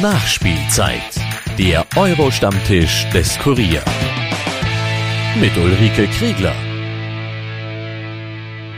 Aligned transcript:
Nachspielzeit. 0.00 1.14
Der 1.58 1.84
Euro-Stammtisch 1.94 3.06
des 3.10 3.38
Kurier. 3.38 3.82
Mit 5.38 5.54
Ulrike 5.58 6.06
Kriegler. 6.06 6.54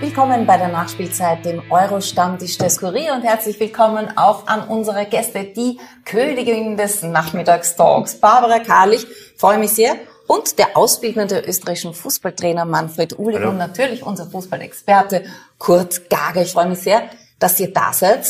Willkommen 0.01 0.45
bei 0.45 0.57
der 0.57 0.67
Nachspielzeit, 0.67 1.45
dem 1.45 1.63
Euro-Stammtisch 1.71 2.59
des 2.59 2.81
Kurier 2.81 3.13
und 3.13 3.23
herzlich 3.23 3.61
willkommen 3.61 4.19
auch 4.19 4.49
an 4.49 4.67
unsere 4.67 5.07
Gäste, 5.07 5.45
die 5.45 5.79
Königin 6.05 6.77
des 6.77 7.05
Nachmittagstalks, 7.05 8.17
Barbara 8.19 8.59
Karlich. 8.59 9.07
Freue 9.37 9.59
mich 9.59 9.71
sehr. 9.71 9.95
Und 10.27 10.59
der 10.59 10.77
ausbildende 10.77 11.39
österreichischen 11.39 11.95
Fußballtrainer 11.95 12.65
Manfred 12.65 13.17
Uhlig 13.17 13.45
und 13.45 13.59
natürlich 13.59 14.03
unser 14.03 14.29
Fußballexperte 14.29 15.23
Kurt 15.59 16.11
Gager. 16.11 16.43
Ich 16.43 16.51
freue 16.51 16.69
mich 16.69 16.81
sehr, 16.81 17.03
dass 17.39 17.61
ihr 17.61 17.73
da 17.73 17.93
seid. 17.93 18.27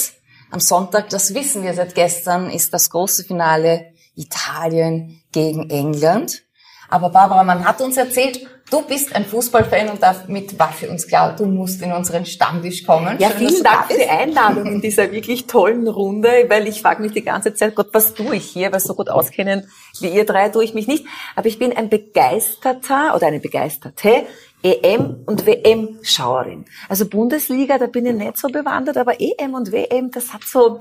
Am 0.52 0.60
Sonntag, 0.60 1.08
das 1.08 1.32
wissen 1.32 1.62
wir 1.62 1.72
seit 1.72 1.94
gestern, 1.94 2.50
ist 2.50 2.74
das 2.74 2.90
große 2.90 3.24
Finale 3.24 3.86
Italien 4.14 5.22
gegen 5.32 5.70
England. 5.70 6.42
Aber 6.90 7.08
Barbara, 7.08 7.42
man 7.42 7.64
hat 7.64 7.80
uns 7.80 7.96
erzählt, 7.96 8.46
du 8.70 8.82
bist 8.82 9.16
ein 9.16 9.24
Fußballfan 9.24 9.88
und 9.88 10.02
damit 10.02 10.58
war 10.58 10.70
für 10.70 10.90
uns 10.90 11.08
klar, 11.08 11.34
du 11.34 11.46
musst 11.46 11.80
in 11.80 11.90
unseren 11.90 12.26
Stammtisch 12.26 12.84
kommen. 12.84 13.16
Ja, 13.18 13.30
Schön, 13.30 13.48
vielen 13.48 13.64
Dank 13.64 13.86
für 13.86 13.96
die 13.96 14.06
Einladung 14.06 14.66
in 14.66 14.80
dieser 14.82 15.10
wirklich 15.10 15.46
tollen 15.46 15.88
Runde, 15.88 16.28
weil 16.48 16.68
ich 16.68 16.82
frage 16.82 17.00
mich 17.00 17.12
die 17.12 17.22
ganze 17.22 17.54
Zeit, 17.54 17.74
Gott, 17.74 17.88
was 17.94 18.12
tue 18.12 18.36
ich 18.36 18.44
hier? 18.44 18.70
Weil 18.72 18.80
so 18.80 18.94
gut 18.94 19.08
auskennen 19.08 19.70
wie 20.00 20.08
ihr 20.08 20.26
drei 20.26 20.50
tue 20.50 20.64
ich 20.64 20.74
mich 20.74 20.86
nicht. 20.86 21.06
Aber 21.34 21.46
ich 21.46 21.58
bin 21.58 21.74
ein 21.74 21.88
begeisterter 21.88 23.14
oder 23.16 23.28
eine 23.28 23.40
begeisterte 23.40 24.26
EM- 24.62 25.22
und 25.26 25.46
WM-Schauerin. 25.46 26.64
Also 26.88 27.06
Bundesliga, 27.06 27.78
da 27.78 27.86
bin 27.86 28.06
ich 28.06 28.14
nicht 28.14 28.38
so 28.38 28.48
bewandert, 28.48 28.96
aber 28.96 29.20
EM 29.20 29.54
und 29.54 29.72
WM, 29.72 30.10
das 30.10 30.32
hat 30.32 30.44
so 30.44 30.78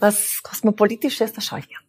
was 0.00 0.42
Kosmopolitisches, 0.42 1.32
da 1.32 1.40
schaue 1.40 1.60
ich 1.60 1.68
gern. 1.68 1.82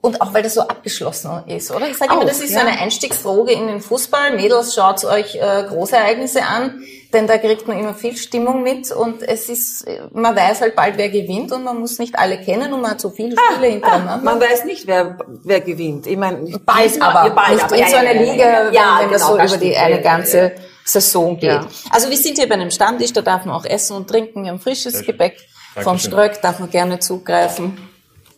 Und 0.00 0.20
auch 0.20 0.32
weil 0.32 0.44
das 0.44 0.54
so 0.54 0.60
abgeschlossen 0.60 1.42
ist, 1.48 1.72
oder? 1.72 1.88
Ich 1.88 1.96
sage 1.98 2.14
immer, 2.14 2.24
das 2.24 2.40
ist 2.40 2.52
ja. 2.52 2.60
so 2.60 2.66
eine 2.66 2.78
Einstiegsdroge 2.78 3.52
in 3.52 3.66
den 3.66 3.80
Fußball. 3.80 4.36
Mädels, 4.36 4.74
schaut 4.74 5.04
euch 5.04 5.34
äh, 5.34 5.64
Großereignisse 5.68 6.44
an, 6.44 6.82
denn 7.12 7.26
da 7.26 7.36
kriegt 7.36 7.66
man 7.66 7.80
immer 7.80 7.94
viel 7.94 8.16
Stimmung 8.16 8.62
mit 8.62 8.92
und 8.92 9.22
es 9.24 9.48
ist, 9.48 9.86
man 10.12 10.36
weiß 10.36 10.60
halt 10.60 10.76
bald, 10.76 10.98
wer 10.98 11.08
gewinnt 11.08 11.50
und 11.50 11.64
man 11.64 11.80
muss 11.80 11.98
nicht 11.98 12.16
alle 12.16 12.38
kennen 12.38 12.72
und 12.72 12.80
man 12.80 12.92
hat 12.92 13.00
so 13.00 13.10
viele 13.10 13.34
ah, 13.36 13.54
Spiele 13.54 13.66
ah, 13.66 13.70
hintereinander. 13.72 14.24
Man 14.24 14.40
weiß 14.40 14.66
nicht, 14.66 14.86
wer, 14.86 15.18
wer 15.42 15.60
gewinnt. 15.60 16.06
Ich 16.06 16.16
meine, 16.16 16.58
bald, 16.64 17.02
aber 17.02 17.30
bald, 17.30 17.54
nicht 17.54 17.64
aber, 17.64 17.76
in 17.76 17.88
so 17.88 17.96
einer 17.96 18.14
Liga, 18.14 18.70
ja, 18.70 18.98
wenn, 19.00 19.10
wenn 19.10 19.10
genau, 19.10 19.12
das 19.12 19.26
so 19.26 19.36
das 19.36 19.52
über 19.52 19.64
die 19.64 19.76
eine 19.76 20.00
ganze 20.00 20.52
Saison 20.88 21.38
geht. 21.38 21.60
Also 21.90 22.08
wir 22.08 22.16
sind 22.16 22.38
hier 22.38 22.48
bei 22.48 22.54
einem 22.54 22.70
Stammtisch, 22.70 23.12
da 23.12 23.22
darf 23.22 23.44
man 23.44 23.54
auch 23.54 23.64
essen 23.64 23.96
und 23.96 24.08
trinken, 24.08 24.44
wir 24.44 24.50
haben 24.50 24.60
frisches 24.60 25.02
Gebäck. 25.02 25.38
Vom 25.82 25.98
Ströck 25.98 26.40
darf 26.42 26.58
man 26.58 26.70
gerne 26.70 26.98
zugreifen. 26.98 27.78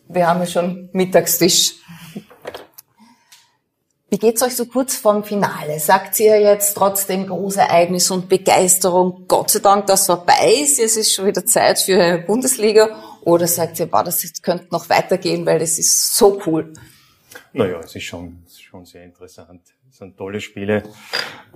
Wir 0.07 0.27
haben 0.27 0.41
ja 0.41 0.45
schon 0.45 0.89
Mittagstisch. 0.91 1.75
Wie 4.09 4.17
geht's 4.17 4.41
euch 4.41 4.57
so 4.57 4.65
kurz 4.65 4.97
vorm 4.97 5.23
Finale? 5.23 5.79
Sagt 5.79 6.19
ihr 6.19 6.37
jetzt 6.41 6.73
trotzdem 6.75 7.27
Großereignis 7.27 8.11
und 8.11 8.27
Begeisterung, 8.27 9.23
Gott 9.29 9.51
sei 9.51 9.59
Dank, 9.59 9.85
dass 9.85 10.07
vorbei 10.07 10.53
ist, 10.61 10.79
es 10.79 10.97
ist 10.97 11.13
schon 11.13 11.27
wieder 11.27 11.45
Zeit 11.45 11.79
für 11.79 11.97
eine 11.97 12.19
Bundesliga? 12.19 13.01
Oder 13.21 13.47
sagt 13.47 13.79
ihr, 13.79 13.85
boah, 13.85 14.03
das 14.03 14.21
könnte 14.41 14.67
noch 14.71 14.89
weitergehen, 14.89 15.45
weil 15.45 15.59
das 15.59 15.79
ist 15.79 16.13
so 16.17 16.41
cool? 16.45 16.73
Naja, 17.53 17.79
es 17.79 17.95
ist 17.95 18.03
schon, 18.03 18.43
schon 18.71 18.85
sehr 18.85 19.03
interessant. 19.03 19.61
Es 19.89 19.97
sind 19.97 20.17
tolle 20.17 20.39
Spiele. 20.39 20.83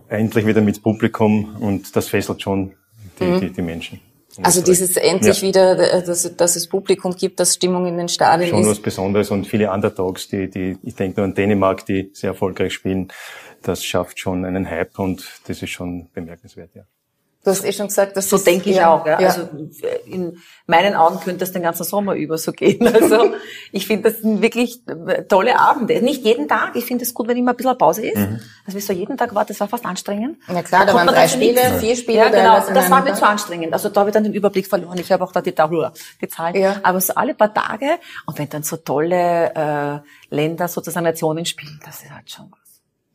Endlich 0.09 0.46
wieder 0.46 0.62
mit 0.62 0.84
Publikum 0.84 1.56
und 1.62 1.96
das 1.96 2.09
fesselt 2.09 2.42
schon 2.42 2.74
die, 3.20 3.24
mhm. 3.24 3.40
die, 3.40 3.50
die 3.52 3.62
Menschen. 3.62 4.02
Also 4.44 4.62
dieses 4.62 4.98
endlich 4.98 5.42
ja. 5.42 5.48
wieder, 5.48 6.02
dass, 6.02 6.36
dass 6.36 6.58
es 6.58 6.68
Publikum 6.68 7.16
gibt, 7.16 7.40
dass 7.40 7.53
Stimmung 7.53 7.86
in 7.86 7.98
den 7.98 8.09
Stadien 8.09 8.50
Schon 8.50 8.59
ist. 8.59 8.66
Schon 8.66 8.72
was 8.72 8.81
Besonderes 8.81 9.31
und 9.31 9.48
viele 9.48 9.72
Underdogs, 9.72 10.28
die, 10.28 10.50
die, 10.50 10.78
ich 10.84 10.96
denke 10.96 11.22
nur 11.22 11.26
an 11.26 11.34
Dänemark, 11.34 11.86
die 11.86 12.09
sehr 12.12 12.31
erfolgreich 12.31 12.74
spielen, 12.74 13.08
das 13.62 13.86
schafft 13.86 14.20
schon 14.20 14.44
einen 14.44 14.70
Hype 14.70 15.00
und 15.00 15.26
das 15.47 15.62
ist 15.62 15.70
schon 15.70 16.09
bemerkenswert, 16.14 16.76
ja. 16.76 16.84
Du 17.46 17.52
hast 17.52 17.64
eh 17.64 17.72
schon 17.72 17.88
gesagt, 17.88 18.18
dass 18.18 18.28
so 18.28 18.40
denke 18.40 18.72
ich 18.72 18.82
auch. 18.82 19.06
Ja. 19.06 19.22
ja. 19.22 19.28
Also 19.28 19.48
in 20.08 20.36
meinen 20.66 20.96
Augen 20.96 21.20
könnte 21.20 21.42
das 21.42 21.52
den 21.52 21.62
ganzen 21.62 21.84
Sommer 21.84 22.16
über 22.16 22.40
so 22.40 22.52
gehen. 22.52 22.86
Also 22.96 23.36
ich 23.72 23.86
finde, 23.86 24.10
das 24.10 24.22
sind 24.22 24.42
wirklich 24.42 24.82
tolle 25.28 25.60
Abende. 25.60 26.02
Nicht 26.02 26.24
jeden 26.24 26.48
Tag. 26.48 26.76
Ich 26.76 26.86
finde 26.86 27.04
es 27.04 27.14
gut, 27.14 27.28
wenn 27.28 27.38
immer 27.38 27.52
ein 27.52 27.58
bisschen 27.58 27.78
Pause 27.78 28.08
ist. 28.08 28.18
Mhm. 28.18 28.40
Also 28.66 28.78
wie 28.78 28.82
so 28.82 28.94
jeden 28.94 29.16
Tag 29.16 29.36
war, 29.36 29.46
das 29.46 29.60
war 29.60 29.68
fast 29.68 29.86
anstrengend. 29.86 30.38
Ja 30.48 30.64
klar, 30.64 30.86
da, 30.86 30.94
da 30.94 30.98
waren 30.98 31.08
drei 31.08 31.28
Spiele, 31.28 31.54
nichts. 31.54 31.80
vier 31.82 31.96
Spiele. 31.96 32.18
Ja, 32.18 32.30
genau. 32.30 32.74
Das 32.74 32.90
war 32.90 33.04
mir 33.04 33.14
zu 33.14 33.28
anstrengend. 33.28 33.74
Also 33.74 33.90
da 33.90 34.00
habe 34.00 34.10
ich 34.10 34.14
dann 34.16 34.24
den 34.24 34.34
Überblick 34.34 34.66
verloren. 34.66 34.98
Ich 34.98 35.12
habe 35.12 35.24
auch 35.24 35.32
da 35.32 35.42
die, 35.42 35.54
die 35.54 36.28
Zahlen. 36.28 36.56
Ja. 36.56 36.78
Aber 36.82 37.00
so 37.00 37.14
alle 37.14 37.36
paar 37.36 37.54
Tage 37.54 38.00
und 38.26 38.40
wenn 38.40 38.50
dann 38.50 38.64
so 38.64 38.78
tolle 38.78 39.54
äh, 39.54 40.36
Länder 40.36 40.68
sozusagen 40.68 41.04
Nationen 41.04 41.46
spielen, 41.46 41.80
das 41.86 42.02
ist 42.02 42.12
halt 42.12 42.32
schon 42.32 42.50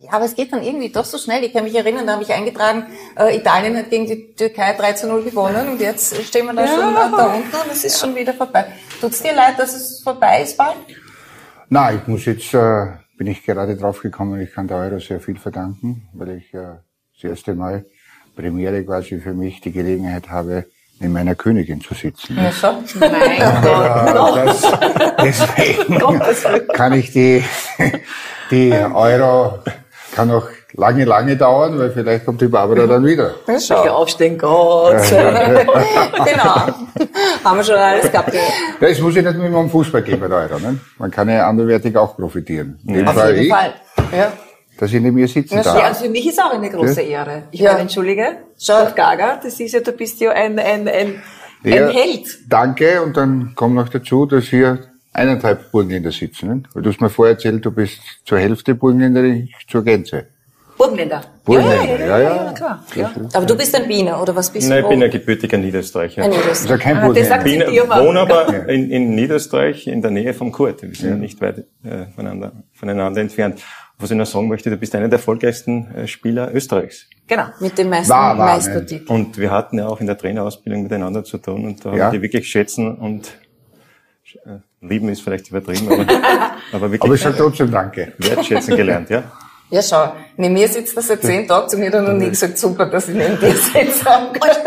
ja, 0.02 0.12
aber 0.12 0.24
es 0.24 0.34
geht 0.34 0.50
dann 0.50 0.62
irgendwie 0.62 0.88
doch 0.88 1.04
so 1.04 1.18
schnell. 1.18 1.44
Ich 1.44 1.52
kann 1.52 1.64
mich 1.64 1.74
erinnern, 1.74 2.06
da 2.06 2.14
habe 2.14 2.22
ich 2.22 2.32
eingetragen, 2.32 2.86
äh, 3.18 3.36
Italien 3.36 3.76
hat 3.76 3.90
gegen 3.90 4.06
die 4.06 4.34
Türkei 4.34 4.72
3 4.72 4.94
zu 4.94 5.08
0 5.08 5.24
gewonnen 5.24 5.68
und 5.68 5.80
jetzt 5.80 6.16
stehen 6.24 6.46
wir 6.46 6.54
da 6.54 6.64
ja. 6.64 6.68
schon 6.68 6.94
da, 6.94 7.08
da 7.14 7.34
unten 7.34 7.54
und 7.54 7.70
es 7.70 7.84
ist 7.84 8.00
schon 8.00 8.16
wieder 8.16 8.32
vorbei. 8.32 8.64
Tut's 8.98 9.22
dir 9.22 9.34
leid, 9.34 9.58
dass 9.58 9.74
es 9.74 10.00
vorbei 10.02 10.42
ist 10.42 10.56
bald? 10.56 10.76
Nein, 11.68 12.00
ich 12.00 12.08
muss 12.08 12.24
jetzt, 12.24 12.54
äh, 12.54 12.86
bin 13.18 13.26
ich 13.26 13.44
gerade 13.44 13.76
drauf 13.76 14.00
gekommen, 14.00 14.40
ich 14.40 14.54
kann 14.54 14.66
der 14.66 14.78
Euro 14.78 15.00
sehr 15.00 15.20
viel 15.20 15.36
verdanken, 15.36 16.08
weil 16.14 16.38
ich 16.38 16.54
äh, 16.54 16.78
das 17.14 17.30
erste 17.30 17.54
Mal 17.54 17.84
Premiere 18.34 18.82
quasi 18.84 19.20
für 19.20 19.34
mich 19.34 19.60
die 19.60 19.72
Gelegenheit 19.72 20.30
habe, 20.30 20.64
in 20.98 21.12
meiner 21.12 21.34
Königin 21.34 21.82
zu 21.82 21.92
sitzen. 21.92 22.36
Ja, 22.36 22.50
schon. 22.50 22.84
Mein 22.98 23.62
Gott. 23.62 24.36
Das, 24.46 24.62
deswegen 25.22 26.68
kann 26.72 26.94
ich 26.94 27.12
die, 27.12 27.44
die 28.50 28.72
Euro 28.72 29.58
kann 30.20 30.28
noch 30.28 30.48
lange, 30.74 31.04
lange 31.04 31.36
dauern, 31.36 31.78
weil 31.78 31.90
vielleicht 31.90 32.26
kommt 32.26 32.40
die 32.42 32.48
Barbara 32.48 32.86
dann 32.86 33.04
wieder. 33.04 33.36
Schau. 33.58 33.84
Ich 33.84 33.90
aufstehen, 33.90 34.36
Gott. 34.36 34.96
genau. 35.10 36.54
Haben 37.44 37.56
wir 37.56 37.64
schon 37.64 37.76
alles 37.76 38.10
gehabt. 38.10 38.34
Ja, 38.34 38.86
es 38.86 39.00
muss 39.00 39.14
ja 39.16 39.22
nicht 39.22 39.36
nur 39.36 39.46
immer 39.46 39.60
um 39.60 39.70
Fußball 39.70 40.02
gehen 40.02 40.20
bei 40.20 40.28
der 40.28 40.38
Euro. 40.38 40.58
Ne? 40.58 40.78
Man 40.98 41.10
kann 41.10 41.28
ja 41.30 41.48
anderweitig 41.48 41.96
auch 41.96 42.16
profitieren. 42.16 42.78
In 42.86 43.08
Auf 43.08 43.16
jeden 43.16 43.44
ich, 43.44 43.48
Fall. 43.48 43.72
Ja. 44.14 44.32
Dass 44.78 44.92
ich 44.92 45.00
neben 45.00 45.14
mir 45.14 45.28
sitzen 45.28 45.56
ja, 45.56 45.62
darf. 45.62 45.78
Ja, 45.78 45.84
also 45.86 46.04
für 46.04 46.10
mich 46.10 46.26
ist 46.26 46.38
auch 46.38 46.52
eine 46.52 46.68
große 46.68 47.00
Ehre. 47.00 47.44
Ich 47.50 47.60
ja. 47.60 47.70
meine, 47.70 47.82
entschuldige, 47.82 48.36
Schau. 48.58 48.88
Gaga, 48.94 49.40
das 49.42 49.58
ist 49.58 49.72
ja, 49.72 49.80
du 49.80 49.92
bist 49.92 50.20
ja 50.20 50.32
ein, 50.32 50.58
ein, 50.58 50.86
ein, 50.86 51.22
ja, 51.64 51.86
ein 51.86 51.92
Held. 51.92 52.26
Danke, 52.46 53.02
und 53.02 53.16
dann 53.16 53.52
kommt 53.54 53.74
noch 53.74 53.88
dazu, 53.88 54.26
dass 54.26 54.44
hier 54.44 54.89
eineinhalb 55.12 55.70
Burgenländer 55.70 56.12
sitzen. 56.12 56.48
Ne? 56.48 56.62
Weil 56.72 56.82
du 56.82 56.90
hast 56.90 57.00
mir 57.00 57.10
vorher 57.10 57.34
erzählt, 57.34 57.64
du 57.64 57.70
bist 57.70 58.00
zur 58.24 58.38
Hälfte 58.38 58.74
Burgenländer, 58.74 59.24
ich 59.24 59.54
zur 59.68 59.84
Gänze. 59.84 60.26
Burgenländer. 60.80 61.20
Burgenländer, 61.44 62.00
ja, 62.00 62.06
ja, 62.06 62.18
ja, 62.18 62.44
ja, 62.44 62.52
klar. 62.52 62.84
Ja. 62.94 63.12
Aber 63.34 63.44
du 63.44 63.54
bist 63.54 63.74
ein 63.74 63.86
Wiener, 63.86 64.22
oder 64.22 64.34
was 64.34 64.50
bist 64.50 64.66
Nein, 64.66 64.82
du? 64.82 64.88
ich 64.88 64.90
bin 64.94 65.02
ein 65.02 65.10
gebürtiger 65.10 65.58
Niederösterreicher. 65.58 66.22
Ein 66.22 66.30
Niederösterreicher. 66.30 66.72
Also 66.72 66.82
kein 66.82 66.96
ah, 66.96 67.06
Burgenländer. 67.06 67.46
Ich 67.46 67.80
bin, 67.82 68.06
wohne 68.06 68.20
aber 68.20 68.68
in, 68.68 68.90
in 68.90 69.14
Niederösterreich, 69.14 69.86
in 69.88 70.00
der 70.00 70.10
Nähe 70.10 70.32
vom 70.32 70.52
Kurt. 70.52 70.80
Wir 70.80 70.94
sind 70.94 71.10
ja 71.10 71.16
nicht 71.16 71.38
weit 71.42 71.66
äh, 71.84 72.06
voneinander, 72.14 72.52
voneinander 72.72 73.20
entfernt. 73.20 73.60
Was 73.98 74.10
ich 74.10 74.16
noch 74.16 74.24
sagen 74.24 74.48
möchte, 74.48 74.70
du 74.70 74.78
bist 74.78 74.94
einer 74.94 75.08
der 75.08 75.18
erfolgreichsten 75.18 75.94
äh, 75.94 76.06
Spieler 76.06 76.54
Österreichs. 76.54 77.06
Genau, 77.26 77.44
mit 77.60 77.76
dem 77.76 77.90
meisten 77.90 78.10
war, 78.10 78.38
war, 78.38 78.46
Meistertitel. 78.54 79.12
Und 79.12 79.36
wir 79.36 79.50
hatten 79.50 79.78
ja 79.78 79.86
auch 79.86 80.00
in 80.00 80.06
der 80.06 80.16
Trainerausbildung 80.16 80.84
miteinander 80.84 81.24
zu 81.24 81.36
tun 81.36 81.66
und 81.66 81.84
da 81.84 81.94
ja. 81.94 82.06
habe 82.06 82.16
ich 82.16 82.22
wirklich 82.22 82.48
schätzen 82.48 82.96
und 82.96 83.36
äh, 84.46 84.60
lieben 84.80 85.08
ist 85.08 85.22
vielleicht 85.22 85.48
übertrieben, 85.48 85.90
aber, 85.92 86.06
aber 86.72 86.92
wirklich. 86.92 87.02
Aber 87.02 87.14
ich 87.14 87.20
sage 87.22 87.36
trotzdem 87.36 87.70
Danke. 87.70 88.12
Wertschätzen 88.18 88.76
gelernt, 88.76 89.10
ja. 89.10 89.24
Ja, 89.72 89.80
schau, 89.82 90.12
neben 90.36 90.54
mir 90.54 90.66
sitzt 90.66 90.96
das 90.96 91.06
seit 91.06 91.22
zehn 91.22 91.46
Tagen 91.46 91.68
zu 91.68 91.78
mir 91.78 91.92
hat 91.92 92.02
noch 92.02 92.12
nie 92.12 92.28
gesagt, 92.28 92.58
super, 92.58 92.86
dass 92.86 93.08
ich 93.08 93.14
neben 93.14 93.38
dir 93.38 93.52
sitze. 93.52 94.04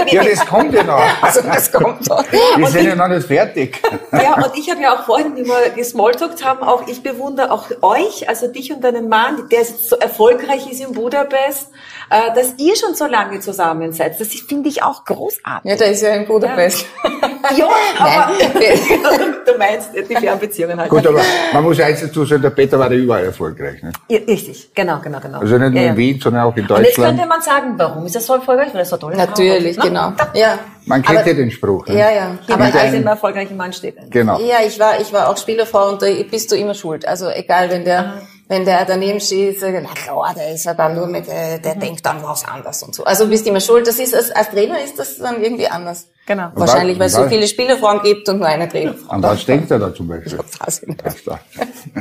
Ja, 0.08 0.24
das 0.24 0.46
kommt 0.46 0.74
ja 0.74 0.84
noch. 0.84 1.04
Also 1.22 1.42
das 1.42 1.70
kommt 1.74 2.10
doch. 2.10 2.24
Wir 2.56 2.68
sind 2.68 2.86
ja 2.86 2.96
noch 2.96 3.10
nicht 3.10 3.28
fertig. 3.28 3.82
Ja, 4.14 4.36
und 4.36 4.58
ich 4.58 4.70
habe 4.72 4.82
ja 4.82 4.96
auch 4.96 5.04
vorhin, 5.04 5.36
wie 5.36 5.46
wir 5.46 5.72
gesmalltalkt 5.76 6.46
haben, 6.46 6.64
auch 6.64 6.88
ich 6.88 7.04
bewundere 7.04 7.52
auch 7.52 7.66
euch, 7.82 8.30
also 8.30 8.48
dich 8.48 8.72
und 8.72 8.82
deinen 8.82 9.10
Mann, 9.10 9.50
der 9.52 9.60
jetzt 9.60 9.90
so 9.90 9.98
erfolgreich 9.98 10.72
ist 10.72 10.80
in 10.80 10.94
Budapest, 10.94 11.70
äh, 12.10 12.34
dass 12.34 12.54
ihr 12.58 12.76
schon 12.78 12.96
so 12.96 13.06
lange 13.06 13.42
zusammen 13.42 13.92
seid. 13.92 14.18
Das 14.22 14.30
finde 14.30 14.70
ich 14.70 14.84
auch 14.84 15.04
großartig. 15.04 15.70
Ja, 15.70 15.76
der 15.76 15.92
ist 15.92 16.02
ja 16.02 16.14
in 16.14 16.26
Budapest. 16.26 16.86
Ja, 17.04 17.10
aber 17.24 18.32
Nein. 18.34 19.36
du 19.46 19.58
meinst 19.58 19.90
die 20.10 20.16
Fernbeziehungen 20.16 20.80
halt. 20.80 20.90
Gut, 20.90 21.06
aber 21.08 21.22
man 21.54 21.64
muss 21.64 21.80
eins 21.80 22.02
dazu 22.02 22.26
sagen, 22.26 22.42
der 22.42 22.50
Peter 22.52 22.78
war 22.80 22.92
ja 22.92 22.98
überall 22.98 23.26
erfolgreich. 23.26 23.82
Ne? 23.84 23.92
Ja, 24.10 24.20
richtig, 24.28 24.74
genau, 24.74 25.00
genau, 25.04 25.20
genau. 25.20 25.40
Also 25.40 25.58
nicht 25.58 25.72
nur 25.72 25.82
Ja, 25.82 25.88
in 25.90 25.94
ja. 25.94 25.98
Wien, 25.98 26.20
sondern 26.22 26.44
auch 26.44 26.56
in 26.56 26.64
Und 26.64 26.70
jetzt 26.70 26.88
Deutschland. 26.98 27.18
könnte 27.18 27.28
man 27.30 27.42
sagen, 27.42 27.74
warum 27.78 28.06
ist 28.06 28.16
er 28.16 28.22
so 28.22 28.36
erfolgreich? 28.36 28.70
Weil 28.74 28.82
er 28.82 28.86
so 28.86 28.98
toll 28.98 29.14
ist. 29.14 29.18
Natürlich, 29.18 29.78
Ne? 29.78 29.84
genau. 29.84 30.14
Ja. 30.34 30.60
Man 30.86 31.02
kennt 31.02 31.20
Aber- 31.20 31.28
ja 31.28 31.34
den 31.34 31.52
Spruch. 31.52 31.88
Ne? 31.88 31.98
Ja, 31.98 32.12
ja. 32.12 32.38
Aber 32.52 32.66
Aber 32.66 32.80
als 32.80 32.94
im 32.94 33.08
erfolgreichen 33.08 33.56
Mann 33.58 33.72
steht. 33.74 33.96
Genau. 34.12 34.40
ja, 34.40 34.58
ich 34.66 34.80
war, 34.80 35.00
ich 35.00 35.12
war 35.14 35.30
auch 35.30 35.38
Spielerfrau 35.38 35.90
und 35.90 36.02
da 36.02 36.08
bist 36.30 36.52
du 36.52 36.56
immer 36.56 36.74
schuld. 36.74 37.08
Also 37.08 37.30
egal, 37.30 37.70
wenn 37.70 37.86
der, 37.86 38.14
wenn 38.54 38.66
der 38.66 38.86
daneben 38.86 39.20
steht, 39.20 39.58
na 39.62 39.94
klar, 39.94 40.34
der 40.36 40.54
ist 40.54 40.66
ja 40.66 40.76
dann 40.76 40.94
nur 40.96 41.08
mit, 41.08 41.28
äh, 41.28 41.60
der 41.60 41.76
denkt 41.76 42.06
dann 42.06 42.22
was 42.22 42.46
anders 42.46 42.84
und 42.84 42.94
so. 42.94 43.04
Also 43.04 43.24
du 43.24 43.32
bist 43.32 43.48
immer 43.48 43.60
schuld. 43.60 43.88
Das 43.88 43.98
ist, 43.98 44.16
als, 44.16 44.30
als 44.30 44.52
Trainer 44.52 44.82
ist 44.84 45.00
das 45.00 45.18
dann 45.18 45.42
irgendwie 45.42 45.68
anders. 45.68 46.08
Genau. 46.28 46.52
Wahrscheinlich, 46.54 47.00
weil 47.00 47.08
es 47.08 47.14
so 47.14 47.28
viele 47.28 47.48
Spielerfrauen 47.48 48.02
gibt 48.04 48.30
und 48.30 48.38
nur 48.38 48.48
eine 48.48 48.70
Trainerfrau. 48.70 49.12
An 49.12 49.24
was 49.24 49.44
denkt 49.46 49.72
er 49.72 49.80
da 49.80 49.94
zum 49.94 50.08
Beispiel? 50.08 50.38
Weiß 50.60 50.84
ich 50.84 50.88
nicht. 50.88 51.04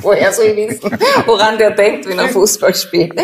Woher 0.02 0.32
soll 0.32 0.46
ich 0.46 0.70
wissen, 0.70 0.98
woran 1.26 1.56
der 1.56 1.70
denkt, 1.70 2.06
wenn 2.06 2.18
er 2.18 2.28
Fußball 2.28 2.74
spielt? 2.74 3.18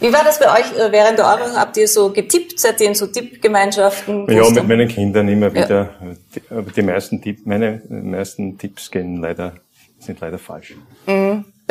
Wie 0.00 0.12
war 0.12 0.24
das 0.24 0.40
bei 0.40 0.46
euch 0.46 0.76
äh, 0.76 0.90
während 0.90 1.20
der 1.20 1.26
Euro? 1.26 1.54
Habt 1.54 1.76
ihr 1.76 1.86
so 1.86 2.10
getippt? 2.10 2.58
Seid 2.58 2.80
ihr 2.80 2.88
in 2.88 2.94
so 2.96 3.06
Tippgemeinschaften? 3.06 4.28
Ja, 4.28 4.50
mit 4.50 4.66
meinen 4.66 4.88
Kindern 4.88 5.28
immer 5.28 5.54
wieder. 5.54 5.90
Die, 6.34 6.42
aber 6.50 6.72
die 6.72 6.82
meisten 6.82 7.22
Tipp, 7.22 7.46
meine 7.46 7.80
meisten 7.88 8.58
Tipps 8.58 8.90
gehen 8.90 9.18
leider, 9.18 9.54
sind 10.00 10.18
leider 10.20 10.38
falsch. 10.38 10.74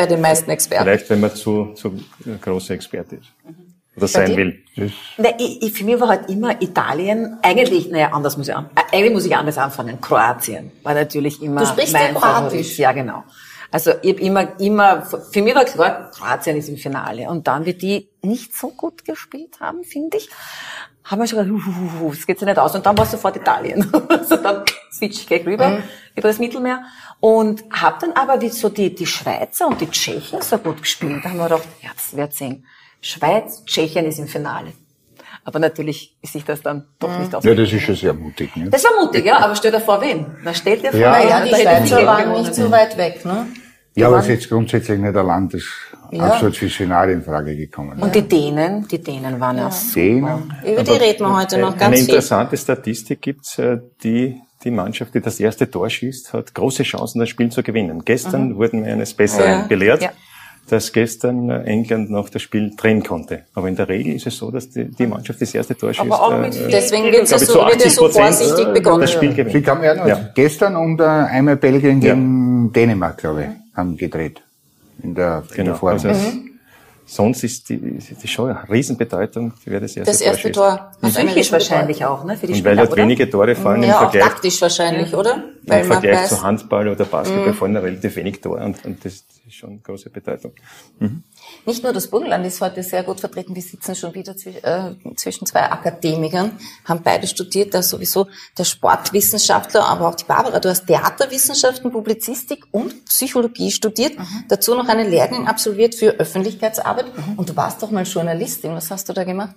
Bei 0.01 0.07
den 0.07 0.21
meisten 0.21 0.49
Experten. 0.49 0.85
Vielleicht, 0.85 1.09
wenn 1.11 1.19
man 1.19 1.35
zu, 1.35 1.73
zu 1.75 1.93
großer 2.41 2.73
Experte 2.73 3.17
ist. 3.17 3.27
Oder 3.95 4.07
sein 4.07 4.27
dir? 4.27 4.37
will. 4.37 4.63
Na, 5.17 5.29
ich, 5.37 5.61
ich, 5.61 5.73
für 5.73 5.83
mich 5.83 5.99
war 5.99 6.07
halt 6.07 6.27
immer 6.29 6.59
Italien, 6.59 7.37
eigentlich, 7.43 7.89
naja, 7.91 8.09
anders 8.11 8.35
muss 8.35 8.47
ich 8.47 8.55
an, 8.55 8.69
äh, 8.75 8.97
eigentlich 8.97 9.13
muss 9.13 9.25
ich 9.25 9.35
anders 9.35 9.59
anfangen. 9.59 10.01
Kroatien 10.01 10.71
war 10.81 10.95
natürlich 10.95 11.41
immer 11.41 11.61
Du 11.61 11.67
sprichst 11.67 11.93
mein 11.93 12.13
ja 12.13 12.19
Kroatisch. 12.19 12.79
Ja, 12.79 12.93
genau. 12.93 13.23
Also 13.69 13.91
ich 14.01 14.13
hab 14.13 14.19
immer, 14.19 14.59
immer, 14.59 15.03
für 15.03 15.41
mich 15.43 15.53
war 15.53 15.65
klar, 15.65 16.09
Kroatien 16.11 16.57
ist 16.57 16.69
im 16.69 16.77
Finale. 16.77 17.29
Und 17.29 17.47
dann, 17.47 17.65
wie 17.65 17.75
die 17.75 18.09
nicht 18.23 18.57
so 18.57 18.69
gut 18.69 19.05
gespielt 19.05 19.59
haben, 19.59 19.83
finde 19.83 20.17
ich, 20.17 20.29
haben 21.03 21.21
wir 21.21 21.27
schon 21.27 21.39
gedacht, 21.39 21.67
uh, 21.67 22.03
uh, 22.03 22.07
uh, 22.07 22.09
das 22.11 22.25
geht 22.25 22.41
ja 22.41 22.47
nicht 22.47 22.59
aus. 22.59 22.73
Und 22.73 22.85
dann 22.85 22.97
war 22.97 23.05
es 23.05 23.11
sofort 23.11 23.35
Italien. 23.35 23.87
also 24.09 24.37
dann 24.37 24.63
switch 24.91 25.19
ich 25.19 25.27
gleich 25.27 25.45
rüber, 25.45 25.83
über 26.15 26.27
das 26.27 26.39
Mittelmeer. 26.39 26.83
Und 27.21 27.63
habe 27.71 27.97
dann 28.01 28.11
aber 28.13 28.41
wie 28.41 28.49
so 28.49 28.67
die, 28.69 28.93
die 28.93 29.05
Schweizer 29.05 29.67
und 29.67 29.79
die 29.79 29.87
Tschechen 29.89 30.41
so 30.41 30.57
gut 30.57 30.81
gespielt. 30.81 31.23
Da 31.23 31.29
haben 31.29 31.37
wir 31.37 31.43
gedacht, 31.45 31.67
ja, 31.81 31.89
das 31.95 32.17
wird 32.17 32.33
sehen. 32.33 32.65
Schweiz, 32.99 33.63
Tschechien 33.65 34.05
ist 34.05 34.19
im 34.19 34.27
Finale. 34.27 34.73
Aber 35.43 35.59
natürlich 35.59 36.17
ist 36.21 36.33
sich 36.33 36.43
das 36.43 36.61
dann 36.61 36.85
doch 36.99 37.17
nicht 37.19 37.33
auf. 37.33 37.43
Ja, 37.43 37.53
das 37.55 37.71
ist 37.71 37.81
schon 37.83 37.95
sehr 37.95 38.13
mutig. 38.13 38.55
Ne? 38.55 38.69
Das 38.69 38.83
war 38.83 38.91
mutig, 39.03 39.25
ja, 39.25 39.37
aber 39.39 39.55
stell 39.55 39.71
dir 39.71 39.79
vor, 39.79 40.01
wen? 40.01 40.25
Na, 40.43 40.53
stell 40.53 40.77
dir 40.79 40.91
vor, 40.91 40.99
Ja. 40.99 41.19
Da 41.23 41.43
die 41.45 41.49
Schweizer 41.49 42.05
waren 42.05 42.31
nicht 42.41 42.53
so 42.55 42.69
weit 42.69 42.97
weg, 42.97 43.23
ne? 43.25 43.47
Ja, 43.95 44.07
aber 44.07 44.17
es 44.19 44.25
ist 44.25 44.29
jetzt 44.31 44.49
grundsätzlich 44.49 44.99
nicht 44.99 45.15
ein 45.15 45.25
Land, 45.25 45.53
das 45.53 45.63
Ja. 46.11 46.23
absolut 46.23 46.55
fürs 46.55 46.73
Finale 46.73 47.13
in 47.13 47.23
Frage 47.23 47.55
gekommen 47.55 47.97
ist. 47.97 48.03
Und 48.03 48.15
die 48.15 48.21
Dänen, 48.27 48.87
die 48.87 49.01
Dänen 49.01 49.39
waren 49.39 49.57
ja, 49.57 49.69
Dänen, 49.95 50.53
Über 50.65 50.83
die 50.83 50.91
reden 50.91 51.23
wir 51.25 51.35
heute 51.37 51.57
noch 51.59 51.69
Eine 51.71 51.77
ganz 51.77 51.95
viel. 51.99 52.05
interessante 52.07 52.57
Statistik 52.57 53.21
gibt's, 53.21 53.57
äh, 53.59 53.79
die 54.03 54.41
die 54.63 54.71
Mannschaft, 54.71 55.13
die 55.15 55.21
das 55.21 55.39
erste 55.39 55.69
Tor 55.69 55.89
schießt, 55.89 56.33
hat 56.33 56.53
große 56.53 56.83
Chancen, 56.83 57.19
das 57.19 57.29
Spiel 57.29 57.49
zu 57.51 57.63
gewinnen. 57.63 58.03
Gestern 58.05 58.55
wurden 58.57 58.85
wir 58.85 58.93
eines 58.93 59.13
Besseren 59.13 59.51
Ja. 59.61 59.65
belehrt, 59.67 60.01
Ja. 60.03 60.09
dass 60.69 60.93
gestern 60.93 61.49
äh, 61.49 61.63
England 61.63 62.09
noch 62.11 62.29
das 62.29 62.41
Spiel 62.41 62.71
drehen 62.77 63.03
konnte. 63.03 63.43
Aber 63.55 63.67
in 63.67 63.75
der 63.75 63.89
Regel 63.89 64.13
ist 64.15 64.27
es 64.27 64.37
so, 64.37 64.51
dass 64.51 64.69
die, 64.69 64.85
die 64.85 65.07
Mannschaft, 65.07 65.39
die 65.39 65.45
das 65.45 65.53
erste 65.55 65.75
Tor 65.75 65.93
schießt, 65.93 66.11
auch 66.11 66.37
mit 66.39 66.55
äh, 66.55 66.69
Deswegen 66.69 67.05
wird 67.05 67.15
ja 67.15 67.21
ich, 67.23 67.29
so, 67.29 67.37
zu 67.37 67.53
wird 67.67 67.83
ja 67.83 67.89
so 67.89 68.05
80% 68.07 68.11
vorsichtig 68.11 68.73
begonnen. 68.73 69.01
das 69.01 69.11
Spiel 69.11 69.33
gewinnt. 69.33 69.51
Sie 69.51 69.59
ja 69.85 69.93
noch 69.95 70.07
Ja. 70.07 70.29
gestern 70.35 70.75
und 70.75 70.99
äh, 71.01 71.03
einmal 71.03 71.55
Belgien 71.57 71.99
gegen 71.99 72.71
Dänemark, 72.73 73.17
glaube 73.17 73.41
ich, 73.43 73.77
haben 73.77 73.97
gedreht. 73.97 74.41
In 75.03 75.15
der, 75.15 75.43
in 75.49 75.55
Genau. 75.55 75.65
der 75.71 75.75
Vorrunde. 75.75 76.09
Also 76.09 76.31
sonst 77.05 77.43
ist 77.43 77.69
die, 77.69 77.77
die 77.77 78.27
Show 78.27 78.45
eine 78.45 78.69
Riesenbedeutung, 78.69 79.53
wer 79.65 79.79
das 79.79 79.95
erste 79.95 80.11
Das 80.11 80.19
Tor 80.19 80.27
erste 80.27 80.41
schießt. 80.41 80.55
Tor. 80.55 80.71
hat 80.71 80.91
eine 81.01 81.09
Psychisch 81.11 81.35
riesige 81.35 81.51
wahrscheinlich 81.53 82.05
auch, 82.05 82.23
ne, 82.23 82.37
für 82.37 82.47
die 82.47 82.53
Und 82.53 82.59
Spieler, 82.59 82.71
weil 82.71 82.79
halt 82.79 82.91
oder? 82.91 83.01
wenige 83.01 83.29
Tore 83.29 83.55
fallen 83.55 83.83
im 83.83 83.89
Ja, 83.89 83.95
auch 83.97 84.11
Vergleich, 84.11 84.23
taktisch 84.23 84.61
wahrscheinlich, 84.61 85.13
oder? 85.13 85.35
im 85.35 85.69
Weil 85.69 85.83
man 85.85 86.01
Vergleich 86.01 86.27
zu 86.27 86.41
Handball 86.41 86.87
oder 86.87 87.05
Basketball 87.05 87.53
fallen 87.53 87.73
da 87.73 87.79
relativ 87.81 88.15
wenig 88.15 88.41
Tore 88.41 88.63
und, 88.63 88.85
und 88.85 89.03
das 89.05 89.23
ist 89.51 89.57
schon 89.59 89.81
große 89.83 90.09
Bedeutung. 90.09 90.53
Nicht 91.65 91.83
nur 91.83 91.93
das 91.93 92.07
Burgenland 92.07 92.45
ist 92.45 92.61
heute 92.61 92.81
sehr 92.83 93.03
gut 93.03 93.19
vertreten, 93.19 93.55
wir 93.55 93.61
sitzen 93.61 93.95
schon 93.95 94.13
wieder 94.13 94.33
zwi- 94.33 94.63
äh, 94.63 94.95
zwischen 95.15 95.45
zwei 95.45 95.69
Akademikern, 95.71 96.57
haben 96.85 97.01
beide 97.03 97.27
studiert, 97.27 97.73
da 97.73 97.83
sowieso 97.83 98.27
der 98.57 98.63
Sportwissenschaftler, 98.63 99.85
aber 99.85 100.07
auch 100.07 100.15
die 100.15 100.23
Barbara, 100.25 100.59
du 100.59 100.69
hast 100.69 100.85
Theaterwissenschaften, 100.87 101.91
Publizistik 101.91 102.65
und 102.71 103.05
Psychologie 103.05 103.71
studiert, 103.71 104.13
dazu 104.47 104.73
noch 104.75 104.87
einen 104.87 105.09
Lehrgang 105.09 105.47
absolviert 105.47 105.95
für 105.95 106.11
Öffentlichkeitsarbeit. 106.11 107.05
Und 107.37 107.49
du 107.49 107.55
warst 107.55 107.83
doch 107.83 107.91
mal 107.91 108.03
Journalistin, 108.05 108.71
was 108.73 108.89
hast 108.89 109.09
du 109.09 109.13
da 109.13 109.23
gemacht? 109.23 109.55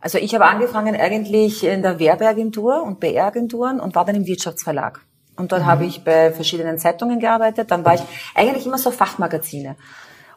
Also 0.00 0.18
ich 0.18 0.34
habe 0.34 0.46
angefangen 0.46 0.96
eigentlich 0.96 1.62
in 1.62 1.82
der 1.82 1.98
Werbeagentur 2.00 2.82
und 2.82 2.98
PR-Agenturen 2.98 3.78
und 3.78 3.94
war 3.94 4.04
dann 4.04 4.16
im 4.16 4.26
Wirtschaftsverlag. 4.26 5.00
Und 5.36 5.52
dort 5.52 5.64
habe 5.64 5.84
ich 5.84 6.04
bei 6.04 6.30
verschiedenen 6.32 6.78
Zeitungen 6.78 7.18
gearbeitet. 7.20 7.70
Dann 7.70 7.84
war 7.84 7.94
ich 7.94 8.02
eigentlich 8.34 8.66
immer 8.66 8.78
so 8.78 8.90
Fachmagazine. 8.90 9.76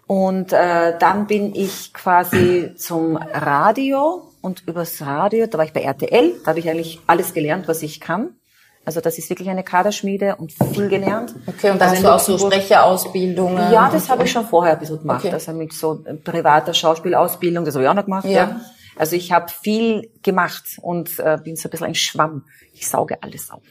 Und 0.07 0.53
äh, 0.53 0.97
dann 1.00 1.27
bin 1.27 1.56
ich 1.56 1.94
quasi 1.94 2.74
zum 2.77 3.18
Radio 3.18 4.31
und 4.42 4.63
übers 4.68 5.01
Radio, 5.01 5.47
da 5.47 5.57
war 5.57 5.65
ich 5.65 5.74
bei 5.74 5.81
RTL, 5.81 6.33
da 6.44 6.50
habe 6.51 6.59
ich 6.59 6.69
eigentlich 6.69 7.00
alles 7.07 7.33
gelernt, 7.33 7.68
was 7.68 7.81
ich 7.81 8.00
kann. 8.00 8.36
Also 8.86 9.01
das 9.01 9.18
ist 9.18 9.27
wirklich 9.31 9.50
eine 9.50 9.63
Kaderschmiede 9.63 10.36
und 10.36 10.53
viel 10.53 10.89
gelernt. 10.89 11.33
Okay, 11.48 11.71
und 11.71 11.81
da 11.81 11.86
Also 11.88 12.07
hast 12.07 12.30
du 12.30 12.36
auch 12.36 12.38
so 12.39 12.48
Sprecherausbildungen? 12.48 13.71
ja, 13.71 13.89
das 13.91 14.09
habe 14.09 14.25
ich 14.25 14.31
schon 14.31 14.45
vorher 14.45 14.74
ein 14.74 14.80
bisschen 14.80 15.00
gemacht. 15.00 15.25
Okay. 15.25 15.33
Also 15.33 15.53
mit 15.53 15.74
so 15.74 16.03
privater 16.24 16.75
Schauspielausbildung, 16.75 17.65
das 17.65 17.74
habe 17.74 17.86
ich 17.86 17.89
auch 17.89 17.95
noch 17.95 18.06
gemacht. 18.06 18.25
Ja. 18.25 18.31
Ja. 18.31 18.62
Also 18.95 19.15
ich 19.15 19.31
habe 19.31 19.48
viel 19.51 20.12
gemacht 20.21 20.77
und 20.83 21.18
äh, 21.19 21.39
bin 21.44 21.56
so 21.56 21.68
ein 21.68 21.71
bisschen 21.71 21.88
ein 21.88 21.95
Schwamm. 21.95 22.45
Ich 22.74 22.88
sauge 22.88 23.18
alles 23.24 23.50
auf. 23.50 23.63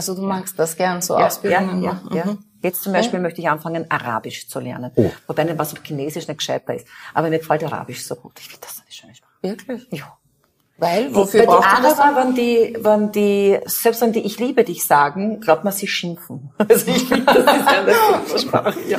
Also 0.00 0.14
du 0.14 0.22
magst 0.22 0.58
das 0.58 0.76
gern, 0.78 1.02
so 1.02 1.18
Ja, 1.18 1.26
Ausbildungen 1.26 1.82
ja, 1.82 1.92
machen. 1.92 2.16
ja. 2.16 2.24
Mhm. 2.24 2.38
Jetzt 2.62 2.82
zum 2.82 2.94
Beispiel 2.94 3.20
möchte 3.20 3.42
ich 3.42 3.48
anfangen, 3.50 3.84
Arabisch 3.90 4.48
zu 4.48 4.60
lernen. 4.60 4.90
Oh. 4.94 5.10
Wobei 5.26 5.44
mir 5.44 5.58
was 5.58 5.74
mit 5.74 5.82
Chinesisch 5.84 6.26
nicht 6.26 6.38
gescheiter 6.38 6.74
ist. 6.74 6.86
Aber 7.12 7.28
mir 7.28 7.38
gefällt 7.38 7.62
Arabisch 7.64 8.02
so 8.06 8.14
gut. 8.16 8.32
Ich 8.40 8.46
finde 8.48 8.66
das 8.66 8.78
eine 8.80 8.90
schöne 8.90 9.14
Sprache. 9.14 9.32
Wirklich? 9.42 9.86
Ja. 9.90 10.16
Weil, 10.78 11.14
wofür 11.14 11.46
Weil 11.46 11.58
die? 11.58 11.64
Araber, 11.66 12.16
wenn 12.22 12.34
die, 12.34 12.76
wenn 12.80 13.12
die, 13.12 13.58
selbst 13.66 14.00
wenn 14.00 14.12
die 14.14 14.20
Ich 14.20 14.38
liebe 14.38 14.64
dich 14.64 14.86
sagen, 14.86 15.38
glaubt 15.40 15.62
man, 15.64 15.74
sie 15.74 15.86
schimpfen. 15.86 16.50
Also 16.70 16.90
ich 16.90 17.04
finde, 17.06 17.26
das 17.26 17.36
ist 17.36 17.68
eine 17.68 18.38
Sprache, 18.38 18.80
ja. 18.88 18.98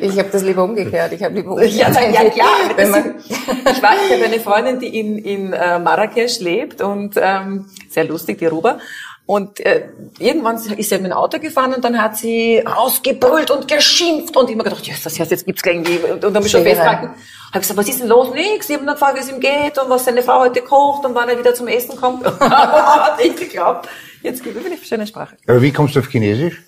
Ich 0.00 0.16
habe 0.16 0.28
das 0.30 0.42
lieber 0.44 0.62
umgekehrt. 0.62 1.12
Ich 1.12 1.22
habe 1.24 1.34
lieber 1.34 1.60
Ja, 1.64 1.88
umgekehrt. 1.88 2.14
ja, 2.14 2.30
klar. 2.30 2.46
Wenn 2.76 2.90
man, 2.92 3.14
ich 3.18 3.82
weiß, 3.82 3.98
ich 4.06 4.12
habe 4.14 4.24
eine 4.26 4.38
Freundin, 4.40 4.78
die 4.78 4.96
in, 5.00 5.18
in 5.18 5.52
äh, 5.52 5.80
Marrakesch 5.80 6.38
lebt 6.38 6.80
und 6.82 7.14
ähm, 7.16 7.66
sehr 7.90 8.04
lustig, 8.04 8.38
die 8.38 8.46
Ruba. 8.46 8.78
Und 9.26 9.58
äh, 9.58 9.88
irgendwann 10.20 10.54
ist 10.54 10.88
sie 10.88 10.98
mit 10.98 11.06
dem 11.06 11.12
Auto 11.12 11.40
gefahren 11.40 11.74
und 11.74 11.84
dann 11.84 12.00
hat 12.00 12.16
sie 12.16 12.58
rausgebrüllt 12.58 13.50
und 13.50 13.66
geschimpft 13.66 14.36
und 14.36 14.48
immer 14.48 14.62
gedacht, 14.62 14.86
yes, 14.86 15.02
das 15.02 15.18
heißt, 15.18 15.32
jetzt 15.32 15.46
gibt's 15.46 15.62
gleich 15.62 15.76
irgendwie 15.76 15.98
und, 15.98 16.12
und 16.12 16.22
dann 16.22 16.34
bin 16.34 16.44
ich 16.44 16.52
schon 16.52 16.62
festgehalten. 16.62 17.10
Hab 17.52 17.60
gesagt, 17.60 17.76
was 17.76 17.88
ist 17.88 18.00
denn 18.00 18.08
los? 18.08 18.32
Nix. 18.32 18.68
Ich 18.68 18.76
habe 18.76 18.84
nur 18.84 18.94
gefragt, 18.94 19.16
wie 19.16 19.20
es 19.20 19.28
ihm 19.28 19.40
geht 19.40 19.78
und 19.78 19.90
was 19.90 20.04
seine 20.04 20.22
Frau 20.22 20.40
heute 20.40 20.62
kocht 20.62 21.04
und 21.04 21.14
wann 21.16 21.28
er 21.28 21.36
wieder 21.38 21.54
zum 21.54 21.66
Essen 21.66 21.96
kommt. 21.96 22.24
Hat 22.40 23.20
ich 23.20 23.34
geglaubt. 23.34 23.88
Jetzt 24.22 24.44
gibt 24.44 24.56
es 24.58 24.64
eine 24.64 24.76
schöne 24.76 25.06
Sprache. 25.08 25.36
Aber 25.46 25.60
wie 25.60 25.72
kommst 25.72 25.96
du 25.96 26.00
auf 26.00 26.08
Chinesisch? 26.08 26.62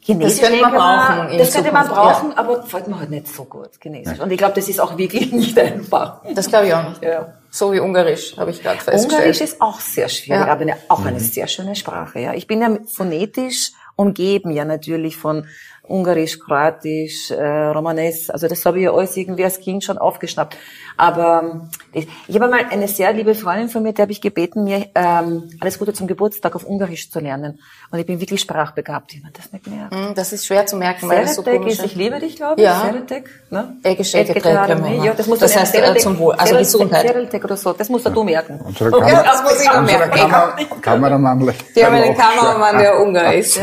Chinesisch 0.00 0.40
Das 0.40 0.50
könnte 0.50 0.62
man 0.62 0.74
brauchen 0.74 1.28
in 1.30 1.38
Das 1.38 1.54
könnte 1.54 1.72
man 1.72 1.88
brauchen, 1.88 2.32
aber 2.36 2.60
gefällt 2.60 2.88
mir 2.88 2.98
halt 2.98 3.10
nicht 3.10 3.28
so 3.28 3.44
gut, 3.44 3.70
Chinesisch. 3.80 4.18
Und 4.18 4.30
ich 4.30 4.38
glaube, 4.38 4.54
das 4.54 4.68
ist 4.68 4.78
auch 4.78 4.98
wirklich 4.98 5.32
nicht 5.32 5.58
einfach. 5.58 6.20
das 6.34 6.48
glaube 6.48 6.66
ich 6.66 6.74
auch 6.74 6.88
nicht. 6.88 7.02
Ja. 7.02 7.32
So 7.54 7.70
wie 7.70 7.80
Ungarisch, 7.80 8.34
habe 8.38 8.50
ich 8.50 8.62
gerade 8.62 8.78
festgestellt. 8.78 9.12
Ungarisch 9.12 9.40
ist 9.42 9.60
auch 9.60 9.78
sehr 9.78 10.08
schwierig, 10.08 10.40
Ja. 10.40 10.46
aber 10.46 10.62
eine, 10.62 10.76
auch 10.88 11.04
eine 11.04 11.20
sehr 11.20 11.46
schöne 11.48 11.76
Sprache. 11.76 12.18
Ja, 12.18 12.32
ich 12.32 12.46
bin 12.46 12.62
ja 12.62 12.78
phonetisch 12.90 13.72
umgeben 13.94 14.52
ja 14.52 14.64
natürlich 14.64 15.18
von 15.18 15.46
Ungarisch, 15.82 16.38
Kroatisch, 16.38 17.30
äh, 17.30 17.44
Romanes. 17.66 18.30
Also 18.30 18.48
das 18.48 18.64
habe 18.64 18.78
ich 18.78 18.84
ja 18.84 18.92
alles 18.94 19.16
irgendwie 19.18 19.44
als 19.44 19.60
Kind 19.60 19.84
schon 19.84 19.98
aufgeschnappt. 19.98 20.56
Aber 20.96 21.42
ähm, 21.42 22.06
ich 22.28 22.34
habe 22.34 22.48
mal 22.48 22.64
eine 22.70 22.88
sehr 22.88 23.12
liebe 23.12 23.34
Freundin 23.34 23.68
von 23.68 23.82
mir, 23.82 23.92
die 23.92 24.02
habe 24.02 24.12
ich 24.12 24.20
gebeten, 24.20 24.64
mir 24.64 24.86
ähm, 24.94 25.50
alles 25.60 25.78
Gute 25.78 25.92
zum 25.92 26.06
Geburtstag 26.06 26.54
auf 26.54 26.64
Ungarisch 26.64 27.10
zu 27.10 27.20
lernen. 27.20 27.60
Und 27.90 27.98
ich 27.98 28.06
bin 28.06 28.20
wirklich 28.20 28.40
sprachbegabt. 28.40 29.14
Ich 29.14 29.22
habe 29.22 29.32
das 29.32 29.52
nicht 29.52 29.64
gemerkt. 29.64 29.94
Hm, 29.94 30.14
Das 30.14 30.32
ist 30.32 30.46
schwer 30.46 30.66
zu 30.66 30.76
merken, 30.76 31.08
weil 31.08 31.22
das 31.22 31.34
so 31.36 31.42
komisch 31.42 31.74
ist, 31.74 31.84
ich 31.84 31.94
liebe 31.94 32.18
dich, 32.20 32.36
glaube 32.36 32.60
ich. 32.60 32.64
Ja. 32.64 32.80
Seretek, 32.82 33.28
ne? 33.50 33.76
Ja, 33.82 35.14
das 35.14 35.26
muss 35.26 35.38
Das 35.38 35.52
du 35.52 35.60
heißt, 35.60 35.74
äh, 35.74 35.96
zum 35.96 36.18
Wohl, 36.18 36.34
also 36.34 36.56
Gesundheit. 36.56 37.06
Seretek 37.06 37.44
oder 37.44 37.56
so, 37.56 37.72
das 37.72 37.88
musst 37.88 38.06
du 38.06 38.24
merken. 38.24 38.60
Unsere 38.64 38.90
das 38.90 39.42
muss 39.42 39.60
ich 39.60 39.68
noch 39.68 39.80
unsere 39.80 39.98
merken. 39.98 40.18
Kammer, 40.30 40.56
Kameramann. 40.80 41.52
Wir 41.74 41.86
haben 41.86 41.94
einen 41.94 42.16
Kameramann, 42.16 42.78
der 42.78 43.00
Ungar 43.00 43.34
ist. 43.34 43.60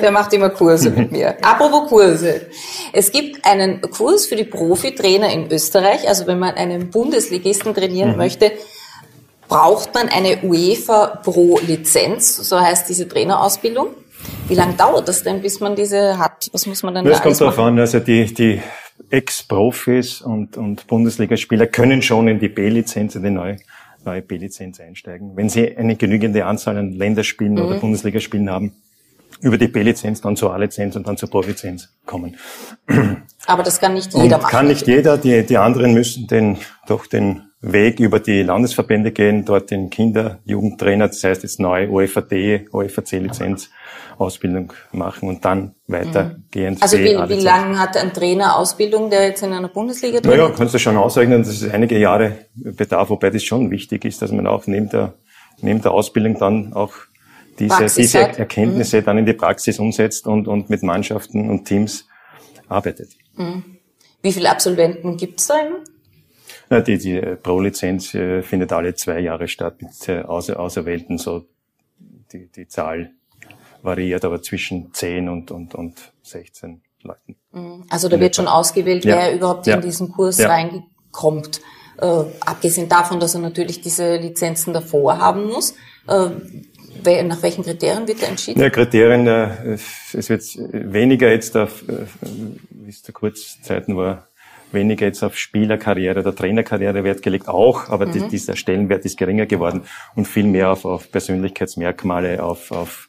Der 0.00 0.10
macht 0.10 0.32
immer 0.32 0.50
Kurse 0.50 0.90
mit 0.90 1.12
mir. 1.12 1.36
Apropos 1.42 1.88
Kurse. 1.88 2.46
Es 2.92 3.10
gibt 3.12 3.44
einen 3.44 3.80
Kurs 3.80 4.26
für 4.26 4.36
die 4.36 4.44
Profitrainer 4.44 5.30
in 5.32 5.50
Österreich. 5.50 6.08
Also 6.08 6.26
wenn 6.26 6.38
man 6.38 6.51
einen 6.56 6.90
Bundesligisten 6.90 7.74
trainieren 7.74 8.16
möchte, 8.16 8.52
braucht 9.48 9.94
man 9.94 10.08
eine 10.08 10.38
UEFA 10.42 11.20
Pro 11.22 11.58
Lizenz. 11.66 12.36
So 12.36 12.58
heißt 12.58 12.88
diese 12.88 13.06
Trainerausbildung. 13.08 13.88
Wie 14.48 14.54
lange 14.54 14.74
dauert 14.74 15.08
das 15.08 15.22
denn, 15.22 15.42
bis 15.42 15.60
man 15.60 15.74
diese 15.74 16.18
hat? 16.18 16.48
Was 16.52 16.66
muss 16.66 16.82
man 16.82 16.94
dann 16.94 17.04
Das 17.04 17.18
da 17.18 17.24
kommt 17.24 17.40
darauf 17.40 17.58
an, 17.58 17.78
also 17.78 17.98
die, 17.98 18.32
die 18.32 18.62
Ex-Profis 19.10 20.22
und, 20.22 20.56
und 20.56 20.86
Bundesligaspieler 20.86 21.66
können 21.66 22.02
schon 22.02 22.28
in 22.28 22.38
die 22.38 22.48
B-Lizenz, 22.48 23.14
in 23.14 23.24
die 23.24 23.30
neue, 23.30 23.56
neue 24.04 24.22
B-Lizenz 24.22 24.80
einsteigen. 24.80 25.36
Wenn 25.36 25.48
sie 25.48 25.76
eine 25.76 25.96
genügende 25.96 26.46
Anzahl 26.46 26.76
an 26.78 26.92
Länderspielen 26.92 27.54
Mhm. 27.54 27.62
oder 27.62 27.78
Bundesligaspielen 27.80 28.48
haben, 28.50 28.74
über 29.42 29.58
die 29.58 29.66
B-Lizenz 29.68 30.20
dann 30.20 30.36
zur 30.36 30.54
A-Lizenz 30.54 30.96
und 30.96 31.06
dann 31.06 31.16
zur 31.16 31.28
Pro-Lizenz 31.28 31.92
kommen. 32.06 32.36
Aber 33.46 33.62
das 33.62 33.80
kann 33.80 33.94
nicht 33.94 34.14
jeder 34.14 34.36
Und 34.36 34.42
machen. 34.42 34.50
kann 34.50 34.68
nicht 34.68 34.86
jeder, 34.86 35.18
die, 35.18 35.44
die 35.44 35.58
anderen 35.58 35.92
müssen 35.94 36.28
den, 36.28 36.58
doch 36.86 37.06
den 37.06 37.42
Weg 37.60 38.00
über 38.00 38.20
die 38.20 38.42
Landesverbände 38.42 39.12
gehen, 39.12 39.44
dort 39.44 39.70
den 39.70 39.90
Kinder-, 39.90 40.38
Jugendtrainer, 40.44 41.08
das 41.08 41.22
heißt 41.22 41.42
jetzt 41.42 41.60
neue 41.60 41.90
OFAD, 41.90 42.68
OFAC-Lizenz, 42.72 43.70
Ausbildung 44.18 44.72
machen 44.92 45.28
und 45.28 45.44
dann 45.44 45.74
weitergehen. 45.88 46.76
Also 46.80 46.98
wie, 46.98 47.16
wie 47.28 47.40
lange 47.40 47.78
hat 47.78 47.96
ein 47.96 48.12
Trainer 48.12 48.56
Ausbildung, 48.56 49.10
der 49.10 49.26
jetzt 49.28 49.42
in 49.42 49.52
einer 49.52 49.68
Bundesliga 49.68 50.20
Naja, 50.22 50.36
trainiert? 50.36 50.56
kannst 50.56 50.74
du 50.74 50.78
schon 50.78 50.96
ausrechnen, 50.96 51.42
dass 51.42 51.48
es 51.62 51.68
einige 51.68 51.98
Jahre 51.98 52.46
bedarf, 52.54 53.10
wobei 53.10 53.30
das 53.30 53.42
schon 53.42 53.70
wichtig 53.72 54.04
ist, 54.04 54.22
dass 54.22 54.30
man 54.30 54.46
auch 54.46 54.66
neben 54.66 54.88
der, 54.88 55.14
neben 55.60 55.82
der 55.82 55.92
Ausbildung 55.92 56.38
dann 56.38 56.72
auch 56.72 56.92
diese, 57.58 57.86
diese 57.86 58.22
hat. 58.22 58.32
Mhm. 58.34 58.38
Erkenntnisse 58.38 59.02
dann 59.02 59.18
in 59.18 59.26
die 59.26 59.32
Praxis 59.34 59.78
umsetzt 59.78 60.26
und, 60.26 60.48
und 60.48 60.70
mit 60.70 60.82
Mannschaften 60.82 61.50
und 61.50 61.64
Teams 61.66 62.06
arbeitet. 62.68 63.10
Wie 64.22 64.32
viele 64.32 64.50
Absolventen 64.50 65.16
gibt's 65.16 65.46
da 65.46 65.60
immer? 65.66 65.78
Na, 66.70 66.80
die, 66.80 66.96
die 66.98 67.20
Pro-Lizenz 67.42 68.14
äh, 68.14 68.42
findet 68.42 68.72
alle 68.72 68.94
zwei 68.94 69.20
Jahre 69.20 69.48
statt 69.48 69.82
mit 69.82 70.08
äh, 70.08 70.20
außer, 70.22 70.58
Auserwählten, 70.58 71.18
so 71.18 71.44
die, 72.32 72.48
die 72.50 72.66
Zahl 72.68 73.10
variiert, 73.82 74.24
aber 74.24 74.40
zwischen 74.42 74.92
10 74.94 75.28
und, 75.28 75.50
und, 75.50 75.74
und 75.74 76.12
16 76.22 76.80
Leuten. 77.02 77.36
Also 77.90 78.08
da 78.08 78.18
wird 78.20 78.36
schon 78.36 78.46
ausgewählt, 78.46 79.04
Ja. 79.04 79.16
wer 79.16 79.34
überhaupt 79.34 79.66
Ja. 79.66 79.74
in 79.74 79.82
diesen 79.82 80.10
Kurs 80.12 80.38
Ja. 80.38 80.48
reinkommt. 80.48 81.60
Äh, 81.98 82.06
abgesehen 82.40 82.88
davon, 82.88 83.20
dass 83.20 83.34
er 83.34 83.40
natürlich 83.40 83.80
diese 83.80 84.16
Lizenzen 84.16 84.72
davor 84.72 85.18
haben 85.18 85.46
muss. 85.48 85.74
Äh, 86.08 86.30
nach 87.24 87.42
welchen 87.42 87.64
Kriterien 87.64 88.06
wird 88.06 88.22
er 88.22 88.28
entschieden? 88.28 88.60
Ja, 88.60 88.70
Kriterien, 88.70 89.26
äh, 89.26 89.48
es 90.12 90.28
wird 90.28 90.42
weniger 90.72 91.30
jetzt 91.30 91.56
auf, 91.56 91.82
äh, 91.88 92.06
wie 92.70 92.90
es 92.90 93.02
zu 93.02 93.12
Kurzzeiten 93.12 93.96
war, 93.96 94.28
weniger 94.72 95.06
jetzt 95.06 95.22
auf 95.22 95.36
Spielerkarriere 95.36 96.20
oder 96.20 96.34
Trainerkarriere 96.34 97.04
Wert 97.04 97.22
gelegt, 97.22 97.48
auch, 97.48 97.88
aber 97.90 98.06
Mhm. 98.06 98.12
die, 98.12 98.28
dieser 98.28 98.56
Stellenwert 98.56 99.04
ist 99.04 99.18
geringer 99.18 99.46
geworden 99.46 99.82
und 100.14 100.26
viel 100.28 100.44
mehr 100.44 100.70
auf, 100.70 100.84
auf 100.84 101.10
Persönlichkeitsmerkmale, 101.10 102.42
auf, 102.42 102.70
auf 102.72 103.08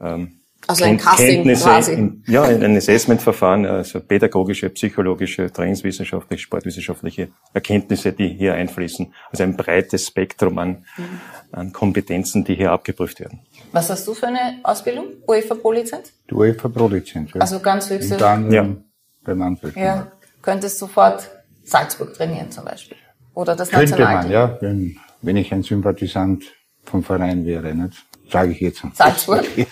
ähm, 0.00 0.32
Also 0.66 0.84
ein 0.84 0.96
Casting 0.98 1.26
Kenntnisse 1.36 1.64
quasi. 1.64 1.92
in- 1.94 2.22
ja, 2.26 2.42
ein 2.44 2.76
Assessmentverfahren, 2.76 3.64
also 3.66 4.00
pädagogische, 4.00 4.68
psychologische, 4.70 5.50
trainingswissenschaftliche, 5.52 6.42
sportwissenschaftliche 6.42 7.28
Erkenntnisse, 7.54 8.12
die 8.12 8.28
hier 8.28 8.54
einfließen. 8.54 9.12
Also 9.30 9.44
ein 9.44 9.56
breites 9.56 10.06
Spektrum 10.06 10.58
an, 10.58 10.84
Mhm. 10.96 11.20
An 11.52 11.72
Kompetenzen, 11.72 12.44
die 12.44 12.54
hier 12.54 12.72
abgeprüft 12.72 13.20
werden. 13.20 13.40
Was 13.72 13.90
hast 13.90 14.06
du 14.06 14.14
für 14.14 14.26
eine 14.28 14.60
Ausbildung? 14.62 15.06
UEFA 15.26 15.54
Pro-Lizenz? 15.54 16.12
Die 16.30 16.34
UEFA 16.34 16.68
Pro-Lizenz. 16.68 17.32
Ja. 17.34 17.40
Also 17.40 17.60
ganz 17.60 17.88
höchste. 17.90 18.14
Unter 18.14 18.28
anderem 18.30 18.52
Ja. 18.54 18.76
bei 19.24 19.34
Manfred. 19.34 19.76
Ja. 19.76 20.12
Könntest 20.42 20.78
sofort 20.78 21.28
Salzburg 21.64 22.14
trainieren 22.14 22.50
zum 22.50 22.64
Beispiel. 22.64 22.96
Oder 23.34 23.54
das 23.54 23.70
Könnte 23.70 23.98
man, 24.02 24.30
ja, 24.30 24.58
wenn, 24.60 24.98
wenn 25.22 25.36
ich 25.36 25.52
ein 25.52 25.62
Sympathisant 25.62 26.44
vom 26.84 27.02
Verein 27.04 27.44
wäre, 27.44 27.74
nicht? 27.74 28.04
Sage 28.30 28.52
ich 28.52 28.60
jetzt. 28.60 28.82
Salzburg? 28.94 29.44
Ja. 29.56 29.64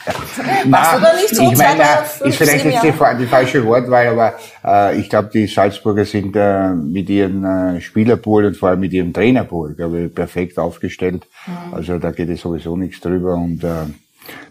Warst 0.66 0.96
du 0.96 1.00
da 1.00 1.12
nicht 1.14 1.34
so 1.34 1.50
ich 1.50 1.58
meine, 1.58 1.82
ist 2.24 2.36
vielleicht 2.36 2.64
jetzt 2.64 2.82
die, 2.82 2.92
die 3.18 3.26
falsche 3.26 3.64
Wortwahl, 3.64 4.08
aber 4.08 4.34
äh, 4.64 4.98
ich 4.98 5.08
glaube, 5.08 5.30
die 5.32 5.46
Salzburger 5.46 6.04
sind 6.04 6.34
äh, 6.36 6.70
mit 6.70 7.08
ihrem 7.08 7.44
äh, 7.44 7.80
Spielerpool 7.80 8.46
und 8.46 8.56
vor 8.56 8.70
allem 8.70 8.80
mit 8.80 8.92
ihrem 8.92 9.12
Trainerpool, 9.12 9.74
glaube 9.74 10.02
ich, 10.02 10.14
perfekt 10.14 10.58
aufgestellt. 10.58 11.26
Mhm. 11.46 11.74
Also 11.74 11.98
da 11.98 12.10
geht 12.10 12.28
es 12.28 12.40
sowieso 12.40 12.76
nichts 12.76 13.00
drüber 13.00 13.34
und 13.34 13.62
äh, 13.64 13.86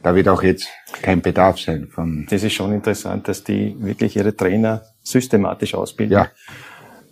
da 0.04 0.16
wird 0.16 0.28
auch 0.28 0.44
jetzt 0.44 0.70
kein 1.02 1.22
Bedarf 1.22 1.60
sein 1.60 1.88
von 1.88 2.26
Das 2.30 2.44
ist 2.44 2.54
schon 2.54 2.74
interessant, 2.74 3.28
dass 3.28 3.44
die 3.44 3.76
wirklich 3.80 4.16
ihre 4.16 4.36
Trainer 4.36 4.84
systematisch 5.02 5.76
ausbilden. 5.76 6.14
ja, 6.18 6.28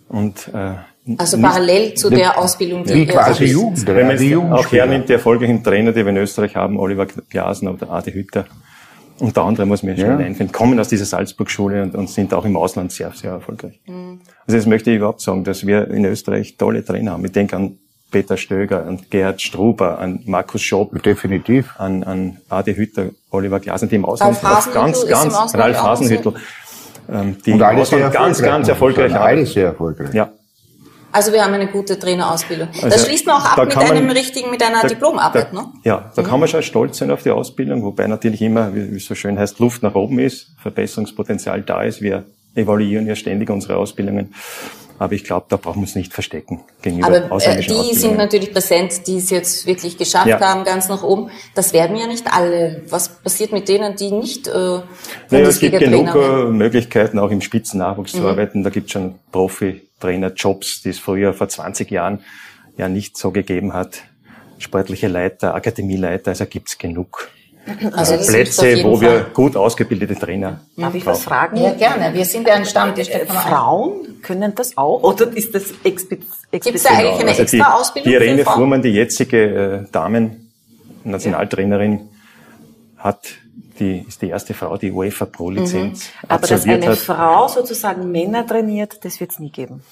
Und 0.08 0.48
äh, 0.54 0.74
Also 1.18 1.38
parallel 1.38 1.94
zu 1.94 2.08
der 2.08 2.38
Ausbildung, 2.38 2.84
die 2.84 2.94
wie 2.94 2.98
ihr 3.00 3.06
quasi. 3.08 3.44
Jugend, 3.44 3.86
Wenn 3.86 4.06
man 4.06 4.16
die 4.16 4.30
jetzt 4.30 4.38
auch 4.38 4.72
hernimmt, 4.72 5.08
die 5.08 5.12
erfolgreichen 5.14 5.62
Trainer, 5.62 5.92
die 5.92 6.02
wir 6.02 6.08
in 6.08 6.16
Österreich 6.16 6.56
haben, 6.56 6.78
Oliver 6.78 7.06
Glasner 7.28 7.74
oder 7.74 7.90
Adi 7.90 8.12
Hütter, 8.12 8.46
unter 9.18 9.42
anderem 9.44 9.68
muss 9.68 9.82
man 9.82 9.96
Ja. 9.96 10.06
schnell 10.06 10.26
einfinden, 10.26 10.52
kommen 10.52 10.80
aus 10.80 10.88
dieser 10.88 11.04
Salzburg-Schule 11.04 11.82
und, 11.82 11.94
und 11.94 12.08
sind 12.08 12.32
auch 12.32 12.44
im 12.46 12.56
Ausland 12.56 12.90
sehr, 12.90 13.10
sehr 13.12 13.32
erfolgreich. 13.32 13.78
Mhm. 13.86 14.20
Also 14.46 14.56
das 14.56 14.66
möchte 14.66 14.90
ich 14.90 14.96
überhaupt 14.96 15.20
sagen, 15.20 15.44
dass 15.44 15.66
wir 15.66 15.88
in 15.90 16.04
Österreich 16.06 16.56
tolle 16.56 16.84
Trainer 16.84 17.12
haben. 17.12 17.24
Ich 17.24 17.32
denke 17.32 17.54
an 17.54 17.78
Peter 18.10 18.36
Stöger, 18.36 18.86
an 18.86 19.00
Gerhard 19.10 19.42
Struber, 19.42 19.98
an 19.98 20.20
Markus 20.24 20.62
Schopp, 20.62 21.02
definitiv. 21.02 21.74
an, 21.78 22.02
an 22.02 22.38
Adi 22.48 22.74
Hütter, 22.74 23.10
Oliver 23.30 23.60
Glasner, 23.60 23.88
die 23.88 23.96
im 23.96 24.04
Ausland 24.04 24.42
Ralf 24.42 24.72
ganz, 24.72 24.98
ist 24.98 25.08
ganz, 25.08 25.24
im 25.24 25.34
Ausland 25.34 25.64
Ralf 25.64 25.82
Hasenhüttl, 25.82 26.32
ähm, 27.12 27.36
die 27.44 27.52
Und 27.52 27.58
im 27.58 27.62
alle 27.62 27.84
sehr 27.84 27.98
Ausland 27.98 28.14
ganz, 28.14 28.40
ganz 28.42 28.68
erfolgreich 28.68 29.14
arbeiten. 29.14 29.38
Alle 29.38 29.46
sehr 29.46 29.66
erfolgreich. 29.66 30.14
Ja, 30.14 30.30
Also 31.14 31.32
wir 31.32 31.44
haben 31.44 31.54
eine 31.54 31.68
gute 31.68 31.96
Trainerausbildung. 31.98 32.68
das 32.72 32.82
Also, 32.92 33.06
schließt 33.06 33.24
man 33.26 33.36
auch 33.40 33.44
ab 33.44 33.58
mit 33.58 33.70
kann 33.70 33.86
man- 33.86 33.96
einem 33.96 34.10
richtigen, 34.10 34.50
mit 34.50 34.60
einer 34.62 34.82
Da- 34.82 34.88
Diplomarbeit, 34.88 35.48
da, 35.52 35.62
ne? 35.62 35.68
Ja, 35.84 36.10
da 36.14 36.22
kann 36.22 36.40
man 36.40 36.48
schon 36.48 36.62
stolz 36.62 36.98
sein 36.98 37.10
auf 37.12 37.22
die 37.22 37.30
Ausbildung, 37.30 37.84
wobei 37.84 38.06
natürlich 38.08 38.42
immer, 38.42 38.74
wie 38.74 38.96
es 38.96 39.06
so 39.06 39.14
schön 39.14 39.38
heißt, 39.38 39.60
Luft 39.60 39.82
nach 39.84 39.94
oben 39.94 40.18
ist, 40.18 40.48
Verbesserungspotenzial 40.60 41.62
da 41.62 41.82
ist. 41.82 42.02
Wir 42.02 42.24
evaluieren 42.56 43.06
ja 43.06 43.14
ständig 43.14 43.48
unsere 43.50 43.76
Ausbildungen. 43.76 44.34
Aber 44.98 45.12
ich 45.12 45.24
glaube, 45.24 45.46
da 45.48 45.56
brauchen 45.56 45.76
wir 45.78 45.82
uns 45.82 45.96
nicht 45.96 46.12
verstecken 46.12 46.60
gegenüber 46.80 47.08
Aber 47.08 47.44
äh, 47.44 47.60
die 47.60 47.94
sind 47.96 48.16
natürlich 48.16 48.52
präsent, 48.52 49.06
die 49.08 49.16
es 49.18 49.28
jetzt 49.30 49.66
wirklich 49.66 49.98
geschafft 49.98 50.28
Ja. 50.28 50.40
haben, 50.40 50.62
ganz 50.64 50.88
nach 50.88 51.02
oben. 51.02 51.30
Das 51.56 51.72
werden 51.72 51.96
ja 51.96 52.06
nicht 52.06 52.32
alle. 52.32 52.82
Was 52.90 53.08
passiert 53.08 53.50
mit 53.52 53.68
denen, 53.68 53.96
die 53.96 54.12
nicht 54.12 54.46
äh, 54.46 54.52
Naja, 55.30 55.48
es 55.48 55.58
gibt 55.58 55.78
genug 55.80 56.14
äh, 56.14 56.44
Möglichkeiten, 56.44 57.18
auch 57.18 57.30
im 57.32 57.40
Spitzennachwuchs 57.40 58.14
Mhm. 58.14 58.18
zu 58.18 58.28
arbeiten. 58.28 58.62
Da 58.62 58.70
gibt 58.70 58.86
es 58.86 58.92
schon 58.92 59.16
Profi-Trainer-Jobs, 60.04 60.82
die 60.82 60.90
es 60.90 60.98
früher 60.98 61.32
vor 61.32 61.48
20 61.48 61.90
Jahren 61.90 62.20
ja 62.76 62.88
nicht 62.88 63.16
so 63.16 63.30
gegeben 63.30 63.72
hat. 63.72 64.02
Sportliche 64.58 65.08
Leiter, 65.08 65.54
Akademieleiter, 65.54 66.30
also 66.30 66.44
gibt's 66.46 66.78
genug 66.78 67.28
Also 67.92 68.14
auf 68.14 68.26
Plätze, 68.26 68.82
wo 68.84 69.00
wir 69.00 69.10
Fall. 69.10 69.26
gut 69.34 69.56
ausgebildete 69.56 70.14
Trainer 70.14 70.60
Darf 70.76 70.94
ich 70.94 71.04
was 71.06 71.24
fragen? 71.24 71.56
Ja, 71.56 71.72
gerne. 71.72 72.14
Wir 72.14 72.24
sind 72.24 72.46
ja 72.46 72.54
ein 72.54 72.64
Stammtisch. 72.64 73.08
Äh, 73.08 73.26
Frauen 73.26 74.20
können 74.22 74.54
das 74.54 74.76
auch? 74.76 75.02
Oder 75.02 75.36
ist 75.36 75.52
das 75.54 75.64
explizit? 75.82 76.28
Gibt's 76.50 76.82
da 76.84 76.90
eigentlich 76.90 77.20
eine 77.20 77.30
Also 77.30 77.44
die, 77.44 77.58
extra 77.58 77.74
Ausbildung 77.74 78.10
die 78.10 78.14
Irene 78.14 78.38
für 78.38 78.44
Frauen? 78.44 78.56
Fuhrmann, 78.56 78.82
die 78.82 78.90
jetzige 78.90 79.86
äh, 79.86 79.90
Damen-Nationaltrainerin, 79.90 82.08
hat 82.96 83.26
die, 83.78 84.04
ist 84.06 84.22
die 84.22 84.28
erste 84.28 84.54
Frau, 84.54 84.76
die 84.76 84.90
UEFA 84.92 85.24
Pro-Lizenz 85.26 86.06
Mhm. 86.22 86.28
Aber 86.28 86.46
dass 86.46 86.64
eine 86.66 86.86
hat. 86.86 86.98
Frau 86.98 87.48
sozusagen 87.48 88.10
Männer 88.10 88.46
trainiert, 88.46 89.04
das 89.04 89.20
wird 89.20 89.32
es 89.32 89.38
nie 89.38 89.50
geben. 89.50 89.82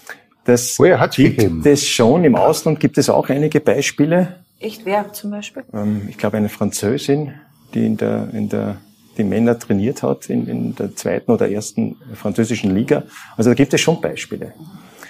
Das 0.44 0.76
Oh 0.80 0.84
ja, 0.84 0.98
hat's 0.98 1.16
gibt 1.16 1.38
gegeben. 1.38 1.62
es 1.64 1.86
schon. 1.86 2.24
Im 2.24 2.34
Ausland 2.34 2.80
gibt 2.80 2.98
es 2.98 3.08
auch 3.08 3.28
einige 3.28 3.60
Beispiele. 3.60 4.36
Echt, 4.58 4.84
wer 4.84 5.12
zum 5.12 5.30
Beispiel? 5.30 5.62
Ähm, 5.72 6.02
ich 6.08 6.18
glaube, 6.18 6.36
eine 6.36 6.48
Französin, 6.48 7.34
die 7.74 7.86
in 7.86 7.96
der, 7.96 8.28
in 8.32 8.48
der, 8.48 8.76
die 9.16 9.24
Männer 9.24 9.58
trainiert 9.58 10.02
hat 10.02 10.26
in, 10.30 10.46
in 10.48 10.74
der 10.74 10.94
zweiten 10.96 11.30
oder 11.30 11.48
ersten 11.50 11.96
französischen 12.14 12.74
Liga. 12.74 13.04
Also 13.36 13.50
da 13.50 13.54
gibt 13.54 13.72
es 13.74 13.80
schon 13.80 14.00
Beispiele. 14.00 14.52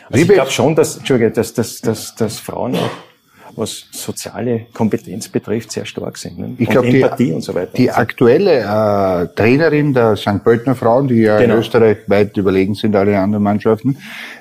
Also 0.06 0.16
Liebe- 0.18 0.32
ich 0.32 0.36
glaube 0.38 0.50
schon, 0.50 0.74
dass, 0.74 0.96
Entschuldige, 0.98 1.30
dass, 1.30 1.54
dass, 1.54 1.80
dass, 1.80 2.14
dass 2.14 2.38
Frauen 2.38 2.74
auch, 2.76 2.90
was 3.56 3.84
soziale 3.92 4.66
Kompetenz 4.72 5.28
betrifft, 5.28 5.72
sehr 5.72 5.84
stark 5.84 6.16
sind. 6.16 6.38
Ne? 6.38 6.54
Ich 6.58 6.68
glaube, 6.68 6.88
Empathie 6.88 7.26
die, 7.26 7.32
und 7.32 7.42
so 7.42 7.54
weiter. 7.54 7.72
die 7.76 7.90
aktuelle 7.90 8.60
äh, 8.60 9.26
Trainerin 9.34 9.92
der 9.94 10.16
St. 10.16 10.42
Pöltener 10.42 10.74
Frauen, 10.74 11.08
die 11.08 11.22
ja 11.22 11.38
Genau. 11.38 11.54
in 11.54 11.60
Österreich 11.60 11.98
weit 12.06 12.36
überlegen 12.36 12.74
sind 12.74 12.96
alle 12.96 13.18
anderen 13.18 13.44
Mannschaften, 13.44 13.96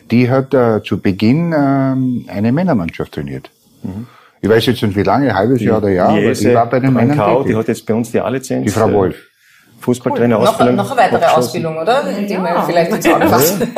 die 0.10 0.30
hat 0.30 0.54
äh, 0.54 0.82
zu 0.84 1.00
Beginn 1.00 1.54
ähm, 1.58 2.26
eine 2.28 2.52
Männermannschaft 2.52 3.14
trainiert. 3.14 3.50
Ich 4.42 4.50
weiß 4.50 4.66
jetzt 4.68 4.82
nicht 4.84 4.96
wie 4.96 5.04
lange, 5.04 5.30
ein 5.30 5.36
halbes 5.36 5.62
Jahr 5.62 5.78
oder 5.80 5.90
Jahr, 5.90 6.10
aber 6.10 6.32
die 6.34 6.54
war 6.54 6.70
bei 6.70 6.80
den 6.80 6.94
Männern 6.94 7.18
Brankau, 7.18 7.44
die 7.44 7.56
hat 7.56 7.68
jetzt 7.68 7.86
bei 7.86 7.94
uns 7.94 8.12
die 8.12 8.20
A-Lizenz. 8.20 8.66
Die 8.66 8.72
Frau 8.72 8.90
äh, 8.90 8.94
Wolf. 8.94 9.16
Fußballtrainer, 9.82 10.38
Noch, 10.38 10.48
Ausbildung. 10.50 10.76
noch 10.76 10.92
eine 10.92 11.02
weitere. 11.12 11.26
Ausbildung, 11.26 11.78
oder? 11.78 12.04
Die 12.04 12.30
wir 12.30 12.64
vielleicht 12.68 12.92
ins 12.92 13.08
Auge 13.08 13.28
fassen. 13.28 13.74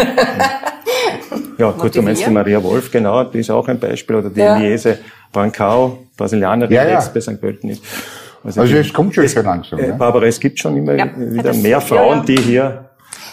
Ja, 1.57 1.71
gut, 1.71 1.95
du 1.95 2.01
meinst 2.01 2.25
die 2.25 2.29
Maria 2.31 2.61
Wolf, 2.63 2.91
genau, 2.91 3.23
die 3.25 3.39
ist 3.39 3.49
auch 3.51 3.67
ein 3.67 3.79
Beispiel. 3.79 4.15
Oder 4.17 4.29
die 4.29 4.39
Ja. 4.39 4.57
Liese 4.57 4.99
Brancau, 5.31 5.99
Brasilianerin, 6.17 6.73
Ja, 6.73 6.83
die 6.83 6.89
ja. 6.91 6.95
jetzt 6.99 7.13
bei 7.13 7.21
St. 7.21 7.39
Pölten 7.39 7.69
ist. 7.69 7.81
Also 8.43 8.63
die- 8.65 8.73
es 8.77 8.91
kommt 8.93 9.15
schon 9.15 9.27
schon 9.29 9.43
langsam. 9.45 9.79
Äh, 9.79 9.89
Ja. 9.89 9.95
Barbara, 9.95 10.25
es 10.25 10.39
gibt 10.39 10.59
schon 10.59 10.75
immer 10.77 10.95
Ja. 10.95 11.07
wieder 11.15 11.53
mehr 11.53 11.79
Frauen, 11.81 12.09
ja, 12.09 12.15
ja. 12.17 12.23
die 12.23 12.37
hier 12.37 12.89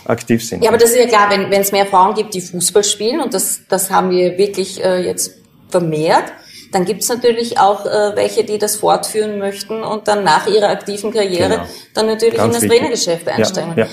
aktiv 0.07 0.47
sind. 0.47 0.63
Ja, 0.63 0.71
aber 0.71 0.79
das 0.79 0.91
ist 0.91 0.99
ja 0.99 1.07
klar, 1.07 1.29
wenn 1.31 1.53
es 1.53 1.73
mehr 1.73 1.87
Frauen 1.87 2.15
gibt, 2.15 2.35
die 2.35 2.41
Fußball 2.41 2.85
spielen, 2.85 3.21
und 3.21 3.35
das, 3.35 3.61
das 3.69 3.91
haben 3.91 4.11
wir 4.11 4.39
wirklich 4.39 4.83
äh, 4.85 5.01
jetzt 5.05 5.35
vermehrt, 5.69 6.25
dann 6.73 6.85
gibt 6.85 7.03
es 7.03 7.09
natürlich 7.09 7.59
auch 7.59 7.85
äh, 7.87 8.15
welche, 8.15 8.45
die 8.45 8.59
das 8.59 8.77
fortführen 8.77 9.39
möchten 9.39 9.83
und 9.83 10.07
dann 10.09 10.23
nach 10.25 10.47
ihrer 10.47 10.69
aktiven 10.69 11.13
Karriere 11.13 11.49
Genau. 11.51 11.63
dann 11.95 12.07
natürlich 12.07 12.37
Ganz 12.37 12.47
in 12.47 12.53
das 12.53 12.63
wichtig. 12.63 12.79
Trainergeschäft 12.79 13.27
Ja, 13.27 13.33
einsteigen. 13.35 13.73
ja. 13.77 13.87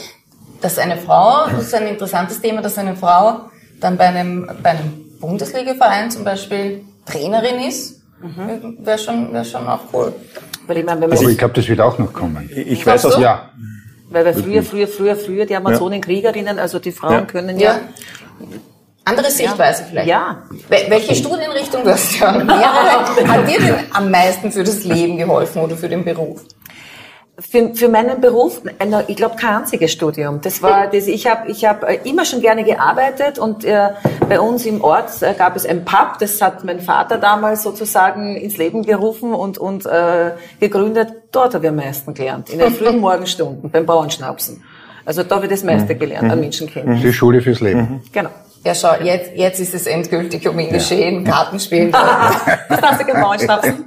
Dass 0.62 0.77
eine 0.77 0.98
Frau, 0.98 1.48
das 1.51 1.63
ist 1.66 1.74
ein 1.75 1.88
interessantes 1.88 2.39
Thema, 2.42 2.62
dass 2.62 2.77
eine 2.77 2.96
Frau 2.96 3.42
dann 3.80 3.98
bei 3.98 4.06
einem, 4.06 4.50
bei 4.64 4.72
einem 4.72 5.06
Bundesligaverein 5.20 6.12
zum 6.12 6.24
Beispiel 6.24 6.82
Trainerin 7.06 7.60
ist, 7.68 8.02
wäre 8.80 8.98
schon, 8.98 9.32
wär 9.34 9.44
schon 9.44 9.68
auch 9.68 9.82
cool. 9.94 10.14
Weil 10.66 10.78
ich 10.80 10.86
meine, 10.86 11.02
wenn 11.02 11.10
man 11.10 11.18
Aber 11.18 11.30
ich 11.30 11.38
glaube, 11.38 11.54
das 11.54 11.68
wird 11.68 11.80
auch 11.80 11.98
noch 11.98 12.12
kommen. 12.14 12.50
Ich 12.54 12.86
weiß 12.86 13.06
aus, 13.06 13.16
du? 13.16 13.22
Ja, 13.22 13.52
Weil 14.10 14.26
wir 14.26 14.34
früher, 14.34 14.64
früher, 14.64 14.88
früher, 14.88 15.16
früher, 15.16 15.46
die 15.46 15.56
Amazonenkriegerinnen, 15.56 16.60
also 16.60 16.80
die 16.80 16.92
Frauen 16.92 17.14
Ja. 17.14 17.22
können 17.22 17.60
ja, 17.60 17.80
Andere 19.06 19.32
Sichtweise 19.32 19.86
vielleicht. 19.90 20.10
ja, 20.10 20.44
Wel- 20.70 20.90
Welche 20.90 21.16
Studienrichtung 21.16 21.84
du 21.86 21.92
hast 21.92 22.20
ja 22.20 22.30
mehrere, 22.34 23.28
hat 23.30 23.48
dir 23.50 23.60
denn 23.60 23.76
am 23.94 24.12
meisten 24.12 24.52
für 24.52 24.66
das 24.66 24.84
Leben 24.84 25.16
geholfen 25.18 25.62
oder 25.62 25.78
für 25.78 25.88
den 25.88 26.04
Beruf? 26.04 26.42
Für, 27.39 27.75
für 27.75 27.88
meinen 27.88 28.20
Beruf, 28.20 28.62
äh, 28.65 29.03
ich 29.08 29.15
glaube 29.15 29.36
kein 29.36 29.58
einziges 29.58 29.91
Studium. 29.91 30.41
Das 30.41 30.62
war, 30.63 30.88
das, 30.88 31.08
ich 31.08 31.27
habe 31.27 31.50
ich 31.50 31.65
hab 31.65 31.84
äh, 31.84 32.00
immer 32.03 32.25
schon 32.25 32.41
gerne 32.41 32.63
gearbeitet 32.63 33.38
und 33.38 33.63
äh, 33.63 33.89
bei 34.27 34.39
uns 34.39 34.65
im 34.65 34.84
Ort 34.84 35.22
äh, 35.22 35.34
gab 35.36 35.56
es 35.56 35.65
ein 35.65 35.86
Pub, 35.86 36.17
das 36.20 36.41
hat 36.41 36.63
mein 36.63 36.79
Vater 36.79 37.17
damals 37.17 37.62
sozusagen 37.62 38.36
ins 38.36 38.58
Leben 38.58 38.84
gerufen 38.84 39.34
und, 39.34 39.60
und 39.60 39.86
äh, 39.86 40.32
gegründet. 40.60 41.13
Dort 41.32 41.53
habe 41.53 41.65
ich 41.65 41.70
am 41.70 41.75
meisten 41.75 42.13
gelernt, 42.13 42.50
in 42.50 42.58
den 42.58 42.74
frühen 42.74 43.00
Morgenstunden 43.01 43.70
beim 43.70 43.86
Bauernschnapsen. 43.86 44.63
Also 45.06 45.24
da 45.24 45.36
habe 45.36 45.46
ich 45.46 45.51
das 45.51 45.63
meiste 45.63 45.96
gelernt 45.96 46.32
an 46.32 46.39
Menschenkenntnis. 46.39 47.01
das 47.01 47.10
ist 47.12 47.15
Schule 47.15 47.41
fürs 47.41 47.62
Leben. 47.62 48.01
Genau. 48.12 48.29
Ja, 48.64 48.76
schau, 48.76 48.96
jetzt, 49.02 49.32
jetzt 49.36 49.60
ist 49.60 49.74
es 49.74 49.86
endgültig 49.88 50.48
um 50.48 50.58
ihn 50.60 50.70
geschehen, 50.72 51.24
Kartenspielen. 51.26 51.92
Das 51.92 52.82
hast 52.82 53.02
du 53.02 53.06
gern 53.06 53.22
Bauernschnapsen? 53.22 53.86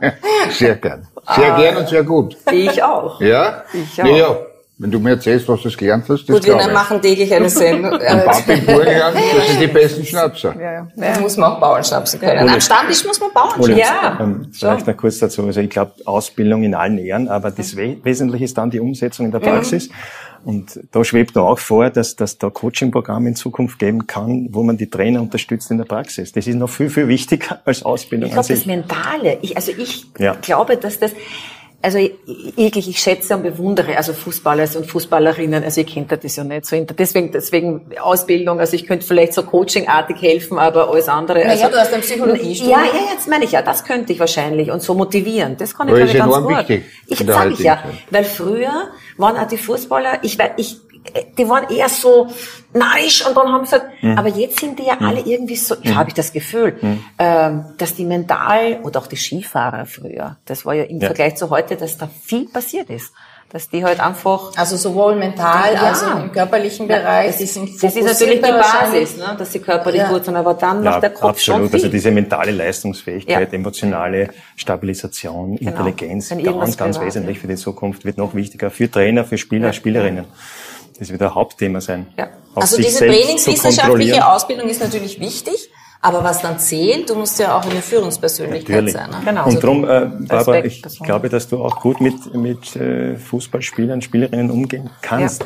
Sehr 0.50 0.77
gern. 0.77 1.07
Sehr 1.37 1.53
gern 1.55 1.77
und 1.77 1.89
sehr 1.89 2.03
gut. 2.03 2.37
Ich 2.50 2.83
auch. 2.83 3.21
Ja? 3.21 3.65
Ich 3.73 4.03
auch. 4.03 4.07
Ja, 4.07 4.17
ja. 4.17 4.37
Wenn 4.83 4.91
du 4.91 4.99
mir 4.99 5.11
erzählst, 5.11 5.47
was 5.47 5.61
du 5.61 5.69
gelernt 5.71 6.05
hast, 6.09 6.25
das 6.27 6.37
Gut, 6.37 6.47
wir 6.47 6.57
machen 6.73 7.03
täglich 7.03 7.35
eine 7.35 7.50
Sendung. 7.50 7.93
Am 7.93 8.00
Äh, 8.00 8.23
Pub 8.25 8.49
in 8.49 8.65
Burgenland, 8.65 9.15
das 9.37 9.49
sind 9.49 9.61
die 9.61 9.67
besten 9.67 10.07
Schnapser. 10.07 10.55
Ja, 10.59 10.73
ja. 10.73 10.87
Da 10.97 11.21
muss 11.21 11.37
man 11.37 11.53
auch 11.53 11.61
Bauernschnapsen 11.61 12.19
können. 12.19 12.49
Am 12.49 12.59
Stammtisch 12.62 13.05
muss 13.05 13.21
man 13.21 13.31
Bauernschnapsen 13.35 13.77
Ja. 13.77 14.17
ähm, 14.19 14.50
vielleicht 14.55 14.87
noch 14.87 14.97
kurz 14.97 15.19
dazu. 15.19 15.45
Also 15.45 15.61
ich 15.61 15.69
glaube, 15.69 15.93
Ausbildung 16.07 16.62
in 16.62 16.75
allen 16.75 16.97
Ehren, 16.97 17.29
aber 17.29 17.50
das 17.50 17.77
We 17.77 17.99
Wesentliche 18.03 18.47
ist 18.47 18.57
dann 18.57 18.71
die 18.71 18.81
Umsetzung 18.81 19.27
in 19.27 19.33
der 19.33 19.41
Praxis. 19.41 19.91
Und 20.45 20.81
da 20.93 21.05
schwebt 21.05 21.35
mir 21.35 21.43
auch 21.43 21.59
vor, 21.59 21.91
dass 21.91 22.17
dass 22.17 22.39
da 22.39 22.49
Coaching-Programme 22.51 23.29
in 23.29 23.37
Zukunft 23.37 23.79
geben 23.79 24.07
kann, 24.07 24.49
wo 24.51 24.63
man 24.63 24.77
die 24.77 24.89
Trainer 24.89 25.21
unterstützt 25.21 25.71
in 25.71 25.79
der 25.79 25.85
Praxis. 25.85 26.33
Das 26.33 26.47
ist 26.47 26.55
noch 26.57 26.71
viel, 26.71 26.89
viel 26.91 27.09
wichtiger 27.09 27.61
als 27.65 27.83
Ausbildung 27.83 28.29
Ich 28.29 28.33
glaube, 28.35 28.49
das. 28.49 28.67
Mentale, 28.67 29.39
ich, 29.43 29.57
also 29.57 29.73
ich 29.77 30.07
Ja. 30.19 30.35
glaube, 30.41 30.77
dass 30.77 30.99
das, 30.99 31.13
also 31.83 31.99
ich- 31.99 32.13
wirklich, 32.57 32.89
ich 32.89 32.99
schätze 32.99 33.35
und 33.37 33.43
bewundere 33.43 33.97
also 33.97 34.13
Fußballer 34.13 34.69
und 34.77 34.87
Fußballerinnen, 34.87 35.65
also 35.65 35.81
ich 35.81 35.87
kenne 35.87 36.07
das 36.09 36.37
ja 36.37 36.45
nicht 36.45 36.67
so, 36.67 36.77
hinter- 36.77 36.95
deswegen, 36.95 37.33
deswegen 37.33 37.87
Ausbildung, 38.01 38.61
also 38.61 38.75
ich 38.77 38.87
könnte 38.87 39.07
vielleicht 39.07 39.33
so 39.33 39.43
coachingartig 39.43 40.21
helfen, 40.21 40.59
aber 40.59 40.91
alles 40.91 41.09
andere. 41.09 41.39
Naja, 41.39 41.51
also, 41.67 41.69
du 41.69 41.81
hast 41.81 41.95
ein 41.95 42.01
Psychologiestudium. 42.03 42.79
Ja, 42.79 42.85
ja, 42.85 43.13
jetzt 43.13 43.29
meine 43.29 43.45
ich 43.45 43.53
ja, 43.53 43.63
das 43.63 43.85
könnte 43.85 44.13
ich 44.13 44.21
wahrscheinlich 44.21 44.71
und 44.71 44.83
so 44.83 44.95
motivieren, 44.95 45.57
das 45.57 45.75
kann 45.77 45.89
ich 45.89 45.95
glaube 45.95 46.11
ich 46.11 46.19
ganz 46.19 46.35
gut. 46.35 46.59
wichtig 46.59 46.85
Ich 47.07 47.21
in 47.21 47.27
der 47.27 47.35
sag 47.37 47.51
ich 47.53 47.59
ja, 47.61 47.83
weil 48.11 48.25
früher 48.25 48.89
waren 49.17 49.37
auch 49.37 49.49
die 49.49 49.57
Fußballer, 49.59 50.19
ich, 50.23 50.39
ich, 50.57 50.77
die 51.38 51.49
waren 51.49 51.69
eher 51.71 51.88
so 51.88 52.28
neisch 52.75 53.26
und 53.26 53.37
dann 53.37 53.49
haben 53.52 53.64
sie 53.64 53.73
halt, 53.73 53.85
Mhm. 54.02 54.19
aber 54.19 54.28
jetzt 54.28 54.61
sind 54.61 54.78
die 54.78 54.85
ja 54.85 54.97
alle 55.00 55.21
irgendwie 55.21 55.57
so, 55.57 55.75
ich 55.83 55.95
habe 55.95 56.09
ich 56.11 56.14
das 56.14 56.33
Gefühl, 56.33 56.78
ähm, 57.19 57.64
dass 57.78 57.95
die 57.95 58.04
mental 58.04 58.80
oder 58.83 59.00
auch 59.00 59.07
die 59.07 59.16
Skifahrer 59.16 59.87
früher, 59.87 60.37
das 60.45 60.64
war 60.66 60.75
ja 60.75 60.85
im 60.85 61.00
Ja. 61.00 61.07
Vergleich 61.07 61.37
zu 61.37 61.50
heute, 61.50 61.76
dass 61.76 61.97
da 61.99 62.09
viel 62.23 62.47
passiert 62.49 62.90
ist, 62.90 63.12
dass 63.52 63.69
die 63.69 63.83
halt 63.83 63.99
einfach 63.99 64.52
Also 64.57 64.76
sowohl 64.76 65.17
mental 65.17 65.73
Ja. 65.75 65.80
als 65.89 66.04
auch 66.04 66.21
im 66.23 66.30
körperlichen 66.30 66.86
Bereich. 66.86 67.36
die 67.39 67.47
sind 67.47 67.82
das 67.82 67.97
ist 67.97 68.04
natürlich 68.04 68.41
die. 68.43 68.50
Basis, 68.52 69.17
ne, 69.17 69.34
dass 69.36 69.50
sie 69.52 69.58
körperlich 69.58 70.02
Ja. 70.02 70.08
gut 70.13 70.25
sind, 70.26 70.36
aber 70.36 70.54
dann 70.54 70.84
Ja, 70.84 70.91
macht 70.91 71.02
der 71.02 71.10
Kopf 71.10 71.41
schon 71.41 71.54
absolut. 71.54 71.71
viel. 71.73 71.80
Also 71.80 71.89
diese 71.89 72.10
mentale 72.13 72.52
Leistungsfähigkeit, 72.52 73.49
Ja. 73.52 73.54
emotionale 73.58 74.28
Stabilisation, 74.54 75.56
Intelligenz, 75.56 76.30
Wenn 76.30 76.39
irgendwas 76.41 76.69
ganz, 76.69 76.76
ganz 76.76 76.97
privat 76.99 77.06
wesentlich 77.15 77.39
für 77.41 77.49
die 77.49 77.56
Zukunft, 77.56 78.04
wird 78.04 78.19
noch 78.19 78.34
wichtiger 78.34 78.71
für 78.71 78.89
Trainer, 78.89 79.25
für 79.25 79.39
Spieler, 79.39 79.73
Spielerinnen. 79.73 80.26
Das 81.00 81.10
wird 81.10 81.23
ein 81.23 81.34
Hauptthema 81.34 81.80
sein. 81.80 82.06
Ja. 82.17 82.28
Also 82.54 82.76
diese 82.76 82.99
trainingswissenschaftliche. 83.06 84.26
Ausbildung 84.26 84.69
ist 84.69 84.80
natürlich 84.80 85.19
wichtig, 85.19 85.71
aber 86.02 86.25
was 86.25 86.41
dann 86.41 86.58
zählt, 86.58 87.10
du 87.10 87.15
musst 87.15 87.39
ja 87.39 87.58
auch 87.58 87.65
eine 87.65 87.82
Führungspersönlichkeit 87.82 88.84
Natürlich. 88.84 88.93
sein. 88.95 89.10
Ne? 89.10 89.17
Genau. 89.25 89.47
Und 89.47 89.63
darum, 89.63 89.84
äh, 89.84 90.06
Barbara, 90.28 90.58
Respekt, 90.58 90.95
ich 90.95 91.00
glaube, 91.02 91.28
dass 91.28 91.49
du 91.49 91.63
auch 91.63 91.80
gut 91.80 92.00
mit, 92.00 92.34
mit 92.34 92.75
äh, 92.76 93.17
Fußballspielern, 93.17 94.00
Spielerinnen 94.00 94.50
umgehen 94.50 94.89
kannst. 95.02 95.43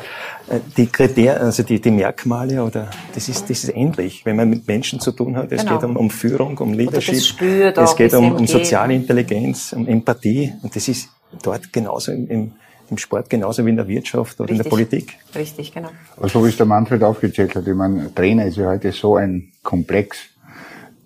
Äh, 0.49 0.59
Die 0.77 0.87
Kriterien, 0.87 1.37
also 1.39 1.63
die, 1.63 1.81
die 1.81 1.91
Merkmale, 1.91 2.63
oder 2.63 2.89
das 3.13 3.27
ist, 3.27 3.49
das 3.49 3.65
ist 3.65 3.75
ähnlich, 3.75 4.25
wenn 4.25 4.37
man 4.37 4.49
mit 4.49 4.65
Menschen 4.67 4.99
zu 5.01 5.11
tun 5.11 5.35
hat. 5.35 5.51
Es 5.51 5.61
Genau. 5.61 5.77
geht 5.79 5.89
um, 5.89 5.97
um 5.97 6.09
Führung, 6.09 6.57
um 6.57 6.73
Leadership. 6.73 7.15
das 7.15 7.27
spürt 7.27 7.77
es 7.77 7.89
auch, 7.91 7.95
geht 7.97 8.13
um, 8.13 8.35
um 8.35 8.47
soziale. 8.47 8.93
Intelligenz, 8.93 9.73
um 9.73 9.85
Empathie. 9.87 10.53
Und 10.63 10.73
das 10.75 10.87
ist 10.87 11.09
dort 11.43 11.71
genauso 11.73 12.11
im, 12.13 12.27
im, 12.29 12.51
im 12.89 12.97
Sport 12.97 13.29
genauso 13.29 13.65
wie 13.65 13.69
in 13.69 13.75
der 13.75 13.87
Wirtschaft 13.87 14.39
oder 14.39 14.49
in 14.49 14.57
der 14.57 14.65
Richtig. 14.65 14.69
Politik. 14.69 15.17
Richtig, 15.35 15.73
genau. 15.73 15.89
Aber 16.17 16.29
so 16.29 16.43
wie 16.43 16.49
es 16.49 16.57
der 16.57 16.65
Manfred 16.65 17.03
aufgezählt 17.03 17.55
hat, 17.55 17.67
ich 17.67 17.73
meine, 17.73 18.13
Trainer 18.13 18.45
ist 18.45 18.57
ja 18.57 18.67
heute 18.67 18.91
so 18.91 19.15
ein 19.15 19.51
komplex, 19.63 20.17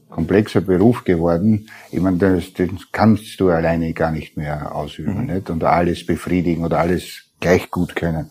komplexer 0.10 0.62
Beruf 0.62 1.04
geworden. 1.04 1.70
Ich 1.92 2.00
meine, 2.00 2.18
das, 2.18 2.54
das 2.54 2.70
kannst 2.92 3.40
du 3.40 3.50
alleine 3.50 3.94
gar 3.94 4.12
nicht 4.12 4.38
mehr 4.38 4.76
ausüben, 4.76 5.26
nicht? 5.26 5.50
Und 5.50 5.64
alles 5.64 6.06
befriedigen 6.06 6.64
oder 6.64 6.80
alles 6.80 7.24
gleich 7.40 7.70
gut 7.72 7.96
können. 7.96 8.30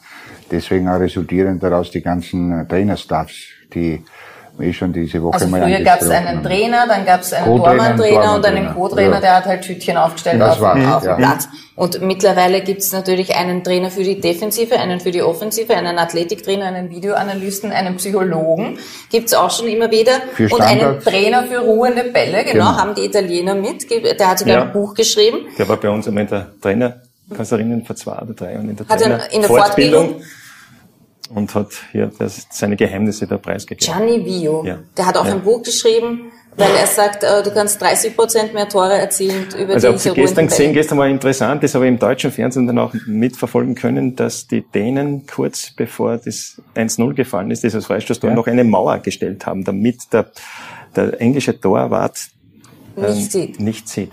Deswegen 0.51 0.89
auch 0.89 1.01
resultieren 1.01 1.59
daraus 1.61 1.91
die 1.91 2.03
ganzen 2.03 2.67
Trainerstaffs, 2.69 3.35
die 3.75 4.03
wir 4.59 4.73
schon 4.73 4.93
diese 4.93 5.23
Woche 5.23 5.35
Also 5.35 5.47
mal 5.49 5.63
früher 5.63 5.81
gab 5.81 6.03
es 6.03 6.11
einen. 6.11 6.43
Trainer, 6.43 6.87
dann 6.87 7.05
gab 7.07 7.21
es 7.23 7.33
einen 7.33 7.47
Tormann-Trainer 7.57 8.35
und 8.35 8.45
einen. 8.47 8.75
Co-Trainer, 8.75 9.15
Ja. 9.15 9.21
der 9.21 9.37
hat 9.37 9.45
halt 9.47 9.63
Tütchen 9.63 9.97
aufgestellt 9.97 10.41
Das 10.41 10.57
auf, 10.57 10.61
war's, 10.61 10.85
auf 10.97 11.05
ja. 11.05 11.15
dem 11.15 11.19
Platz. 11.19 11.49
Und 11.77 12.03
mittlerweile 12.03 12.61
gibt 12.63 12.81
es 12.81 12.93
natürlich 12.93 13.37
einen 13.37 13.63
Trainer 13.63 13.91
für 13.91 14.03
die 14.03 14.21
Defensive, 14.21 14.77
einen 14.79 14.99
für 14.99 15.13
die 15.13 15.23
Offensive, 15.23 15.77
einen 15.77 15.97
Athletiktrainer, 15.99 16.67
einen 16.67 16.91
Videoanalysten, 16.91 17.71
einen 17.71 17.97
Psychologen. 17.99 18.79
Gibt 19.11 19.29
es 19.29 19.35
auch 19.35 19.51
schon 19.51 19.69
immer 19.69 19.91
wieder. 19.91 20.13
Für 20.35 20.49
und 20.53 20.61
einen. 20.61 20.99
Trainer 21.01 21.45
für 21.45 21.59
ruhende 21.59 22.05
Bälle, 22.05 22.43
genau, 22.45 22.53
Genau. 22.71 22.77
haben 22.79 22.95
die 22.97 23.05
Italiener 23.05 23.55
mit. 23.55 23.87
Der 23.91 24.29
hat 24.29 24.41
sogar 24.41 24.55
Ja. 24.57 24.63
ein 24.63 24.73
Buch 24.73 24.95
geschrieben. 24.95 25.47
Der 25.57 25.69
war 25.69 25.77
bei 25.77 25.89
uns 25.89 26.09
einmal 26.09 26.25
in 26.25 26.31
der 26.31 26.47
Trainerkanzlerin 26.61 27.85
vor 27.85 27.95
zwei 27.97 28.13
oder 28.23 28.35
drei 28.35 28.53
Jahren 28.55 28.71
in 28.71 28.77
der 28.77 28.89
Hat 28.89 29.01
er 29.01 29.07
in 29.07 29.11
der 29.13 29.29
Trainerfortbildung 29.51 30.23
und 31.35 31.55
hat 31.55 31.69
hier 31.93 32.11
das, 32.19 32.47
seine 32.51 32.77
Geheimnisse 32.77 33.27
da 33.27 33.37
preisgegeben. 33.39 33.95
Gianni 33.95 34.25
Vio. 34.25 34.65
Ja. 34.65 34.79
Der 34.97 35.07
hat 35.07 35.17
auch 35.17 35.27
Ja. 35.27 35.33
ein 35.35 35.43
Buch 35.43 35.63
geschrieben, 35.63 36.33
weil 36.57 36.71
er 36.75 36.87
sagt, 36.87 37.23
äh, 37.23 37.43
du 37.43 37.53
kannst 37.53 37.81
30 37.81 38.17
Prozent 38.17 38.55
mehr 38.55 38.69
Tore 38.69 38.95
erzielen 38.95 39.47
über 39.59 39.75
Also 39.75 39.93
diese 39.93 40.09
ihr 40.09 40.15
gestern 40.15 40.47
gesehen, 40.49 40.73
gestern 40.73 40.99
war 40.99 41.07
interessant, 41.07 41.63
das 41.63 41.75
habe 41.75 41.85
ich 41.87 41.89
im 41.91 41.99
deutschen 41.99 42.33
Fernsehen 42.33 42.67
dann 42.67 42.79
auch 42.79 42.93
mitverfolgen 43.07 43.75
können, 43.75 44.17
dass 44.17 44.47
die 44.49 44.63
Dänen 44.63 45.27
kurz 45.27 45.71
bevor 45.77 46.17
das 46.19 46.61
1-0 46.75 47.15
gefallen 47.15 47.51
ist, 47.51 47.63
dieses 47.63 47.87
Freistoßtor, 47.87 48.31
Ja. 48.31 48.37
noch 48.37 48.47
eine 48.47 48.65
Mauer 48.65 48.99
gestellt 48.99 49.47
haben, 49.47 49.65
damit 49.65 50.13
der, 50.13 50.31
der 50.97 51.21
englische 51.21 51.59
Torwart 51.61 52.19
ähm, 52.97 53.05
Nicht 53.15 53.31
sieht. 53.33 53.61
Nicht 53.61 53.89
sieht. 53.89 54.11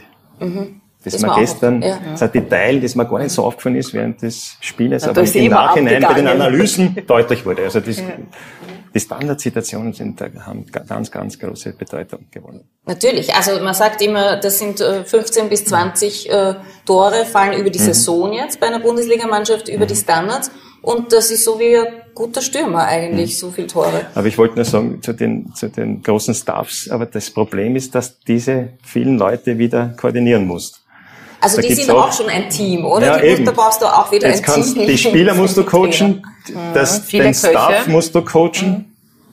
Das 1.14 1.22
mir 1.22 1.32
auch 1.32 1.40
gestern, 1.40 1.82
ja. 1.82 2.00
das 2.12 2.24
ein 2.24 2.32
Detail, 2.32 2.80
das 2.80 2.96
mir 2.96 3.06
gar 3.06 3.20
nicht 3.20 3.32
so 3.32 3.44
aufgefallen 3.44 3.76
ist 3.76 3.94
während 3.94 4.22
des 4.22 4.58
Spieles, 4.60 5.04
Ja, 5.04 5.12
aber 5.12 5.22
im 5.22 5.52
Nachhinein 5.52 6.02
bei 6.02 6.14
den. 6.14 6.28
Analysen 6.28 6.96
deutlich 7.08 7.46
wurde. 7.46 7.64
Also 7.64 7.80
das, 7.80 8.02
die 8.96 9.00
Standardsituationen 9.00 9.94
sind, 9.94 10.22
haben 10.22 10.66
ganz, 10.88 11.12
ganz 11.12 11.38
große 11.38 11.74
Bedeutung 11.74 12.26
gewonnen. 12.32 12.62
Natürlich, 12.86 13.34
also 13.34 13.62
man 13.62 13.74
sagt 13.74 14.02
immer, 14.02 14.38
das 14.38 14.60
sind 14.60 14.80
15 14.80 15.46
äh, 15.46 15.50
bis 15.50 15.66
20 15.66 16.30
äh, 16.30 16.56
Tore 16.86 17.26
fallen 17.26 17.60
über 17.60 17.70
die 17.70 17.80
mhm. 17.80 17.84
Saison 17.84 18.34
jetzt 18.34 18.60
bei 18.60 18.68
einer 18.68 18.80
Bundesligamannschaft 18.80 19.68
über 19.70 19.86
mhm. 19.86 19.90
die 19.90 19.96
Standards 19.96 20.50
und 20.82 21.12
das 21.12 21.32
ist 21.32 21.44
so 21.44 21.60
wie 21.60 21.76
ein 21.76 21.88
guter 22.14 22.42
Stürmer 22.42 22.86
eigentlich, 22.86 23.32
mhm. 23.32 23.40
so 23.40 23.52
viel 23.52 23.68
Tore. 23.68 24.06
Aber 24.14 24.28
ich 24.28 24.38
wollte 24.38 24.56
nur 24.56 24.66
sagen, 24.66 25.02
zu 25.02 25.14
den, 25.14 25.54
zu 25.56 25.68
den 25.68 26.02
großen 26.02 26.34
Staffs, 26.34 26.90
aber 26.90 27.06
das 27.06 27.32
Problem 27.32 27.76
ist, 27.76 27.96
dass 27.96 28.20
diese 28.20 28.70
vielen 28.84 29.18
Leute 29.18 29.58
wieder 29.58 29.96
koordinieren 30.00 30.46
musst. 30.46 30.85
Also 31.46 31.62
da 31.62 31.68
die 31.68 31.74
sind 31.76 31.90
auch, 31.92 32.08
auch, 32.08 32.14
schon 32.14 32.28
ein 32.28 32.50
Team, 32.50 32.86
oder? 32.86 33.24
Ja, 33.24 33.36
die, 33.36 33.44
da 33.44 33.52
brauchst 33.52 33.82
du 33.82 33.86
auch 33.86 34.12
wieder 34.12 34.30
Jetzt 34.30 34.50
ein 34.50 34.64
Team. 34.64 34.88
Die 34.88 34.98
Spieler 34.98 35.34
musst 35.34 35.56
du 35.56 35.64
coachen, 35.66 36.26
das, 36.74 37.06
den 37.08 37.22
Köche. 37.22 37.34
Staff 37.34 37.88
musst 37.88 38.16
du 38.16 38.22
coachen. 38.22 38.70
Mhm. 38.70 38.86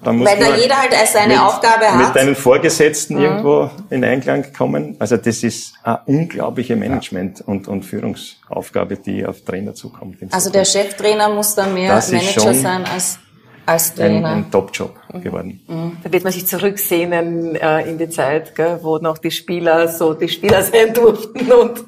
Dann 0.05 0.25
Weil 0.25 0.37
da 0.37 0.57
jeder 0.57 0.77
halt 0.77 0.93
seine 1.13 1.35
mit, 1.35 1.43
Aufgabe 1.43 1.87
hat. 1.87 2.07
Mit 2.07 2.17
deinen 2.17 2.35
Vorgesetzten 2.35 3.17
mhm. 3.17 3.23
irgendwo 3.23 3.71
in 3.89 4.05
Einklang 4.05 4.53
kommen. 4.53 4.97
Also 4.99 5.17
das 5.17 5.45
ist 5.45 5.75
eine 5.85 6.01
unglaubliche 6.07 6.75
Management- 6.75 7.41
und, 7.41 7.69
und 7.69 7.85
Führungsaufgabe, 7.85 8.97
die 8.97 9.25
auf 9.25 9.43
Trainer 9.43 9.75
zukommt. 9.75 10.17
Also 10.33 10.51
der 10.51 10.65
Cheftrainer 10.65 11.29
muss 11.29 11.55
dann 11.55 11.73
mehr 11.75 11.95
das 11.95 12.11
Manager 12.11 12.53
sein 12.53 12.85
als 12.85 13.19
als 13.65 13.95
Trainer. 13.95 14.29
Ein, 14.29 14.45
ein 14.45 14.51
Top-Job 14.51 14.95
mhm. 15.13 15.23
geworden. 15.23 15.61
Mhm. 15.69 15.97
Da 16.03 16.13
wird 16.13 16.25
man 16.25 16.33
sich 16.33 16.47
zurücksehnen 16.47 17.55
äh, 17.55 17.89
in 17.89 17.99
die 17.99 18.09
Zeit, 18.09 18.55
gell, 18.55 18.79
wo 18.83 18.99
noch 18.99 19.19
die 19.19 19.31
Spieler 19.31 19.89
so 19.89 20.15
die 20.15 20.29
Spieler 20.29 20.63
sein 20.73 20.93
durften 20.93 21.51
und 21.53 21.85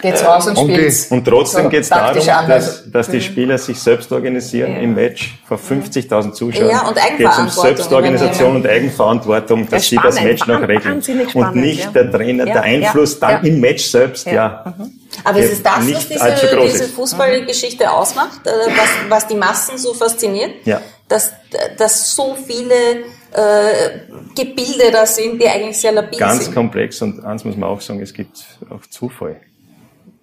geht's 0.00 0.24
raus 0.24 0.46
und, 0.46 0.56
und 0.56 0.70
spielt. 0.70 1.06
Und 1.10 1.24
trotzdem 1.24 1.64
so, 1.64 1.68
geht's 1.68 1.88
darum, 1.90 2.16
dass, 2.48 2.90
dass 2.90 3.08
die 3.10 3.16
mhm. 3.16 3.22
Spieler 3.22 3.58
sich 3.58 3.78
selbst 3.78 4.10
organisieren 4.10 4.72
ja. 4.72 4.78
im 4.78 4.94
Match 4.94 5.38
vor 5.46 5.58
50.000 5.58 6.32
Zuschauern. 6.32 6.70
Ja, 6.70 6.88
und 6.88 6.96
Eigenverantwortung. 6.96 7.46
Geht's 7.46 7.56
um 7.56 7.62
Selbstorganisation 7.62 8.56
und 8.56 8.66
Eigenverantwortung, 8.66 9.68
dass 9.68 9.90
ja, 9.90 10.00
sie 10.00 10.06
das 10.06 10.22
Match 10.22 10.46
noch 10.46 10.66
regeln. 10.66 11.02
Und 11.34 11.56
nicht 11.56 11.84
ja. 11.84 11.90
der 11.90 12.10
Trainer, 12.10 12.44
der 12.46 12.62
Einfluss 12.62 13.18
dann 13.18 13.44
im 13.44 13.60
Match 13.60 13.84
selbst, 13.84 14.26
ja. 14.26 14.74
Mhm. 14.78 14.92
Aber 15.24 15.38
ist 15.40 15.52
es 15.52 15.62
das, 15.62 15.78
was 15.78 16.08
diese, 16.08 16.60
diese 16.60 16.88
Fußballgeschichte 16.88 17.90
ausmacht, 17.90 18.46
äh, 18.46 18.50
was, 18.50 18.88
was 19.08 19.26
die 19.26 19.34
Massen 19.34 19.78
so 19.78 19.94
fasziniert? 19.94 20.50
Ja 20.64 20.80
dass, 21.08 21.32
dass 21.76 22.14
so 22.14 22.34
viele 22.34 23.04
äh, 23.32 24.00
Gebilde 24.36 24.90
da 24.92 25.06
sind, 25.06 25.40
die 25.40 25.48
eigentlich 25.48 25.78
sehr 25.78 25.92
labil 25.92 26.18
Ganz 26.18 26.44
sind. 26.44 26.44
Ganz 26.46 26.54
komplex 26.54 27.02
und 27.02 27.24
eins 27.24 27.44
muss 27.44 27.56
man 27.56 27.68
auch 27.68 27.80
sagen, 27.80 28.00
es 28.00 28.12
gibt 28.12 28.44
auch 28.70 28.82
Zufall, 28.86 29.40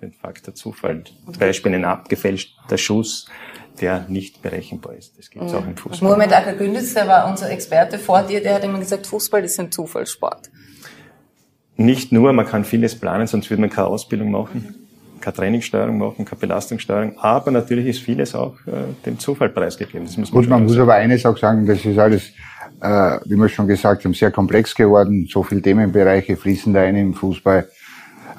den 0.02 0.14
Faktor 0.14 0.54
Zufall. 0.54 1.04
Zum 1.04 1.40
Beispiel 1.40 1.74
ein 1.74 1.86
abgefälschter 1.86 2.78
Schuss, 2.78 3.28
der 3.82 4.06
nicht 4.08 4.42
berechenbar 4.42 4.94
ist. 4.94 5.18
Das 5.18 5.30
gibt 5.30 5.46
es 5.46 5.52
mhm. 5.52 5.58
auch 5.58 5.66
im 5.66 5.78
Fußball. 5.78 6.10
Mohamed 6.10 6.34
Akagünditz, 6.34 6.94
der 6.94 7.08
war 7.08 7.28
unser 7.30 7.50
Experte 7.50 8.00
vor 8.00 8.22
dir, 8.24 8.42
der 8.42 8.56
hat 8.56 8.64
immer 8.64 8.80
gesagt, 8.80 9.08
Fußball 9.08 9.44
ist 9.44 9.60
ein 9.60 9.72
Zufallssport. 9.72 10.50
Nicht 11.78 12.14
nur, 12.14 12.32
man 12.32 12.46
kann 12.46 12.64
vieles 12.64 12.98
planen, 12.98 13.28
sonst 13.28 13.50
würde 13.50 13.62
man 13.62 13.70
keine 13.70 13.88
Ausbildung 13.88 14.32
machen. 14.32 14.78
Mhm 14.80 14.85
keine 15.26 15.36
Trainingssteuerung 15.36 15.98
machen, 15.98 16.24
keine 16.26 16.40
Belastungssteuerung, 16.40 17.18
aber 17.18 17.50
natürlich 17.50 17.88
ist 17.88 18.00
vieles 18.00 18.36
auch 18.36 18.56
äh, 18.68 18.94
dem 19.06 19.18
Zufall 19.18 19.50
preisgegeben. 19.50 20.06
Das 20.06 20.18
muss 20.18 20.32
man 20.32 20.42
Gut, 20.42 20.50
man 20.50 20.64
muss 20.64 20.78
aber 20.78 20.94
eines 20.94 21.26
auch 21.26 21.38
sagen, 21.38 21.66
das 21.66 21.84
ist 21.84 21.98
alles, 21.98 22.30
äh, 22.80 23.18
wie 23.26 23.36
wir 23.36 23.50
schon 23.50 23.68
gesagt 23.68 24.06
haben, 24.06 24.14
sehr 24.14 24.32
komplex 24.32 24.76
geworden. 24.76 25.28
So 25.30 25.42
viele 25.42 25.62
Themenbereiche 25.64 26.38
fließen 26.38 26.74
da 26.74 26.82
ein 26.82 26.96
im 26.96 27.14
Fußball, 27.16 27.68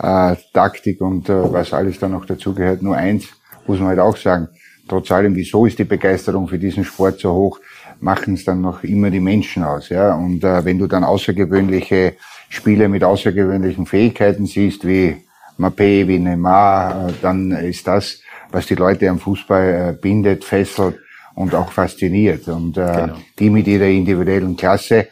äh, 0.01 0.37
Taktik 0.53 1.01
und 1.01 1.29
äh, 1.29 1.53
was 1.53 1.73
alles 1.73 1.99
da 1.99 2.09
noch 2.09 2.25
dazugehört. 2.25 2.83
Nur 2.83 2.97
eins 2.97 3.27
muss 3.67 3.81
man 3.81 3.89
halt 3.89 3.99
auch 3.99 4.17
sagen, 4.17 4.49
trotz 4.89 5.11
allem, 5.11 5.35
wieso 5.35 5.67
ist 5.67 5.79
die 5.81 5.85
Begeisterung 5.85 6.47
für 6.47 6.59
diesen 6.59 6.85
Sport 6.85 7.19
so 7.19 7.33
hoch, 7.33 7.59
machen 7.99 8.35
es 8.35 8.45
dann 8.45 8.61
noch 8.61 8.85
immer 8.85 9.11
die 9.11 9.21
Menschen 9.21 9.65
aus. 9.65 9.89
Ja? 9.89 10.15
Und 10.15 10.45
äh, 10.45 10.65
wenn 10.65 10.79
du 10.79 10.87
dann 10.87 11.03
außergewöhnliche 11.03 12.15
Spiele 12.49 12.89
mit 12.89 13.03
außergewöhnlichen 13.03 13.87
Fähigkeiten 13.87 14.47
siehst, 14.47 14.87
wie 14.87 15.26
Mbappé, 15.59 16.07
wie 16.07 16.19
Neymar, 16.19 17.09
äh, 17.09 17.13
dann 17.23 17.51
ist 17.53 17.87
das, 17.87 18.21
was 18.51 18.67
die 18.67 18.75
Leute 18.75 19.09
am 19.09 19.19
Fußball 19.19 19.91
äh, 19.91 20.01
bindet, 20.01 20.45
fesselt 20.45 20.99
und 21.35 21.55
auch 21.55 21.73
fasziniert. 21.73 22.49
Und 22.49 22.77
äh, 22.77 22.81
genau. 22.81 23.17
die 23.39 23.51
mit 23.51 23.67
ihrer 23.67 23.87
individuellen 23.87 24.57
Klasse, 24.57 25.09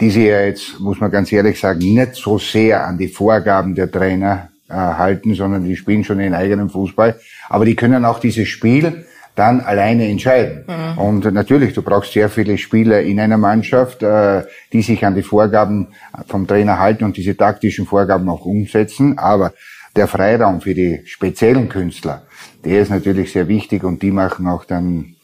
die 0.00 0.10
sie 0.10 0.28
ja 0.28 0.40
jetzt, 0.42 0.80
muss 0.80 1.00
man 1.00 1.10
ganz 1.10 1.32
ehrlich 1.32 1.58
sagen, 1.58 1.80
nicht 1.80 2.14
so 2.14 2.38
sehr 2.38 2.86
an 2.86 2.98
die 2.98 3.08
Vorgaben 3.08 3.74
der 3.74 3.90
Trainer 3.90 4.48
äh, 4.68 4.74
halten, 4.74 5.34
sondern 5.34 5.64
die 5.64 5.76
spielen 5.76 6.04
schon 6.04 6.20
ihren 6.20 6.34
eigenen 6.34 6.70
Fußball. 6.70 7.18
Aber 7.48 7.64
die 7.64 7.76
können 7.76 8.04
auch 8.04 8.18
dieses 8.18 8.48
Spiel 8.48 9.04
dann 9.34 9.60
alleine 9.60 10.08
entscheiden. 10.08 10.64
Mhm. 10.66 10.98
Und 10.98 11.32
natürlich, 11.32 11.72
du 11.72 11.82
brauchst 11.82 12.12
sehr 12.12 12.28
viele 12.28 12.58
Spieler 12.58 13.00
in 13.00 13.18
einer 13.18 13.38
Mannschaft, 13.38 14.02
äh, 14.02 14.42
die 14.72 14.82
sich 14.82 15.04
an 15.04 15.14
die 15.14 15.22
Vorgaben 15.22 15.88
vom 16.26 16.46
Trainer 16.46 16.78
halten 16.78 17.04
und 17.04 17.16
diese 17.16 17.36
taktischen 17.36 17.86
Vorgaben 17.86 18.28
auch 18.28 18.44
umsetzen. 18.44 19.18
Aber 19.18 19.52
der 19.96 20.06
Freiraum 20.06 20.60
für 20.60 20.74
die 20.74 21.02
speziellen 21.06 21.68
Künstler, 21.68 22.22
der 22.64 22.82
ist 22.82 22.90
natürlich 22.90 23.32
sehr 23.32 23.48
wichtig 23.48 23.84
und 23.84 24.02
die 24.02 24.10
machen 24.10 24.46
auch 24.46 24.64
dann, 24.64 25.14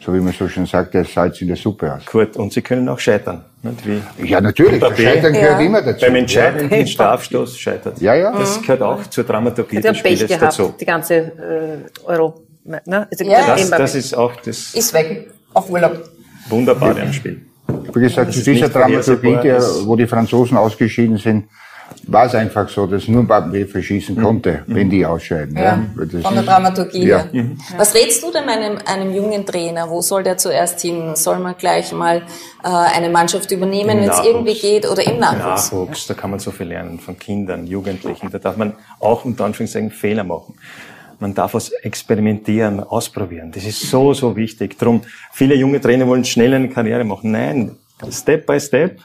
so 0.00 0.12
wie 0.14 0.20
man 0.20 0.32
so 0.32 0.48
schön 0.48 0.66
sagt, 0.66 0.94
das 0.94 1.12
Salz 1.12 1.40
in 1.40 1.48
der 1.48 1.56
Suppe 1.56 1.94
aus. 1.94 2.04
Gut, 2.04 2.36
und 2.36 2.52
sie 2.52 2.60
können 2.62 2.88
auch 2.88 2.98
scheitern. 2.98 3.44
Ja, 4.22 4.42
natürlich. 4.42 4.82
Scheitern 4.82 5.32
gehört 5.32 5.60
ja. 5.60 5.66
immer 5.66 5.80
dazu. 5.80 6.04
Beim 6.04 6.16
entscheidenden 6.16 6.80
ja. 6.80 6.86
Strafstoß 6.86 7.58
scheitert. 7.58 7.98
Ja, 8.00 8.14
ja. 8.14 8.32
Das 8.32 8.60
gehört 8.60 8.82
auch 8.82 9.06
zur 9.06 9.24
Dramaturgie 9.24 9.80
des 9.80 9.96
Spieles 9.96 10.26
gehabt, 10.26 10.42
dazu. 10.42 10.74
Die 10.78 10.84
ganze 10.84 11.14
äh, 11.14 12.04
Euro. 12.04 12.43
Ne? 12.64 13.06
Also 13.10 13.24
ja. 13.24 13.54
das, 13.54 13.70
das 13.70 13.94
ist 13.94 14.14
auch 14.14 14.36
das. 14.36 14.74
Ist 14.74 14.92
weg. 14.94 15.30
Auf 15.52 15.70
Urlaub. 15.70 16.10
Wunderbare 16.48 17.02
am 17.02 17.12
Spiel. 17.12 17.42
Wie 17.66 18.00
gesagt, 18.00 18.32
zu 18.32 18.42
dieser 18.42 18.68
Dramaturgie, 18.68 19.38
der, 19.42 19.62
wo 19.84 19.96
die 19.96 20.06
Franzosen 20.06 20.56
ausgeschieden 20.56 21.16
sind, 21.16 21.44
war 22.06 22.26
es 22.26 22.34
einfach 22.34 22.68
so, 22.68 22.86
dass 22.86 23.08
nur 23.08 23.22
Mbappé 23.22 23.66
verschießen 23.66 24.20
konnte, 24.20 24.62
mhm. 24.66 24.74
wenn 24.74 24.90
die 24.90 25.06
ausscheiden. 25.06 25.56
Ja, 25.56 25.62
ja. 25.62 26.20
Von 26.20 26.34
der 26.34 26.42
Dramaturgie 26.42 27.06
ja. 27.06 27.26
Mhm. 27.32 27.58
Was 27.76 27.94
rätst 27.94 28.22
du 28.22 28.30
denn 28.30 28.48
einem, 28.48 28.78
einem 28.84 29.14
jungen 29.14 29.46
Trainer? 29.46 29.88
Wo 29.88 30.00
soll 30.00 30.22
der 30.22 30.36
zuerst 30.36 30.80
hin? 30.80 31.14
Soll 31.14 31.38
man 31.38 31.54
gleich 31.56 31.92
mal 31.92 32.22
äh, 32.62 32.68
eine 32.68 33.08
Mannschaft 33.10 33.50
übernehmen, 33.50 34.00
wenn 34.00 34.08
es 34.08 34.20
irgendwie 34.24 34.54
geht, 34.54 34.88
oder 34.90 35.06
im 35.06 35.18
Nachwuchs? 35.18 35.72
Nachwuchs, 35.72 36.06
da 36.06 36.14
kann 36.14 36.30
man 36.30 36.40
so 36.40 36.50
viel 36.50 36.66
lernen 36.66 36.98
von 36.98 37.18
Kindern, 37.18 37.66
Jugendlichen. 37.66 38.30
Da 38.30 38.38
darf 38.38 38.56
man 38.56 38.74
auch 39.00 39.24
unter 39.24 39.44
Anführungszeichen 39.44 39.90
Fehler 39.90 40.24
machen. 40.24 40.54
Man 41.20 41.34
darf 41.34 41.54
was 41.54 41.70
experimentieren, 41.70 42.80
ausprobieren. 42.80 43.52
Das 43.52 43.64
ist 43.64 43.82
so, 43.82 44.14
so 44.14 44.36
wichtig. 44.36 44.78
Drum, 44.78 45.02
viele 45.32 45.54
junge 45.54 45.80
Trainer 45.80 46.06
wollen 46.06 46.24
schnell 46.24 46.54
eine 46.54 46.68
Karriere 46.68 47.04
machen. 47.04 47.30
Nein, 47.30 47.76
Step 48.10 48.46
by 48.46 48.60
Step 48.60 49.00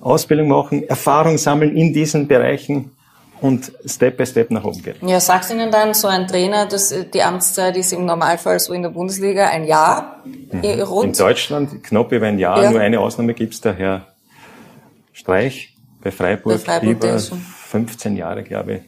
Ausbildung 0.00 0.48
machen, 0.48 0.88
Erfahrung 0.88 1.38
sammeln 1.38 1.76
in 1.76 1.92
diesen 1.92 2.28
Bereichen 2.28 2.92
und 3.40 3.72
Step 3.84 4.16
by 4.16 4.26
Step 4.26 4.50
nach 4.50 4.64
oben 4.64 4.82
gehen. 4.82 4.96
Ja, 5.02 5.20
sagst 5.20 5.50
Ihnen 5.50 5.70
dann 5.70 5.94
so 5.94 6.08
ein 6.08 6.26
Trainer, 6.26 6.66
dass 6.66 6.94
die 7.12 7.22
Amtszeit 7.22 7.76
ist 7.76 7.92
im 7.92 8.04
Normalfall 8.04 8.58
so 8.58 8.72
in 8.72 8.82
der 8.82 8.90
Bundesliga 8.90 9.48
ein 9.48 9.64
Jahr 9.64 10.22
mhm. 10.24 10.80
rund? 10.82 11.06
In 11.06 11.12
Deutschland 11.12 11.82
knapp 11.82 12.12
über 12.12 12.26
ein 12.26 12.38
Jahr, 12.38 12.62
ja. 12.62 12.70
nur 12.70 12.80
eine 12.80 13.00
Ausnahme 13.00 13.34
gibt's 13.34 13.60
da, 13.60 13.72
Herr 13.72 14.06
Streich 15.12 15.74
bei 16.02 16.10
Freiburg, 16.10 16.64
bei 16.64 16.80
Freiburg 16.80 16.96
über 16.96 17.18
15 17.18 18.16
Jahre, 18.16 18.42
glaube 18.42 18.74
ich, 18.74 18.82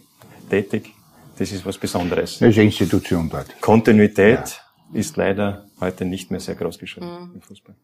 tätig. 0.48 0.94
Das 1.40 1.52
ist 1.52 1.64
was 1.64 1.78
Besonderes. 1.78 2.38
Das 2.38 2.50
ist 2.50 2.58
eine 2.58 2.66
Institution 2.66 3.30
dort. 3.30 3.46
Kontinuität 3.62 4.60
ja. 4.92 5.00
ist 5.00 5.16
leider 5.16 5.64
heute 5.80 6.04
nicht 6.04 6.30
mehr 6.30 6.38
sehr 6.38 6.54
groß 6.54 6.78
geschrieben 6.78 7.06
mhm. 7.06 7.34
im 7.36 7.40
Fußball. 7.40 7.74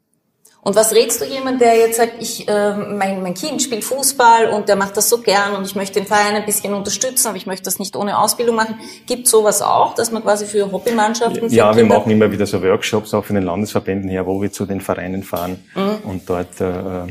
Und 0.60 0.76
was 0.76 0.92
rätst 0.94 1.22
du 1.22 1.24
jemand, 1.24 1.62
der 1.62 1.74
jetzt 1.78 1.96
sagt, 1.96 2.20
ich, 2.20 2.46
äh, 2.46 2.76
mein, 2.76 3.22
mein 3.22 3.32
Kind 3.32 3.62
spielt 3.62 3.82
Fußball 3.82 4.50
und 4.50 4.68
der 4.68 4.76
macht 4.76 4.98
das 4.98 5.08
so 5.08 5.22
gern 5.22 5.54
und 5.54 5.64
ich 5.64 5.74
möchte 5.74 6.00
den 6.00 6.06
Verein 6.06 6.34
ein 6.34 6.44
bisschen 6.44 6.74
unterstützen, 6.74 7.28
aber 7.28 7.38
ich 7.38 7.46
möchte 7.46 7.64
das 7.64 7.78
nicht 7.78 7.96
ohne 7.96 8.18
Ausbildung 8.18 8.56
machen. 8.56 8.78
Gibt 9.06 9.26
sowas 9.26 9.62
auch, 9.62 9.94
dass 9.94 10.10
man 10.10 10.22
quasi 10.22 10.44
für 10.44 10.70
Hobbymannschaften? 10.70 11.48
Für 11.48 11.54
ja, 11.54 11.70
Kinder 11.70 11.88
wir 11.88 11.96
machen 11.96 12.10
immer 12.10 12.30
wieder 12.30 12.44
so 12.44 12.62
Workshops 12.62 13.14
auch 13.14 13.24
von 13.24 13.36
den 13.36 13.44
Landesverbänden 13.44 14.10
her, 14.10 14.26
wo 14.26 14.42
wir 14.42 14.52
zu 14.52 14.66
den 14.66 14.82
Vereinen 14.82 15.22
fahren 15.22 15.64
mhm. 15.74 16.10
und 16.10 16.28
dort 16.28 16.60
äh, 16.60 17.06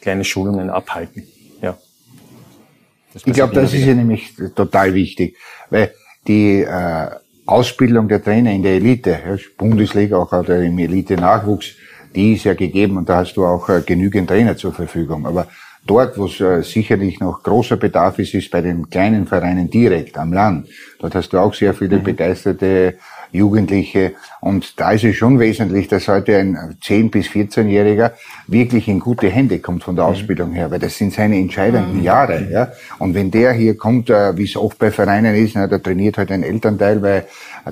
kleine 0.00 0.24
Schulungen 0.24 0.70
abhalten. 0.70 1.28
Ich 3.14 3.24
glaube, 3.24 3.54
das 3.54 3.72
ist 3.72 3.84
ja 3.84 3.94
nämlich 3.94 4.34
total 4.54 4.94
wichtig, 4.94 5.36
weil 5.70 5.92
die 6.26 6.60
äh, 6.60 7.08
Ausbildung 7.46 8.08
der 8.08 8.22
Trainer 8.22 8.52
in 8.52 8.62
der 8.62 8.74
Elite, 8.74 9.10
ja, 9.10 9.36
Bundesliga, 9.56 10.18
auch 10.18 10.32
oder 10.32 10.62
im 10.62 10.78
Elite-Nachwuchs, 10.78 11.74
die 12.14 12.34
ist 12.34 12.44
ja 12.44 12.54
gegeben 12.54 12.96
und 12.98 13.08
da 13.08 13.16
hast 13.16 13.34
du 13.34 13.46
auch 13.46 13.68
äh, 13.68 13.82
genügend 13.84 14.28
Trainer 14.28 14.56
zur 14.56 14.72
Verfügung. 14.74 15.26
Aber 15.26 15.46
dort, 15.86 16.18
wo 16.18 16.26
es 16.26 16.40
äh, 16.40 16.62
sicherlich 16.62 17.20
noch 17.20 17.42
großer 17.42 17.76
Bedarf 17.76 18.18
ist, 18.18 18.34
ist 18.34 18.50
bei 18.50 18.60
den 18.60 18.90
kleinen 18.90 19.26
Vereinen 19.26 19.70
direkt 19.70 20.18
am 20.18 20.32
Land. 20.32 20.68
Dort 20.98 21.14
hast 21.14 21.32
du 21.32 21.38
auch 21.38 21.54
sehr 21.54 21.74
viele 21.74 21.98
mhm. 21.98 22.04
begeisterte 22.04 22.98
Jugendliche. 23.32 24.12
Und 24.40 24.78
da 24.80 24.92
ist 24.92 25.04
es 25.04 25.16
schon 25.16 25.38
wesentlich, 25.38 25.88
dass 25.88 26.08
heute 26.08 26.36
ein 26.36 26.56
10- 26.82 27.10
bis 27.10 27.26
14-Jähriger 27.28 28.12
wirklich 28.46 28.88
in 28.88 29.00
gute 29.00 29.28
Hände 29.28 29.58
kommt 29.58 29.84
von 29.84 29.96
der 29.96 30.06
mhm. 30.06 30.12
Ausbildung 30.12 30.52
her, 30.52 30.70
weil 30.70 30.78
das 30.78 30.96
sind 30.96 31.12
seine 31.12 31.36
entscheidenden 31.36 31.98
mhm. 31.98 32.04
Jahre. 32.04 32.48
Ja? 32.50 32.72
Und 32.98 33.14
wenn 33.14 33.30
der 33.30 33.52
hier 33.52 33.76
kommt, 33.76 34.10
äh, 34.10 34.36
wie 34.36 34.44
es 34.44 34.56
oft 34.56 34.78
bei 34.78 34.90
Vereinen 34.90 35.34
ist, 35.34 35.54
na, 35.54 35.66
da 35.66 35.78
trainiert 35.78 36.18
halt 36.18 36.30
ein 36.30 36.42
Elternteil, 36.42 37.02
weil 37.02 37.26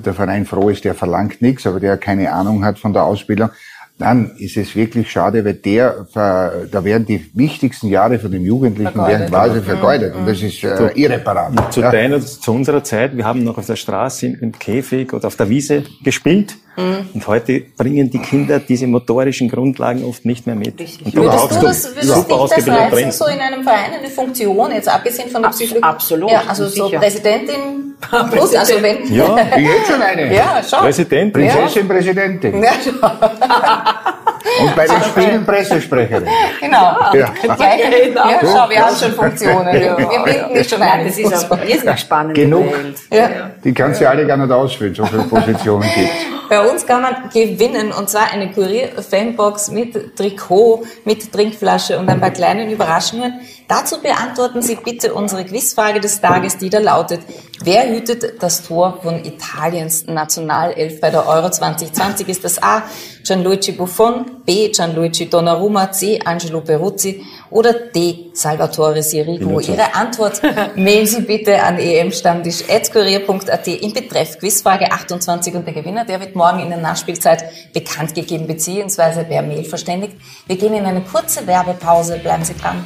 der 0.05 0.13
Verein 0.13 0.45
froh 0.45 0.69
ist, 0.69 0.83
der 0.83 0.95
verlangt 0.95 1.41
nichts, 1.41 1.65
aber 1.65 1.79
der 1.79 1.97
keine 1.97 2.31
Ahnung 2.31 2.63
hat 2.63 2.79
von 2.79 2.93
der 2.93 3.03
Ausbildung, 3.03 3.49
dann 3.97 4.35
ist 4.37 4.57
es 4.57 4.75
wirklich 4.75 5.09
schade, 5.11 5.43
weil 5.43 5.55
der, 5.55 6.05
äh, 6.13 6.67
da 6.69 6.83
werden 6.83 7.05
die 7.05 7.29
wichtigsten 7.33 7.87
Jahre 7.87 8.19
von 8.19 8.31
dem 8.31 8.45
Jugendlichen 8.45 8.91
Vergeudet. 8.91 9.19
werden 9.19 9.29
quasi 9.29 9.61
vergeudet. 9.61 10.15
Und 10.15 10.27
das 10.27 10.41
ist 10.41 10.63
äh, 10.63 10.91
irreparabel. 10.93 11.57
Zu 11.71 11.81
ja. 11.81 11.91
deiner, 11.91 12.21
zu 12.21 12.53
unserer 12.53 12.83
Zeit, 12.83 13.17
wir 13.17 13.25
haben 13.25 13.43
noch 13.43 13.57
auf 13.57 13.65
der 13.65 13.75
Straße 13.75 14.27
im 14.27 14.51
Käfig 14.51 15.13
oder 15.13 15.27
auf 15.27 15.35
der 15.35 15.49
Wiese 15.49 15.83
gespielt. 16.03 16.57
Mhm. 16.77 17.09
Und 17.15 17.27
heute 17.27 17.61
bringen 17.75 18.09
die 18.11 18.19
Kinder 18.19 18.59
diese 18.59 18.85
motorischen 18.85 19.49
Grundlagen 19.49 20.05
oft 20.05 20.25
nicht 20.25 20.45
mehr 20.45 20.55
mit. 20.55 20.79
Und 20.79 21.15
du 21.15 21.21
Würdest 21.23 21.37
brauchst 21.37 21.61
du 21.61 21.65
das, 21.65 21.95
würdest 21.95 22.13
super 22.13 22.55
dich 22.55 22.65
das 22.65 22.67
reizen, 22.67 23.11
so 23.11 23.25
in 23.25 23.39
einem 23.39 23.63
Verein 23.63 23.93
eine 23.97 24.09
Funktion, 24.09 24.71
jetzt 24.71 24.87
abgesehen 24.87 25.29
von 25.29 25.41
der 25.41 25.49
Psychologie? 25.49 25.83
absolut, 25.83 26.31
Ja, 26.31 26.43
also 26.47 26.67
so 26.67 26.85
sicher. 26.85 26.99
Präsidentin 26.99 27.95
plus, 28.31 28.53
also 28.55 28.73
wenn... 28.79 29.11
Ja, 29.11 29.37
Ich 29.57 29.67
hätte 29.67 29.91
schon 29.91 30.01
eine. 30.01 30.33
ja, 30.33 30.61
schon. 30.63 30.79
Präsident. 30.79 31.33
Prinzessin, 31.33 31.87
Präsidentin. 31.87 32.61
Ja, 32.61 32.73
schon. 32.83 32.99
Und 34.59 34.75
bei 34.75 34.87
den 34.87 35.01
Spielen 35.03 35.45
Pressesprecherin. 35.45 36.27
Genau. 36.59 36.95
Ja. 37.13 37.33
Gleich, 37.55 38.07
Genau. 38.07 38.29
ja, 38.29 38.39
schau, 38.41 38.69
wir 38.69 38.85
haben 38.85 38.95
schon 38.95 39.11
Funktionen. 39.13 39.73
Wir, 39.73 39.97
wir 39.97 40.23
binden 40.23 40.53
dich 40.53 40.69
schon 40.69 40.81
ein. 40.81 41.05
das 41.05 41.17
ist 41.17 41.51
eine 41.51 41.65
irrsinnig 41.65 41.99
spannende 41.99 42.41
Genug. 42.41 42.65
Ja. 43.11 43.51
Die 43.63 43.73
kannst 43.73 44.01
du 44.01 44.09
alle 44.09 44.25
gar 44.25 44.37
nicht 44.37 44.51
ausfüllen, 44.51 44.95
so 44.95 45.05
viele 45.05 45.23
Positionen 45.23 45.89
gibt 45.95 46.09
Bei 46.49 46.61
uns 46.61 46.85
kann 46.85 47.01
man 47.01 47.29
gewinnen 47.33 47.91
und 47.91 48.09
zwar 48.09 48.31
eine 48.31 48.51
Kurier-Fanbox 48.51 49.71
mit 49.71 50.15
Trikot, 50.15 50.83
mit 51.05 51.31
Trinkflasche 51.31 51.99
und 51.99 52.09
ein 52.09 52.19
paar 52.19 52.31
kleinen 52.31 52.69
Überraschungen. 52.71 53.33
Dazu 53.67 54.01
beantworten 54.01 54.61
Sie 54.61 54.75
bitte 54.75 55.13
unsere 55.13 55.43
Quizfrage 55.43 55.99
des 55.99 56.21
Tages, 56.21 56.57
die 56.57 56.69
da 56.69 56.79
lautet, 56.79 57.19
wer 57.63 57.89
hütet 57.89 58.41
das 58.41 58.63
Tor 58.63 58.99
von 59.03 59.25
Italiens 59.25 60.05
Nationalelf 60.07 61.01
bei 61.01 61.09
der 61.09 61.27
Euro 61.27 61.49
2020? 61.49 62.29
Ist 62.29 62.45
das 62.45 62.63
A. 62.63 62.83
Gianluigi 63.27 63.73
Buffon, 63.73 64.41
B. 64.45 64.71
Gianluigi 64.71 65.27
Donnarumma, 65.27 65.91
C. 65.91 66.17
Angelo 66.23 66.61
Peruzzi 66.61 67.25
oder 67.49 67.73
D. 67.73 68.29
Salvatore 68.31 69.03
Sirigu? 69.03 69.59
Ihre 69.59 69.93
Antwort 69.93 70.41
mailen 70.77 71.05
Sie 71.05 71.23
bitte 71.23 71.61
an 71.61 71.77
emstammtisch.kurier.at 71.77 73.67
im 73.67 73.91
Betreff 73.91 74.39
Quizfrage 74.39 74.89
28 74.89 75.55
und 75.55 75.67
der 75.67 75.73
Gewinner, 75.73 76.05
der 76.05 76.21
wird 76.21 76.37
morgen 76.37 76.61
in 76.61 76.69
der 76.69 76.77
Nachspielzeit 76.77 77.73
bekannt 77.73 78.15
gegeben 78.15 78.47
beziehungsweise 78.47 79.25
per 79.25 79.41
Mail 79.41 79.65
verständigt. 79.65 80.15
Wir 80.45 80.55
gehen 80.55 80.73
in 80.73 80.85
eine 80.85 81.01
kurze 81.01 81.45
Werbepause, 81.45 82.19
bleiben 82.19 82.45
Sie 82.45 82.55
dran. 82.55 82.81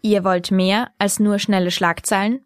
Ihr 0.00 0.24
wollt 0.24 0.52
mehr 0.52 0.92
als 0.98 1.18
nur 1.18 1.38
schnelle 1.38 1.70
Schlagzeilen? 1.70 2.45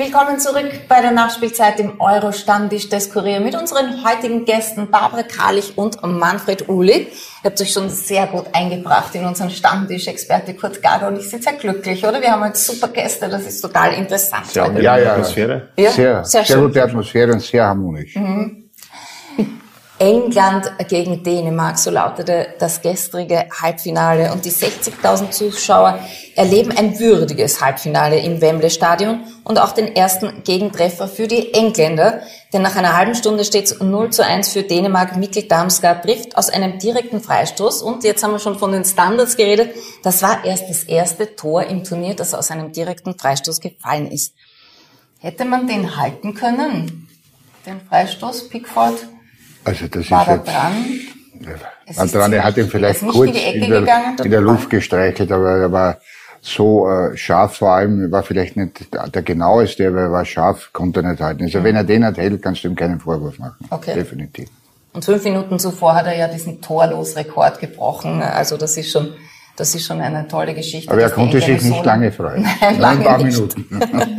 Willkommen 0.00 0.38
zurück 0.38 0.70
bei 0.88 1.00
der 1.00 1.10
Nachspielzeit 1.10 1.80
im 1.80 2.00
Euro-Stammtisch 2.00 2.88
des 2.88 3.12
Kurier 3.12 3.40
mit 3.40 3.56
unseren 3.56 4.04
heutigen 4.08 4.44
Gästen 4.44 4.88
Barbara 4.92 5.24
Karlich 5.24 5.76
und 5.76 6.00
Manfred 6.04 6.68
Uhlig. 6.68 7.08
Ihr 7.42 7.50
habt 7.50 7.60
euch 7.60 7.72
schon 7.72 7.90
sehr 7.90 8.28
gut 8.28 8.44
eingebracht 8.52 9.12
in 9.16 9.24
unseren 9.24 9.50
Stammtisch, 9.50 10.06
Experte 10.06 10.54
Kurt 10.54 10.80
Gager 10.80 11.08
und 11.08 11.18
ich 11.18 11.28
bin 11.28 11.42
sehr 11.42 11.54
glücklich, 11.54 12.06
oder? 12.06 12.20
Wir 12.22 12.30
haben 12.30 12.44
heute 12.44 12.56
super 12.56 12.86
Gäste, 12.86 13.28
das 13.28 13.44
ist 13.44 13.60
total 13.60 13.94
interessant. 13.94 14.56
Angenehme 14.56 14.84
Ja, 14.84 14.98
ja. 14.98 15.12
Atmosphäre. 15.14 15.68
Ja, 15.76 15.90
Sehr, 15.90 16.24
sehr 16.24 16.44
sehr, 16.44 16.58
gute 16.58 16.80
Atmosphäre 16.80 17.32
und 17.32 17.40
sehr 17.40 17.64
harmonisch. 17.64 18.14
England 19.98 20.70
gegen 20.88 21.24
Dänemark, 21.24 21.76
so 21.78 21.90
lautete 21.90 22.54
das 22.60 22.80
gestrige 22.82 23.46
Halbfinale. 23.60 24.32
Und 24.32 24.44
die 24.44 24.52
60.000 24.52 25.30
Zuschauer 25.30 25.98
erleben 26.36 26.70
ein 26.76 26.98
würdiges 27.00 27.60
Halbfinale 27.60 28.20
im 28.20 28.40
Wembley 28.40 28.70
Stadion 28.70 29.24
und 29.42 29.58
auch 29.58 29.72
den 29.72 29.96
ersten 29.96 30.44
Gegentreffer 30.44 31.08
für 31.08 31.26
die 31.26 31.52
Engländer. 31.52 32.20
Denn 32.52 32.62
nach 32.62 32.76
einer 32.76 32.96
halben 32.96 33.16
Stunde 33.16 33.44
steht 33.44 33.64
es 33.64 33.80
0 33.80 34.10
zu 34.10 34.24
1 34.24 34.52
für 34.52 34.62
Dänemark. 34.62 35.16
Mikkel 35.16 35.42
Damsgaard 35.42 36.04
trifft 36.04 36.36
aus 36.36 36.48
einem 36.48 36.78
direkten 36.78 37.20
Freistoß. 37.20 37.82
Und 37.82 38.04
jetzt 38.04 38.22
haben 38.22 38.32
wir 38.32 38.38
schon 38.38 38.58
von 38.58 38.70
den 38.70 38.84
Standards 38.84 39.36
geredet. 39.36 39.74
Das 40.04 40.22
war 40.22 40.44
erst 40.44 40.70
das 40.70 40.84
erste 40.84 41.34
Tor 41.34 41.64
im 41.64 41.82
Turnier, 41.82 42.14
das 42.14 42.34
aus 42.34 42.52
einem 42.52 42.72
direkten 42.72 43.18
Freistoß 43.18 43.60
gefallen 43.60 44.10
ist. 44.12 44.34
Hätte 45.18 45.44
man 45.44 45.66
den 45.66 45.96
halten 45.96 46.34
können? 46.34 47.08
Den 47.66 47.80
Freistoß, 47.80 48.48
Pickford? 48.48 48.94
Also 49.68 49.86
das 49.88 50.10
War 50.10 50.22
ist 50.22 50.28
jetzt, 50.28 50.48
dran? 50.48 52.04
Ist 52.04 52.14
dran, 52.14 52.32
er 52.32 52.44
hat 52.44 52.56
ihn 52.56 52.68
vielleicht 52.68 53.00
kurz 53.00 53.28
in 53.28 53.32
die 53.34 53.38
Ecke 53.40 53.64
in 53.64 53.70
der, 53.70 53.80
gegangen, 53.80 54.16
in 54.24 54.30
der. 54.30 54.40
Luft 54.40 54.70
gestreichelt, 54.70 55.30
aber 55.30 55.50
er 55.50 55.72
war 55.72 55.98
so 56.40 56.88
äh, 56.88 57.16
scharf 57.16 57.56
vor 57.56 57.72
allem, 57.72 58.10
war 58.10 58.22
vielleicht 58.22 58.56
nicht 58.56 58.88
der, 59.14 59.22
genaueste, 59.22 59.88
aber 59.88 60.00
er 60.02 60.12
war 60.12 60.24
scharf, 60.24 60.70
konnte 60.72 61.00
er 61.00 61.10
nicht 61.10 61.20
halten. 61.20 61.44
Also 61.44 61.62
wenn 61.62 61.76
er 61.76 61.84
den 61.84 62.04
hat 62.04 62.16
hält, 62.16 62.42
kannst 62.42 62.64
du 62.64 62.68
ihm 62.68 62.76
keinen 62.76 63.00
Vorwurf 63.00 63.38
machen. 63.38 63.56
Okay. 63.70 63.94
Definitiv. 63.94 64.48
Und 64.92 65.04
fünf 65.04 65.22
Minuten 65.24 65.58
zuvor 65.58 65.94
hat 65.94 66.06
er 66.06 66.16
ja 66.16 66.28
diesen 66.28 66.60
Torlosrekord 66.60 67.60
gebrochen. 67.60 68.22
Also 68.22 68.56
das 68.56 68.76
ist 68.76 68.90
schon, 68.90 69.12
das 69.56 69.74
ist 69.74 69.86
schon 69.86 70.00
eine 70.00 70.26
tolle 70.28 70.54
Geschichte. 70.54 70.90
Aber 70.90 71.02
er 71.02 71.10
konnte 71.10 71.40
sich 71.40 71.62
nicht 71.62 71.84
lange 71.84 72.10
freuen. 72.10 72.42
Nein, 72.60 72.78
lange 72.80 73.00
ein 73.00 73.04
paar 73.04 73.18
nicht. 73.18 73.36
Minuten. 73.36 73.66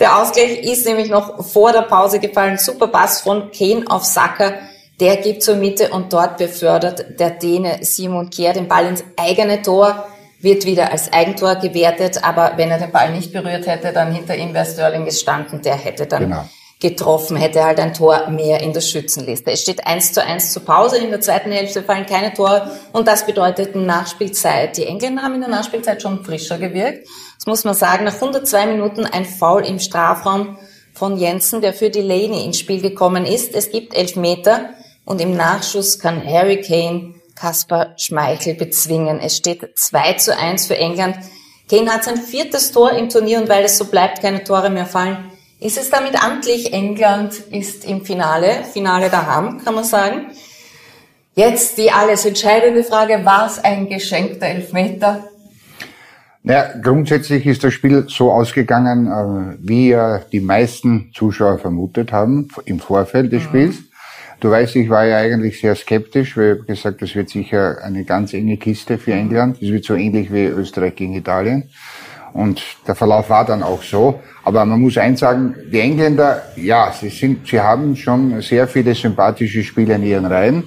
Der 0.00 0.18
Ausgleich 0.18 0.60
ist 0.62 0.86
nämlich 0.86 1.10
noch 1.10 1.44
vor 1.44 1.72
der 1.72 1.82
Pause 1.82 2.18
gefallen. 2.20 2.56
Super 2.56 2.88
Pass 2.88 3.20
von 3.20 3.50
Kane 3.52 3.84
auf 3.86 4.04
Saka. 4.04 4.54
Der 4.98 5.18
gibt 5.18 5.42
zur 5.42 5.56
Mitte 5.56 5.90
und 5.90 6.12
dort 6.12 6.38
befördert 6.38 7.20
der 7.20 7.30
Däne 7.30 7.78
Simon 7.82 8.30
Kjær 8.30 8.54
den 8.54 8.66
Ball 8.66 8.86
ins 8.86 9.04
eigene 9.16 9.60
Tor. 9.60 10.06
Wird 10.40 10.64
wieder 10.64 10.90
als 10.90 11.12
Eigentor 11.12 11.56
gewertet, 11.56 12.24
aber 12.24 12.52
wenn 12.56 12.70
er 12.70 12.78
den 12.78 12.90
Ball 12.90 13.12
nicht 13.12 13.30
berührt 13.30 13.66
hätte, 13.66 13.92
dann 13.92 14.10
hinter 14.10 14.34
ihm 14.36 14.54
wäre 14.54 14.64
Sterling 14.64 15.04
gestanden. 15.04 15.60
Der 15.60 15.74
hätte 15.76 16.06
dann 16.06 16.22
Genau. 16.22 16.44
getroffen, 16.80 17.36
hätte 17.36 17.62
halt 17.62 17.78
ein 17.78 17.92
Tor 17.92 18.30
mehr 18.30 18.60
in 18.62 18.72
der 18.72 18.80
Schützenliste. 18.80 19.50
Es 19.50 19.60
steht 19.60 19.86
1 19.86 20.14
zu 20.14 20.24
1 20.24 20.54
zur 20.54 20.64
Pause. 20.64 20.96
In 20.96 21.10
der 21.10 21.20
zweiten 21.20 21.52
Hälfte 21.52 21.82
fallen 21.82 22.06
keine 22.06 22.32
Tore 22.32 22.70
und 22.92 23.06
das 23.06 23.26
bedeutet 23.26 23.76
Nachspielzeit. 23.76 24.78
Die 24.78 24.86
Engländer 24.86 25.22
haben 25.22 25.34
in 25.34 25.42
der 25.42 25.50
Nachspielzeit 25.50 26.00
schon 26.00 26.24
frischer 26.24 26.56
gewirkt. 26.56 27.06
Muss 27.50 27.64
man 27.64 27.74
sagen. 27.74 28.04
Nach 28.04 28.14
102 28.14 28.66
Minuten 28.66 29.06
ein 29.06 29.24
Foul 29.24 29.66
im 29.66 29.80
Strafraum 29.80 30.56
von 30.94 31.16
Jensen, 31.16 31.60
der 31.60 31.72
für 31.72 31.90
Delaney 31.90 32.44
ins 32.44 32.60
Spiel 32.60 32.80
gekommen 32.80 33.26
ist. 33.26 33.56
Es 33.56 33.72
gibt 33.72 33.92
elf 33.92 34.14
Meter 34.14 34.70
und 35.04 35.20
im 35.20 35.36
Nachschuss 35.36 35.98
kann 35.98 36.24
Harry 36.24 36.60
Kane 36.60 37.14
Kaspar 37.34 37.94
Schmeichel 37.96 38.54
bezwingen. 38.54 39.18
Es 39.18 39.36
steht 39.36 39.68
2 39.76 40.12
zu 40.12 40.38
1 40.38 40.68
für 40.68 40.76
England. 40.76 41.16
Kane 41.68 41.92
hat 41.92 42.04
sein 42.04 42.18
viertes 42.18 42.70
Tor 42.70 42.92
im 42.92 43.08
Turnier 43.08 43.40
und 43.40 43.48
weil 43.48 43.64
es 43.64 43.76
so 43.76 43.86
bleibt, 43.86 44.22
keine 44.22 44.44
Tore 44.44 44.70
mehr 44.70 44.86
fallen, 44.86 45.32
ist 45.58 45.76
es 45.76 45.90
damit 45.90 46.22
amtlich. 46.22 46.72
England 46.72 47.34
ist 47.50 47.84
im 47.84 48.04
Finale, 48.04 48.62
Finale 48.72 49.10
daheim, 49.10 49.60
kann 49.64 49.74
man 49.74 49.82
sagen. 49.82 50.30
Jetzt 51.34 51.78
die 51.78 51.90
alles 51.90 52.24
entscheidende 52.24 52.84
Frage, 52.84 53.24
war 53.24 53.46
es 53.46 53.58
ein 53.58 53.88
geschenkter 53.88 54.46
Elfmeter? 54.46 55.29
Naja, 56.42 56.70
grundsätzlich 56.82 57.46
ist 57.46 57.62
das 57.64 57.74
Spiel 57.74 58.06
so 58.08 58.32
ausgegangen, 58.32 59.06
äh, 59.06 59.56
wie 59.60 59.92
äh, 59.92 60.20
die 60.32 60.40
meisten 60.40 61.10
Zuschauer 61.12 61.58
vermutet 61.58 62.12
haben 62.12 62.48
im 62.64 62.80
Vorfeld 62.80 63.30
des 63.30 63.42
Spiels. 63.42 63.76
Du 64.40 64.50
weißt, 64.50 64.74
ich 64.76 64.88
war 64.88 65.04
ja 65.04 65.18
eigentlich 65.18 65.60
sehr 65.60 65.74
skeptisch, 65.74 66.38
weil 66.38 66.54
ich 66.54 66.60
hab 66.60 66.66
gesagt, 66.66 67.02
das 67.02 67.14
wird 67.14 67.28
sicher 67.28 67.76
eine 67.82 68.04
ganz 68.04 68.32
enge 68.32 68.56
Kiste 68.56 68.96
für 68.96 69.12
England. 69.12 69.60
Das 69.60 69.68
wird 69.68 69.84
so 69.84 69.94
ähnlich 69.94 70.32
wie 70.32 70.46
Österreich 70.46 70.96
gegen 70.96 71.12
Italien. 71.14 71.68
Und 72.32 72.62
der 72.86 72.94
Verlauf 72.94 73.28
war 73.28 73.44
dann 73.44 73.62
auch 73.62 73.82
so. 73.82 74.20
Aber 74.42 74.64
man 74.64 74.80
muss 74.80 74.96
eins 74.96 75.20
sagen, 75.20 75.54
die 75.70 75.80
Engländer, 75.80 76.40
ja, 76.56 76.90
sie 76.90 77.10
sind, 77.10 77.46
sie 77.46 77.60
haben 77.60 77.94
schon 77.96 78.40
sehr 78.40 78.66
viele 78.66 78.94
sympathische 78.94 79.62
Spieler 79.62 79.96
in 79.96 80.04
ihren 80.04 80.24
Reihen. 80.24 80.64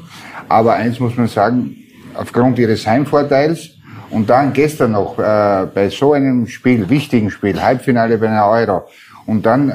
Aber 0.48 0.74
eins 0.74 1.00
muss 1.00 1.18
man 1.18 1.28
sagen, 1.28 1.76
aufgrund 2.14 2.60
ihres 2.60 2.86
Heimvorteils 2.86 3.73
und 4.14 4.30
dann 4.30 4.54
gestern 4.54 4.92
noch 4.92 5.18
äh, 5.18 5.66
bei 5.74 5.90
so 5.90 6.14
einem 6.14 6.48
Spiel, 6.48 6.90
wichtigen 6.90 7.32
Spiel, 7.32 7.62
Halbfinale 7.62 8.18
bei 8.18 8.30
einer 8.30 8.48
Euro, 8.48 8.84
und 9.26 9.46
dann 9.46 9.70
äh, 9.70 9.74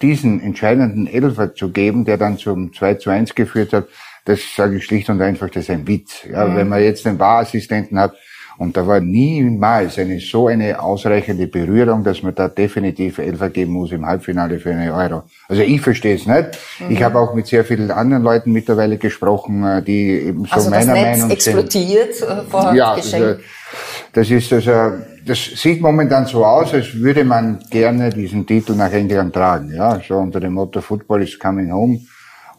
diesen 0.00 0.40
entscheidenden 0.40 1.06
Elfer 1.06 1.54
zu 1.54 1.70
geben, 1.70 2.04
der 2.04 2.18
dann 2.18 2.36
zum 2.38 2.72
2 2.72 2.94
zu 2.94 3.10
1 3.10 3.34
geführt 3.34 3.72
hat, 3.72 3.86
das 4.24 4.40
sage 4.56 4.76
ich 4.76 4.84
schlicht 4.84 5.08
und 5.10 5.20
einfach, 5.20 5.48
das 5.48 5.64
ist 5.64 5.70
ein 5.70 5.86
Witz. 5.86 6.24
Ja, 6.30 6.54
Wenn 6.54 6.68
man 6.68 6.82
jetzt 6.82 7.04
den 7.04 7.18
Varassistenten 7.18 7.98
hat 7.98 8.14
Und 8.58 8.76
da 8.76 8.86
war 8.86 9.00
niemals 9.00 9.98
eine, 9.98 10.20
so 10.20 10.48
eine 10.48 10.80
ausreichende 10.80 11.46
Berührung, 11.46 12.04
dass 12.04 12.22
man 12.22 12.34
da 12.34 12.48
definitiv 12.48 13.18
Elfer 13.18 13.50
geben 13.50 13.72
muss 13.72 13.92
im 13.92 14.06
Halbfinale 14.06 14.58
für 14.58 14.70
eine 14.70 14.92
Euro. 14.94 15.22
Also 15.48 15.62
ich 15.62 15.80
verstehe 15.80 16.16
es 16.16 16.26
nicht. 16.26 16.58
Mhm. 16.78 16.90
Ich 16.90 17.02
habe 17.02 17.18
auch 17.18 17.34
mit 17.34 17.46
sehr 17.46 17.64
vielen 17.64 17.90
anderen 17.90 18.22
Leuten 18.22 18.52
mittlerweile 18.52 18.98
gesprochen, 18.98 19.64
äh, 19.64 19.82
die 19.82 20.10
eben 20.10 20.44
so 20.44 20.52
also 20.52 20.70
meiner 20.70 20.94
das 20.94 21.02
Netz 21.02 21.18
Meinung 21.18 21.30
explodiert 21.30 22.14
sind. 22.14 22.28
Äh, 22.28 22.42
vor 22.42 22.74
ja, 22.74 22.94
Geschenk. 22.94 23.40
Das, 24.12 24.30
ist 24.30 24.52
also, 24.52 25.02
das 25.24 25.38
sieht 25.38 25.80
momentan 25.80 26.26
so 26.26 26.44
aus, 26.44 26.74
als 26.74 26.94
würde 26.94 27.24
man 27.24 27.60
gerne 27.70 28.10
diesen 28.10 28.46
Titel 28.46 28.74
nach 28.74 28.92
England 28.92 29.34
tragen. 29.34 29.74
Ja, 29.74 30.00
so 30.06 30.16
unter 30.16 30.40
dem 30.40 30.52
Motto 30.52 30.80
Football 30.80 31.22
is 31.22 31.38
coming 31.38 31.72
home. 31.72 32.00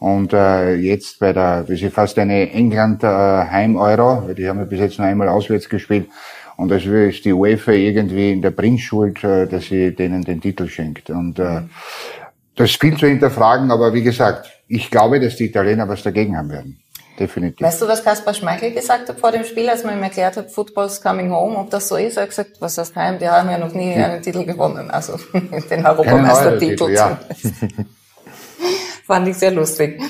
Und 0.04 0.34
äh, 0.34 0.74
jetzt 0.74 1.18
bei 1.18 1.32
der, 1.32 1.62
das 1.62 1.80
ist 1.80 1.94
fast 1.94 2.18
eine 2.18 2.50
England-Heim-Euro, 2.50 4.24
weil 4.26 4.34
die 4.34 4.46
haben 4.46 4.58
ja 4.58 4.66
bis 4.66 4.78
jetzt 4.78 4.98
nur 4.98 5.08
einmal 5.08 5.30
auswärts 5.30 5.66
gespielt. 5.66 6.10
Und 6.58 6.68
das 6.68 6.84
ist 6.84 7.24
die 7.24 7.32
UEFA 7.32 7.72
irgendwie 7.72 8.30
in 8.30 8.42
der 8.42 8.50
Bringschuld, 8.50 9.24
äh, 9.24 9.46
dass 9.46 9.64
sie 9.64 9.94
denen 9.94 10.22
den 10.22 10.42
Titel 10.42 10.68
schenkt. 10.68 11.08
Und 11.08 11.38
äh, 11.38 11.62
das 12.54 12.72
ist 12.72 12.80
viel 12.82 12.98
zu 12.98 13.06
hinterfragen, 13.06 13.70
aber 13.70 13.94
wie 13.94 14.02
gesagt, 14.02 14.50
ich 14.68 14.90
glaube, 14.90 15.20
dass 15.20 15.36
die 15.36 15.46
Italiener 15.46 15.88
was 15.88 16.02
dagegen 16.02 16.36
haben 16.36 16.50
werden. 16.50 16.82
Definitiv. 17.18 17.66
Weißt 17.66 17.80
du, 17.80 17.88
was 17.88 18.04
Kaspar 18.04 18.34
Schmeichel 18.34 18.72
gesagt 18.72 19.08
hat 19.08 19.18
vor 19.18 19.32
dem 19.32 19.44
Spiel, 19.44 19.70
als 19.70 19.84
man 19.84 19.96
ihm 19.96 20.02
erklärt 20.02 20.36
hat, 20.36 20.50
Football's 20.50 21.00
coming 21.00 21.30
home, 21.30 21.56
ob 21.56 21.70
das 21.70 21.88
so 21.88 21.96
ist? 21.96 22.18
Er 22.18 22.24
hat 22.24 22.28
gesagt, 22.28 22.60
was 22.60 22.76
heißt 22.76 22.94
heim? 22.94 23.18
Die 23.18 23.28
haben 23.28 23.48
ja 23.48 23.56
noch 23.56 23.72
nie 23.72 23.94
einen 23.94 24.20
Titel 24.20 24.44
gewonnen, 24.44 24.90
also 24.90 25.18
den 25.70 25.86
Europameistertitel. 25.86 26.90
Ja. 26.90 27.20
Fand 29.06 29.28
ich 29.28 29.36
sehr 29.36 29.50
lustig. 29.50 30.00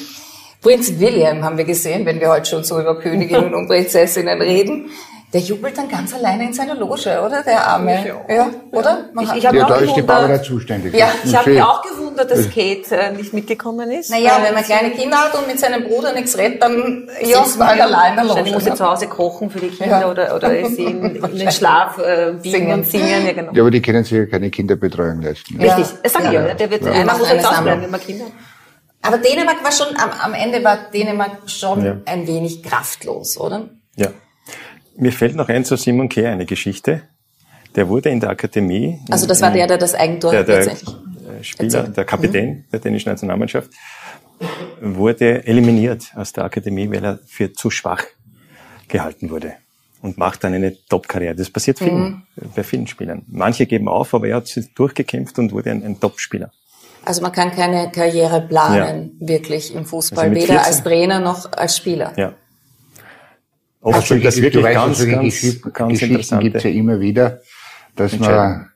Prinz 0.61 0.99
William 0.99 1.45
haben 1.45 1.59
wir 1.59 1.65
gesehen, 1.65 2.07
wenn 2.07 2.21
wir 2.21 2.31
heute 2.31 2.47
schon 2.49 2.65
so 2.65 2.81
über 2.81 2.99
Königinnen 2.99 3.55
und 3.55 3.67
Prinzessinnen 3.67 4.41
reden. 4.41 4.91
Der 5.35 5.41
jubelt 5.43 5.77
dann 5.77 5.89
ganz 5.89 6.15
alleine 6.15 6.45
in 6.45 6.53
seiner 6.53 6.77
Loge, 6.77 7.21
oder? 7.21 7.43
Der 7.43 7.67
Arme. 7.67 8.23
Ja, 8.29 8.49
oder? 8.71 9.11
Ich, 9.21 9.33
ich 9.35 9.43
Ja, 9.43 9.49
habe 9.49 9.59
da 9.59 9.67
auch 9.67 9.81
ist 9.81 9.95
die 9.97 10.03
Barbara 10.03 10.27
gewundert, 10.29 10.45
zuständig. 10.47 10.95
Ja, 10.95 11.09
ich 11.25 11.35
habe 11.37 11.51
mich 11.51 11.61
auch 11.63 11.83
gewundert, 11.83 12.31
dass 12.31 12.45
Kate 12.51 12.97
äh, 12.97 13.11
nicht 13.13 13.33
mitgekommen 13.35 13.91
ist. 13.91 14.11
Naja, 14.11 14.39
wenn 14.43 14.55
man 14.55 14.63
kleine 14.63 14.93
Kinder 14.93 15.17
hat 15.19 15.35
und 15.35 15.49
mit 15.49 15.59
seinem 15.59 15.83
Bruder 15.85 16.13
nichts 16.13 16.39
redet, 16.39 16.63
dann 16.63 17.09
ja, 17.21 17.45
man 17.59 17.69
halt 17.69 17.81
allein 17.81 18.11
in 18.13 18.17
der 18.29 18.37
Loge. 18.37 18.53
muss 18.53 18.65
sie 18.65 18.75
zu 18.75 18.89
Hause 18.89 19.09
kochen 19.09 19.51
für 19.51 19.59
die 19.59 19.71
Kinder 19.71 20.03
Ja. 20.03 20.09
oder, 20.11 20.37
oder 20.37 20.49
sie 20.69 20.85
in, 20.85 21.17
in 21.25 21.39
den 21.39 21.51
Schlaf 21.51 21.99
äh, 21.99 22.33
biegen 22.41 22.59
Singen. 22.61 22.73
und 22.73 22.87
singen. 22.87 23.27
Ja, 23.27 23.33
genau. 23.33 23.53
Ja, 23.53 23.63
aber 23.63 23.71
die 23.73 23.83
können 23.83 24.05
sich 24.05 24.13
ja 24.13 24.27
keine 24.27 24.51
Kinderbetreuung 24.51 25.21
leisten. 25.21 25.61
Ja. 25.61 25.75
Richtig, 25.75 25.99
das 26.01 26.13
sage 26.13 26.27
ich 26.29 26.33
ja. 26.33 26.55
Der 26.55 26.71
wird, 26.71 26.83
Ja. 26.85 26.93
einer 26.93 27.13
muss 27.19 27.27
eine 27.29 27.37
jetzt 27.39 27.47
ausbleiben, 27.47 27.67
Sammlung. 27.67 27.83
wenn 27.83 27.91
man 27.91 28.01
Kinder 28.01 28.25
hat. 28.27 28.33
Aber 29.03 29.19
Dänemark 29.19 29.65
war 29.65 29.73
schon, 29.73 29.89
am, 29.97 30.11
am 30.23 30.33
Ende 30.35 30.63
war 30.63 30.79
Dänemark 30.95 31.33
schon 31.47 31.85
Ja. 31.85 31.97
ein 32.07 32.25
wenig 32.29 32.63
kraftlos, 32.63 33.37
oder? 33.37 33.65
Ja. 33.97 34.09
Mir 34.97 35.13
fällt 35.13 35.35
noch 35.37 35.49
ein 35.49 35.65
zu 35.65 35.77
Simon 35.77 36.09
Kehr 36.09 36.31
eine 36.31 36.47
Geschichte. 36.47 37.03
Der 37.75 37.89
wurde 37.89 38.11
in 38.11 38.21
der 38.21 38.31
Akademie. 38.31 39.01
Also 39.11 39.27
das 39.27 39.41
war 39.43 39.51
der, 39.51 39.67
der 39.67 39.79
das 39.79 39.95
Eigentor 39.95 40.31
der, 40.31 40.45
der 40.45 40.67
äh, 40.67 40.75
Spieler, 41.43 41.79
Erzähl. 41.79 41.93
der 41.93 42.05
Kapitän 42.05 42.65
der 42.73 42.79
dänischen 42.79 43.11
Nationalmannschaft, 43.11 43.71
wurde 44.81 45.47
eliminiert 45.47 46.13
aus 46.15 46.33
der 46.33 46.45
Akademie, 46.45 46.89
weil 46.91 47.05
er 47.05 47.19
für 47.27 47.53
zu 47.53 47.71
schwach 47.71 48.05
gehalten 48.89 49.31
wurde 49.31 49.55
und 50.03 50.19
macht 50.19 50.45
dann 50.45 50.55
eine 50.55 50.77
Top-Karriere. 50.89 51.35
Das 51.35 51.51
passiert 51.51 51.79
vielen, 51.79 52.27
bei 52.55 52.63
vielen 52.63 52.87
Spielern. 52.87 53.23
Manche 53.27 53.67
geben 53.67 53.89
auf, 53.89 54.15
aber 54.15 54.29
er 54.29 54.37
hat 54.37 54.47
sich 54.47 54.73
durchgekämpft 54.75 55.39
und 55.39 55.51
wurde 55.53 55.71
ein, 55.71 55.83
ein 55.83 55.99
Top-Spieler. 55.99 56.51
Also 57.05 57.23
man 57.23 57.33
kann 57.33 57.51
keine 57.53 57.91
Karriere 57.91 58.41
planen, 58.41 59.17
wirklich 59.21 59.75
im 59.75 59.85
Fußball, 59.85 60.25
Also 60.29 60.35
weder 60.35 60.55
14. 60.55 60.67
als 60.67 60.83
Trainer 60.83 61.21
noch 61.21 61.53
als 61.53 61.77
Spieler. 61.77 62.13
Ja. 62.17 62.35
Oft 63.85 63.97
Also, 63.97 64.15
sind 64.15 64.25
das 64.25 64.37
du 64.37 64.43
wirklich 64.43 64.65
weißt, 64.65 64.75
ganz, 64.75 64.99
solche 64.99 65.13
ganz, 65.13 65.25
Geschichten, 65.25 65.73
ganz 65.75 66.01
Geschichten 66.01 66.41
gibt 66.41 66.57
es 66.57 66.63
ja 66.63 66.71
immer 66.71 67.01
wieder, 67.01 67.41
dass 67.97 68.19
man 68.19 68.71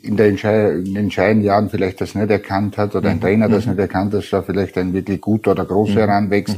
in, 0.00 0.16
der 0.16 0.28
Entschei 0.28 0.70
in 0.70 0.84
den 0.86 0.96
entscheidenden 0.96 1.44
Jahren 1.44 1.68
vielleicht 1.68 2.00
das 2.00 2.14
nicht 2.14 2.30
erkannt 2.30 2.78
hat 2.78 2.94
oder 2.94 3.10
ein 3.10 3.20
Trainer 3.20 3.50
das 3.50 3.66
nicht 3.66 3.78
erkannt 3.78 4.14
hat, 4.14 4.22
dass 4.22 4.30
da 4.30 4.40
vielleicht 4.40 4.78
ein 4.78 4.94
wirklich 4.94 5.20
guter 5.20 5.50
oder 5.50 5.66
großer 5.66 6.00
heranwächst. 6.00 6.56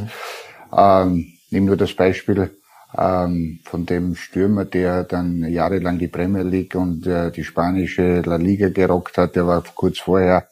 Ähm, 0.73 1.33
nimm 1.51 1.65
nur 1.65 1.77
das 1.77 1.93
Beispiel 1.93 2.51
ähm, 2.97 3.59
von 3.65 3.85
dem 3.85 4.15
Stürmer, 4.15 4.65
der 4.65 5.03
dann 5.03 5.43
jahrelang 5.51 5.99
die 5.99 6.07
Premier 6.07 6.45
League 6.45 6.77
und 6.77 7.05
äh, 7.05 7.33
die 7.33 7.43
spanische 7.43 8.21
La 8.21 8.37
Liga 8.37 8.69
gerockt 8.69 9.19
hat. 9.19 9.35
Der 9.35 9.49
war 9.49 9.65
kurz 9.75 9.99
vorher 9.99 10.47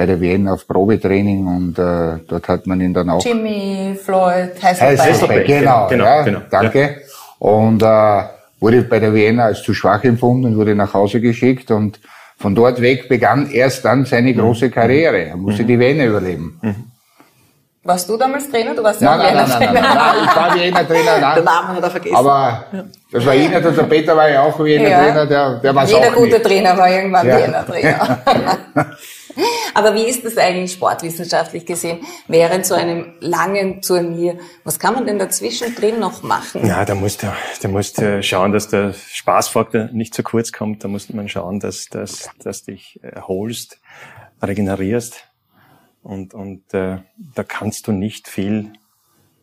bei 0.00 0.06
der 0.06 0.18
WN 0.18 0.48
auf 0.48 0.66
Probetraining 0.66 1.46
und 1.46 1.78
äh, 1.78 2.24
dort 2.26 2.48
hat 2.48 2.66
man 2.66 2.80
ihn 2.80 2.94
dann 2.94 3.10
auch 3.10 3.22
Jimmy, 3.22 3.94
Floyd, 4.02 4.52
Heißt 4.62 4.80
Heiselbein. 4.80 5.42
es, 5.42 5.46
genau, 5.46 5.88
genau, 5.88 6.04
ja, 6.06 6.22
genau, 6.22 6.40
danke. 6.50 7.02
Und 7.38 7.82
äh, 7.82 8.22
wurde 8.60 8.80
bei 8.80 8.98
der 8.98 9.12
Vienna 9.12 9.44
als 9.44 9.62
zu 9.62 9.74
schwach 9.74 10.02
empfunden 10.04 10.46
und 10.46 10.56
wurde 10.56 10.74
nach 10.74 10.94
Hause 10.94 11.20
geschickt 11.20 11.70
und 11.70 12.00
von 12.38 12.54
dort 12.54 12.80
weg 12.80 13.10
begann 13.10 13.50
erst 13.50 13.84
dann 13.84 14.06
seine 14.06 14.32
große 14.32 14.70
Karriere. 14.70 15.18
Er 15.18 15.36
musste 15.36 15.64
die 15.64 15.78
Vienna 15.78 16.06
überleben. 16.06 16.58
Warst 17.84 18.08
du 18.08 18.16
damals 18.16 18.50
Trainer? 18.50 18.74
Du 18.74 18.82
warst 18.82 19.02
Nein, 19.02 19.20
ja 19.20 19.34
nein, 19.34 19.34
nein, 19.34 19.58
nein, 19.60 19.74
nein, 19.74 19.82
nein, 19.82 20.16
ich 20.24 20.36
war 20.36 20.54
Wiener 20.54 20.88
Trainer, 20.88 21.12
Den 21.12 21.20
nein. 21.20 21.44
Namen 21.44 21.68
hat 21.68 21.82
er 21.82 21.90
vergessen. 21.90 22.16
Aber 22.16 22.64
das 23.12 23.26
war 23.26 23.34
jener, 23.34 23.60
der 23.60 23.82
Peter 23.82 24.16
war 24.16 24.30
ja 24.30 24.42
auch 24.44 24.64
Wiener 24.64 24.88
Ja. 24.88 24.98
Trainer, 25.02 25.26
der, 25.26 25.54
der 25.56 25.84
Jeder 25.84 26.08
auch 26.08 26.14
gute 26.14 26.30
nicht. 26.30 26.42
Trainer 26.46 26.78
war 26.78 26.90
irgendwann 26.90 27.26
Ja. 27.28 27.36
Wiener 27.36 27.66
Trainer. 27.66 28.18
Aber 29.74 29.94
wie 29.94 30.04
ist 30.04 30.24
das 30.24 30.36
eigentlich 30.36 30.72
sportwissenschaftlich 30.72 31.66
gesehen? 31.66 32.00
Während 32.28 32.66
so 32.66 32.74
einem 32.74 33.14
langen 33.20 33.82
Turnier, 33.82 34.38
was 34.64 34.78
kann 34.78 34.94
man 34.94 35.06
denn 35.06 35.18
dazwischen 35.18 35.74
drin 35.74 35.98
noch 35.98 36.22
machen? 36.22 36.66
Ja, 36.66 36.84
da 36.84 36.94
musst 36.94 37.22
du, 37.22 37.32
da 37.62 37.68
musst 37.68 37.98
du 37.98 38.22
schauen, 38.22 38.52
dass 38.52 38.68
der 38.68 38.92
Spaßfaktor 38.92 39.88
nicht 39.92 40.14
zu 40.14 40.22
kurz 40.22 40.52
kommt. 40.52 40.84
Da 40.84 40.88
muss 40.88 41.08
man 41.10 41.28
schauen, 41.28 41.60
dass, 41.60 41.86
dass, 41.86 42.30
dass 42.42 42.64
dich 42.64 43.00
erholst, 43.02 43.80
regenerierst. 44.42 45.24
Und, 46.02 46.34
und 46.34 46.72
äh, 46.72 46.98
da 47.34 47.42
kannst 47.46 47.86
du 47.86 47.92
nicht 47.92 48.28
viel 48.28 48.72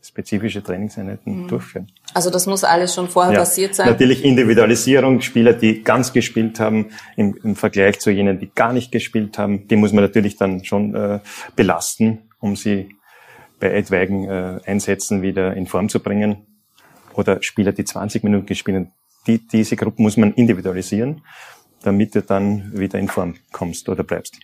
spezifische 0.07 0.63
Trainingseinheiten 0.63 1.47
durchführen. 1.47 1.87
Also 2.13 2.29
das 2.29 2.47
muss 2.47 2.63
alles 2.63 2.93
schon 2.93 3.07
vorher 3.07 3.33
Ja, 3.33 3.39
passiert 3.39 3.75
sein. 3.75 3.87
Natürlich 3.87 4.23
Individualisierung, 4.23 5.21
Spieler, 5.21 5.53
die 5.53 5.83
ganz 5.83 6.13
gespielt 6.13 6.59
haben, 6.59 6.87
im, 7.15 7.37
im 7.43 7.55
Vergleich 7.55 7.99
zu 7.99 8.11
jenen, 8.11 8.39
die 8.39 8.49
gar 8.53 8.73
nicht 8.73 8.91
gespielt 8.91 9.37
haben, 9.37 9.67
die 9.67 9.75
muss 9.75 9.93
man 9.93 10.03
natürlich 10.03 10.37
dann 10.37 10.63
schon 10.63 10.95
äh, 10.95 11.19
belasten, 11.55 12.29
um 12.39 12.55
sie 12.55 12.89
bei 13.59 13.71
etwaigen 13.71 14.29
äh, 14.29 14.59
Einsätzen 14.65 15.21
wieder 15.21 15.55
in 15.55 15.67
Form 15.67 15.89
zu 15.89 15.99
bringen. 15.99 16.45
Oder 17.13 17.41
Spieler, 17.41 17.71
die 17.71 17.85
20 17.85 18.23
Minuten 18.23 18.45
gespielt 18.45 18.77
haben, 18.77 18.91
die, 19.25 19.45
diese 19.45 19.75
Gruppe 19.75 20.01
muss 20.01 20.17
man 20.17 20.33
individualisieren, 20.33 21.21
damit 21.83 22.15
du 22.15 22.21
dann 22.21 22.71
wieder 22.77 22.99
in 22.99 23.07
Form 23.07 23.35
kommst 23.51 23.89
oder 23.89 24.03
bleibst. 24.03 24.39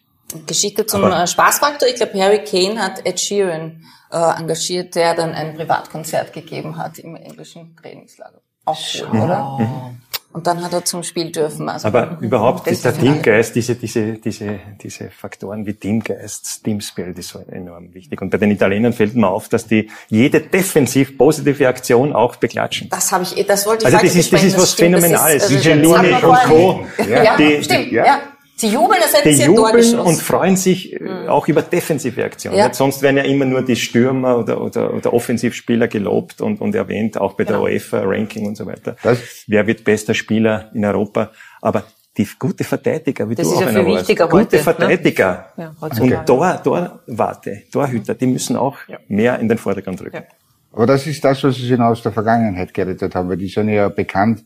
Geschichte 0.47 0.85
zum 0.85 1.03
Aber- 1.05 1.23
äh, 1.23 1.27
Spaßfaktor. 1.27 1.87
Ich 1.87 1.95
glaube, 1.95 2.19
Harry 2.21 2.43
Kane 2.43 2.81
hat 2.81 3.05
Ed 3.05 3.19
Sheeran 3.19 3.83
äh, 4.11 4.39
engagiert, 4.39 4.95
der 4.95 5.15
dann 5.15 5.33
ein 5.33 5.55
Privatkonzert 5.55 6.33
gegeben 6.33 6.77
hat 6.77 6.99
im 6.99 7.15
englischen 7.15 7.75
Trainingslager. 7.81 8.41
Auch 8.65 8.77
cool, 9.11 9.19
oder? 9.19 9.91
Und 10.31 10.47
dann 10.47 10.63
hat 10.63 10.73
er 10.73 10.83
zum 10.83 11.03
Spiel 11.03 11.31
dürfen. 11.31 11.69
Also 11.69 11.87
Mhm. 11.89 11.95
Aber 11.95 12.17
überhaupt 12.21 12.65
das 12.65 12.73
ist 12.73 12.85
der. 12.85 12.97
Teamgeist, 12.97 13.55
diese, 13.55 13.75
diese, 13.75 14.13
diese, 14.13 14.59
diese 14.81 15.11
Faktoren 15.11 15.63
wie 15.67 15.73
Teamgeist, 15.73 16.63
Teamspirit 16.63 17.19
ist 17.19 17.29
so 17.29 17.39
enorm 17.51 17.93
wichtig. 17.93 18.19
Und 18.21 18.29
bei 18.31 18.37
den 18.39 18.49
Italienern 18.51 18.93
fällt 18.93 19.15
mir 19.15 19.27
auf, 19.27 19.49
dass 19.49 19.67
die 19.67 19.91
jede 20.09 20.41
defensiv 20.41 21.17
positive 21.19 21.67
Aktion 21.67 22.13
auch 22.13 22.35
beklatschen. 22.37 22.89
Das 22.89 23.11
habe 23.11 23.23
ich, 23.25 23.45
das 23.45 23.65
wollte 23.67 23.81
ich 23.83 23.85
Also 23.85 23.97
heute 23.97 24.07
das 24.07 24.15
ist, 24.15 24.33
das 24.33 24.43
ist 24.43 24.53
was 24.55 24.61
das 24.61 24.73
Phänomenales. 24.73 25.43
also, 25.43 25.55
das 25.55 25.65
Looney 25.65 26.11
haben 26.11 26.21
wir 26.21 26.29
und 26.29 26.43
Co. 26.45 26.85
Ja, 27.09 27.23
ja 27.23 27.37
Die- 27.37 27.63
stimmt, 27.63 27.91
ja. 27.91 28.05
ja. 28.05 28.19
Sie 28.67 28.73
jubeln, 28.73 29.01
als 29.01 29.13
hätten 29.13 29.29
Die 29.29 29.35
sie 29.35 29.43
jubeln 29.45 29.99
und 29.99 30.15
freuen 30.21 30.55
sich 30.57 30.93
äh, 30.93 31.27
auch 31.27 31.47
über 31.47 31.61
defensive 31.61 32.23
Aktionen. 32.23 32.57
Ja. 32.57 32.73
Sonst 32.73 33.01
werden 33.01 33.17
ja 33.17 33.23
immer 33.23 33.45
nur 33.45 33.61
die 33.61 33.75
Stürmer 33.75 34.37
oder, 34.37 34.61
oder, 34.61 34.93
oder 34.93 35.13
Offensivspieler 35.13 35.87
gelobt 35.87 36.39
und, 36.41 36.61
und 36.61 36.73
erwähnt, 36.75 37.17
auch 37.19 37.33
bei 37.33 37.43
der 37.43 37.57
Genau. 37.57 37.65
UEFA-Ranking 37.65 38.45
und 38.47 38.55
so 38.55 38.65
weiter. 38.65 38.95
Das- 39.03 39.19
Wer 39.47 39.67
wird 39.67 39.83
bester 39.83 40.13
Spieler 40.13 40.69
in 40.73 40.85
Europa? 40.85 41.31
Aber 41.61 41.83
die 42.17 42.27
gute 42.39 42.63
Verteidiger, 42.63 43.29
wie 43.29 43.35
Das 43.35 43.47
du 43.47 43.53
ist 43.53 43.57
auch 43.57 43.61
ja 43.63 43.67
einer 43.69 43.83
viel 43.85 43.95
wichtiger 43.97 44.27
gute 44.27 44.43
heute, 44.43 44.55
ne? 44.57 44.61
Verteidiger 44.63 45.45
Ja, 45.57 45.75
heutzutage. 45.81 46.17
und 46.19 46.25
Tor, 46.25 46.61
Torwarte, 46.63 47.63
Torhüter, 47.71 48.13
die 48.15 48.27
müssen 48.27 48.55
auch 48.55 48.77
mehr 49.07 49.39
in 49.39 49.49
den 49.49 49.57
Vordergrund 49.57 49.99
rücken. 50.01 50.15
Ja. 50.17 50.23
Aber 50.71 50.87
das 50.87 51.05
ist 51.05 51.23
das, 51.23 51.43
was 51.43 51.55
sie 51.55 51.75
aus 51.77 52.01
der 52.01 52.11
Vergangenheit 52.11 52.73
gerettet 52.73 53.13
haben, 53.13 53.29
weil 53.29 53.37
die 53.37 53.47
sind 53.47 53.69
ja 53.69 53.89
bekannt 53.89 54.43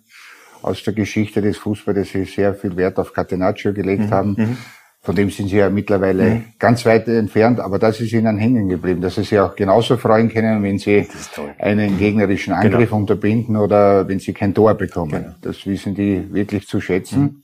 aus 0.67 0.84
der 0.84 0.93
Geschichte 0.93 1.41
des 1.41 1.58
Fußballs, 1.58 1.97
dass 1.97 2.10
sie 2.10 2.25
sehr 2.25 2.53
viel 2.53 2.75
Wert 2.75 2.97
auf 2.99 3.13
Catenaccio 3.13 3.73
gelegt 3.73 4.12
haben. 4.12 4.58
Von 5.01 5.15
dem 5.15 5.30
sind 5.30 5.47
sie 5.47 5.58
ja 5.58 5.69
mittlerweile 5.69 6.43
ganz 6.60 6.86
weit 6.86 7.08
entfernt, 7.08 7.62
aber 7.62 7.80
das 7.80 8.01
ist 8.01 8.12
ihnen 8.12 8.38
hängen 8.38 8.67
geblieben, 8.67 8.99
dass 8.99 9.15
sie 9.15 9.23
sich 9.23 9.39
auch 9.39 9.56
genauso 9.56 9.95
freuen 9.95 10.27
können, 10.27 10.62
wenn 10.63 10.80
sie 10.80 11.08
einen 11.60 11.97
gegnerischen 11.97 12.53
Angriff 12.53 12.91
unterbinden 12.91 13.56
oder 13.56 14.08
wenn 14.08 14.19
sie 14.19 14.34
kein 14.34 14.53
Tor 14.53 14.73
bekommen. 14.73 15.36
Das 15.41 15.65
wissen 15.65 15.95
die 15.95 16.34
wirklich 16.34 16.67
zu 16.67 16.82
schätzen. 16.82 17.43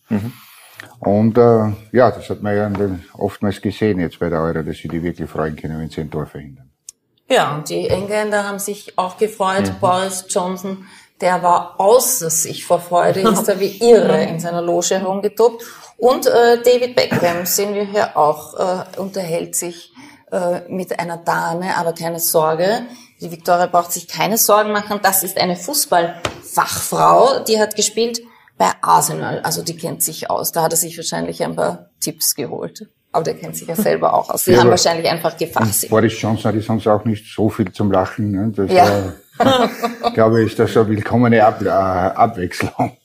Und 1.00 1.38
äh, 1.38 1.72
ja, 1.92 2.12
das 2.12 2.30
hat 2.30 2.42
man 2.42 2.56
ja 2.56 2.72
oftmals 3.14 3.62
gesehen 3.62 4.00
jetzt 4.00 4.20
bei 4.20 4.30
der 4.30 4.42
Euro, 4.42 4.64
dass 4.64 4.78
sie 4.78 4.88
die 4.88 5.02
wirklich 5.02 5.30
freuen 5.30 5.56
können, 5.56 5.80
wenn 5.80 5.90
sie 5.90 6.02
ein 6.02 6.12
Tor 6.12 6.26
verhindern. 6.26 6.70
Ja, 7.30 7.56
und 7.56 7.70
die 7.70 7.88
Engländer 7.88 8.44
haben 8.48 8.60
sich 8.60 8.98
auch 8.98 9.18
gefreut. 9.18 9.72
Mhm. 9.74 9.80
Boris 9.80 10.26
Johnson, 10.30 10.86
der 11.24 11.42
war 11.42 11.76
außer 11.80 12.30
sich 12.30 12.66
vor 12.66 12.80
Freude, 12.82 13.22
ist 13.22 13.48
er 13.48 13.58
wie 13.60 13.78
irre 13.82 14.24
in 14.26 14.40
seiner 14.42 14.62
Loge 14.62 15.00
herumgetobt. 15.00 15.64
Und 15.98 16.28
äh, 16.28 16.62
David 16.62 16.96
Beckham 16.98 17.46
sehen 17.46 17.74
wir 17.74 17.86
hier 17.86 18.18
auch, 18.18 18.54
äh, 18.60 19.00
unterhält 19.00 19.56
sich 19.56 19.94
äh, 20.34 20.60
mit 20.68 21.00
einer 21.00 21.16
Dame, 21.18 21.78
aber 21.78 21.94
keine 21.94 22.20
Sorge, 22.20 22.82
die 23.22 23.32
Victoria 23.32 23.68
braucht 23.68 23.94
sich 23.94 24.08
keine 24.10 24.38
Sorgen 24.38 24.74
machen, 24.74 25.00
das 25.02 25.24
ist 25.24 25.38
eine 25.38 25.56
Fußballfachfrau, 25.56 27.40
die 27.48 27.58
hat 27.58 27.76
gespielt 27.78 28.20
bei 28.58 28.70
Arsenal, 28.82 29.40
also 29.44 29.64
die 29.64 29.78
kennt 29.78 30.04
sich 30.04 30.30
aus, 30.30 30.52
da 30.52 30.64
hat 30.64 30.74
er 30.74 30.78
sich 30.78 30.98
wahrscheinlich 30.98 31.42
ein 31.42 31.56
paar 31.56 31.90
Tipps 32.02 32.36
geholt. 32.36 32.90
Aber 33.14 33.24
der 33.24 33.36
kennt 33.36 33.56
sich 33.56 33.68
ja 33.68 33.76
selber 33.76 34.14
auch 34.14 34.30
aus. 34.30 34.44
Sie 34.46 34.54
Ja, 34.54 34.60
haben 34.62 34.72
wahrscheinlich 34.72 35.08
einfach 35.08 35.38
gefasst. 35.38 35.88
Boris 35.90 36.20
Johnson 36.20 36.52
hat 36.54 36.62
sonst 36.64 36.88
auch 36.88 37.06
nicht 37.06 37.32
so 37.34 37.48
viel 37.48 37.72
zum 37.72 37.92
Lachen. 37.92 38.32
Ne? 38.32 38.52
Das 38.56 38.72
Ja. 38.72 38.90
war, 38.90 39.14
glaube 40.14 40.44
ich, 40.44 40.52
ist 40.52 40.60
das 40.60 40.78
eine 40.78 40.88
willkommene 40.90 41.44
Ab 41.46 41.62
äh, 41.62 41.70
Abwechslung. 41.70 42.98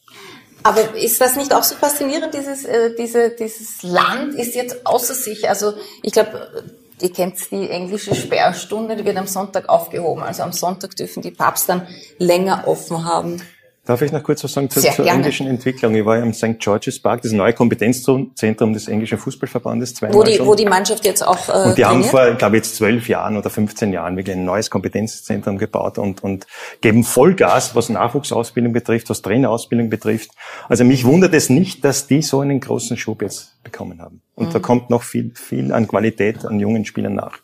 Aber 0.62 0.96
ist 0.96 1.20
das 1.20 1.36
nicht 1.36 1.54
auch 1.54 1.62
so 1.62 1.74
faszinierend, 1.76 2.34
dieses, 2.34 2.64
äh, 2.64 2.94
diese, 2.96 3.30
dieses 3.30 3.82
Land 3.82 4.34
ist 4.34 4.54
jetzt 4.54 4.84
außer 4.86 5.14
sich? 5.14 5.48
Also 5.48 5.74
ich 6.02 6.12
glaube, 6.12 6.64
ihr 7.00 7.12
kennt 7.12 7.36
die 7.50 7.70
englische 7.70 8.14
Sperrstunde, 8.14 8.96
die 8.96 9.04
wird 9.04 9.16
am 9.16 9.26
Sonntag 9.26 9.68
aufgehoben. 9.68 10.22
Also 10.22 10.42
am 10.42 10.52
Sonntag 10.52 10.96
dürfen 10.96 11.22
die 11.22 11.30
Pubs 11.30 11.66
dann 11.66 11.86
länger 12.18 12.64
offen 12.66 13.04
haben. 13.04 13.40
Darf 13.88 14.02
ich 14.02 14.12
noch 14.12 14.22
kurz 14.22 14.44
was 14.44 14.52
sagen 14.52 14.68
zur, 14.68 14.82
zur 14.82 15.06
englischen 15.06 15.46
Entwicklung? 15.46 15.94
Ich 15.94 16.04
war 16.04 16.18
ja 16.18 16.22
im 16.22 16.34
St. 16.34 16.58
George's 16.58 17.00
Park, 17.00 17.22
das 17.22 17.32
neue 17.32 17.54
Kompetenzzentrum 17.54 18.74
des 18.74 18.86
englischen 18.86 19.16
Fußballverbandes, 19.16 19.94
zweimal 19.94 20.14
Wo 20.18 20.22
die, 20.24 20.34
schon. 20.34 20.46
wo 20.46 20.54
die 20.54 20.66
Mannschaft 20.66 21.06
jetzt 21.06 21.26
auch 21.26 21.48
äh, 21.48 21.68
Und 21.70 21.78
die 21.78 21.86
haben 21.86 22.02
trainiert? 22.02 22.10
vor, 22.10 22.28
ich 22.28 22.36
glaube 22.36 22.56
jetzt 22.56 22.76
zwölf 22.76 23.08
Jahren 23.08 23.38
oder 23.38 23.48
15 23.48 23.90
Jahren 23.94 24.18
wirklich 24.18 24.36
ein 24.36 24.44
neues 24.44 24.68
Kompetenzzentrum 24.68 25.56
gebaut 25.56 25.96
und, 25.96 26.22
und 26.22 26.46
geben 26.82 27.02
Vollgas, 27.02 27.74
was 27.74 27.88
Nachwuchsausbildung 27.88 28.74
betrifft, 28.74 29.08
was 29.08 29.22
Trainerausbildung 29.22 29.88
betrifft. 29.88 30.32
Also 30.68 30.84
mich 30.84 31.06
wundert 31.06 31.32
es 31.32 31.48
nicht, 31.48 31.82
dass 31.82 32.06
die 32.06 32.20
so 32.20 32.40
einen 32.40 32.60
großen 32.60 32.98
Schub 32.98 33.22
jetzt 33.22 33.54
bekommen 33.64 34.02
haben. 34.02 34.20
Und 34.34 34.48
Mhm. 34.48 34.52
da 34.52 34.58
kommt 34.58 34.90
noch 34.90 35.02
viel, 35.02 35.32
viel 35.34 35.72
an 35.72 35.88
Qualität 35.88 36.44
an 36.44 36.60
jungen 36.60 36.84
Spielern 36.84 37.14
nach. 37.14 37.38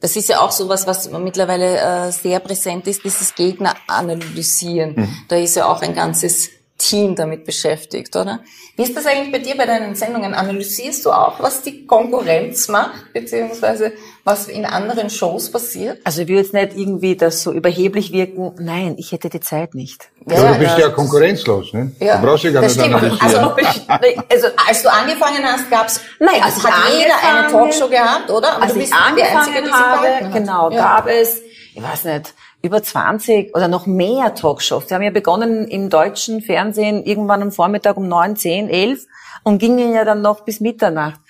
Das 0.00 0.16
ist 0.16 0.28
ja 0.30 0.40
auch 0.40 0.50
sowas, 0.50 0.86
was 0.86 1.10
mittlerweile 1.10 1.78
äh, 1.78 2.10
sehr 2.10 2.40
präsent 2.40 2.86
ist, 2.86 3.04
dieses 3.04 3.34
Gegner 3.34 3.74
analysieren. 3.86 4.94
Mhm. 4.96 5.16
Da 5.28 5.36
ist 5.36 5.56
ja 5.56 5.66
auch 5.66 5.82
ein 5.82 5.94
ganzes 5.94 6.48
Team 6.80 7.14
damit 7.14 7.44
beschäftigt, 7.44 8.16
oder? 8.16 8.40
Wie 8.76 8.82
ist 8.84 8.96
das 8.96 9.04
eigentlich 9.06 9.30
bei 9.30 9.38
dir 9.38 9.54
bei 9.56 9.66
deinen 9.66 9.94
Sendungen? 9.94 10.32
Analysierst 10.34 11.04
du 11.04 11.10
auch, 11.12 11.38
was 11.40 11.60
die 11.62 11.86
Konkurrenz 11.86 12.68
macht, 12.68 13.12
beziehungsweise 13.12 13.92
was 14.24 14.48
in 14.48 14.64
anderen 14.64 15.10
Shows 15.10 15.52
passiert? 15.52 15.98
Also 16.04 16.22
ich 16.22 16.28
will 16.28 16.36
jetzt 16.38 16.54
nicht 16.54 16.76
irgendwie 16.76 17.14
das 17.16 17.42
so 17.42 17.52
überheblich 17.52 18.12
wirken. 18.12 18.52
Nein, 18.58 18.94
ich 18.98 19.12
hätte 19.12 19.28
die 19.28 19.40
Zeit 19.40 19.74
nicht. 19.74 20.08
Ja, 20.26 20.52
du 20.54 20.58
bist 20.58 20.78
ja 20.78 20.88
konkurrenzlos. 20.88 21.72
Ne? 21.74 21.92
Ja, 22.00 22.16
du 22.16 22.26
brauchst 22.26 22.44
ja 22.44 22.50
gar 22.50 22.62
nicht 22.62 22.78
analysieren. 22.80 23.20
Also, 23.20 23.38
also 24.30 24.46
als 24.66 24.82
du 24.82 24.90
angefangen 24.90 25.44
hast, 25.44 25.70
gab's 25.70 26.00
Nein, 26.18 26.42
als 26.42 26.56
ich 26.56 26.64
hat 26.64 26.72
jeder 26.92 27.14
eine 27.22 27.38
angefangen- 27.40 27.70
Talkshow 27.70 27.88
gehabt, 27.88 28.30
oder? 28.30 28.54
Aber 28.54 28.62
Als 28.62 28.72
du 28.72 28.78
ich 28.80 28.84
bist 28.90 28.94
die 28.94 29.20
Einzige, 29.20 29.28
angefangen 29.38 29.64
die 29.66 29.70
habe, 29.72 30.06
hat. 30.26 30.32
genau, 30.32 30.70
Ja. 30.70 30.96
gab 30.96 31.06
es, 31.08 31.42
ich 31.74 31.82
weiß 31.82 32.04
nicht, 32.04 32.34
über 32.62 32.82
20 32.82 33.54
oder 33.54 33.68
noch 33.68 33.86
mehr 33.86 34.34
Talkshows. 34.34 34.86
Die 34.86 34.94
haben 34.94 35.02
ja 35.02 35.10
begonnen 35.10 35.66
im 35.68 35.88
deutschen 35.90 36.42
Fernsehen 36.42 37.04
irgendwann 37.04 37.42
am 37.42 37.52
Vormittag 37.52 37.96
um 37.96 38.08
9, 38.08 38.36
10, 38.36 38.68
11 38.68 39.06
und 39.44 39.58
gingen 39.58 39.94
ja 39.94 40.04
dann 40.04 40.22
noch 40.22 40.40
bis 40.44 40.60
Mitternacht. 40.60 41.20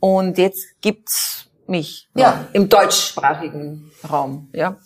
Und 0.00 0.36
jetzt 0.38 0.80
gibt's 0.82 1.46
mich 1.66 2.08
Ja. 2.14 2.44
im 2.52 2.68
deutschsprachigen 2.68 3.90
Raum, 4.10 4.50
ja. 4.52 4.76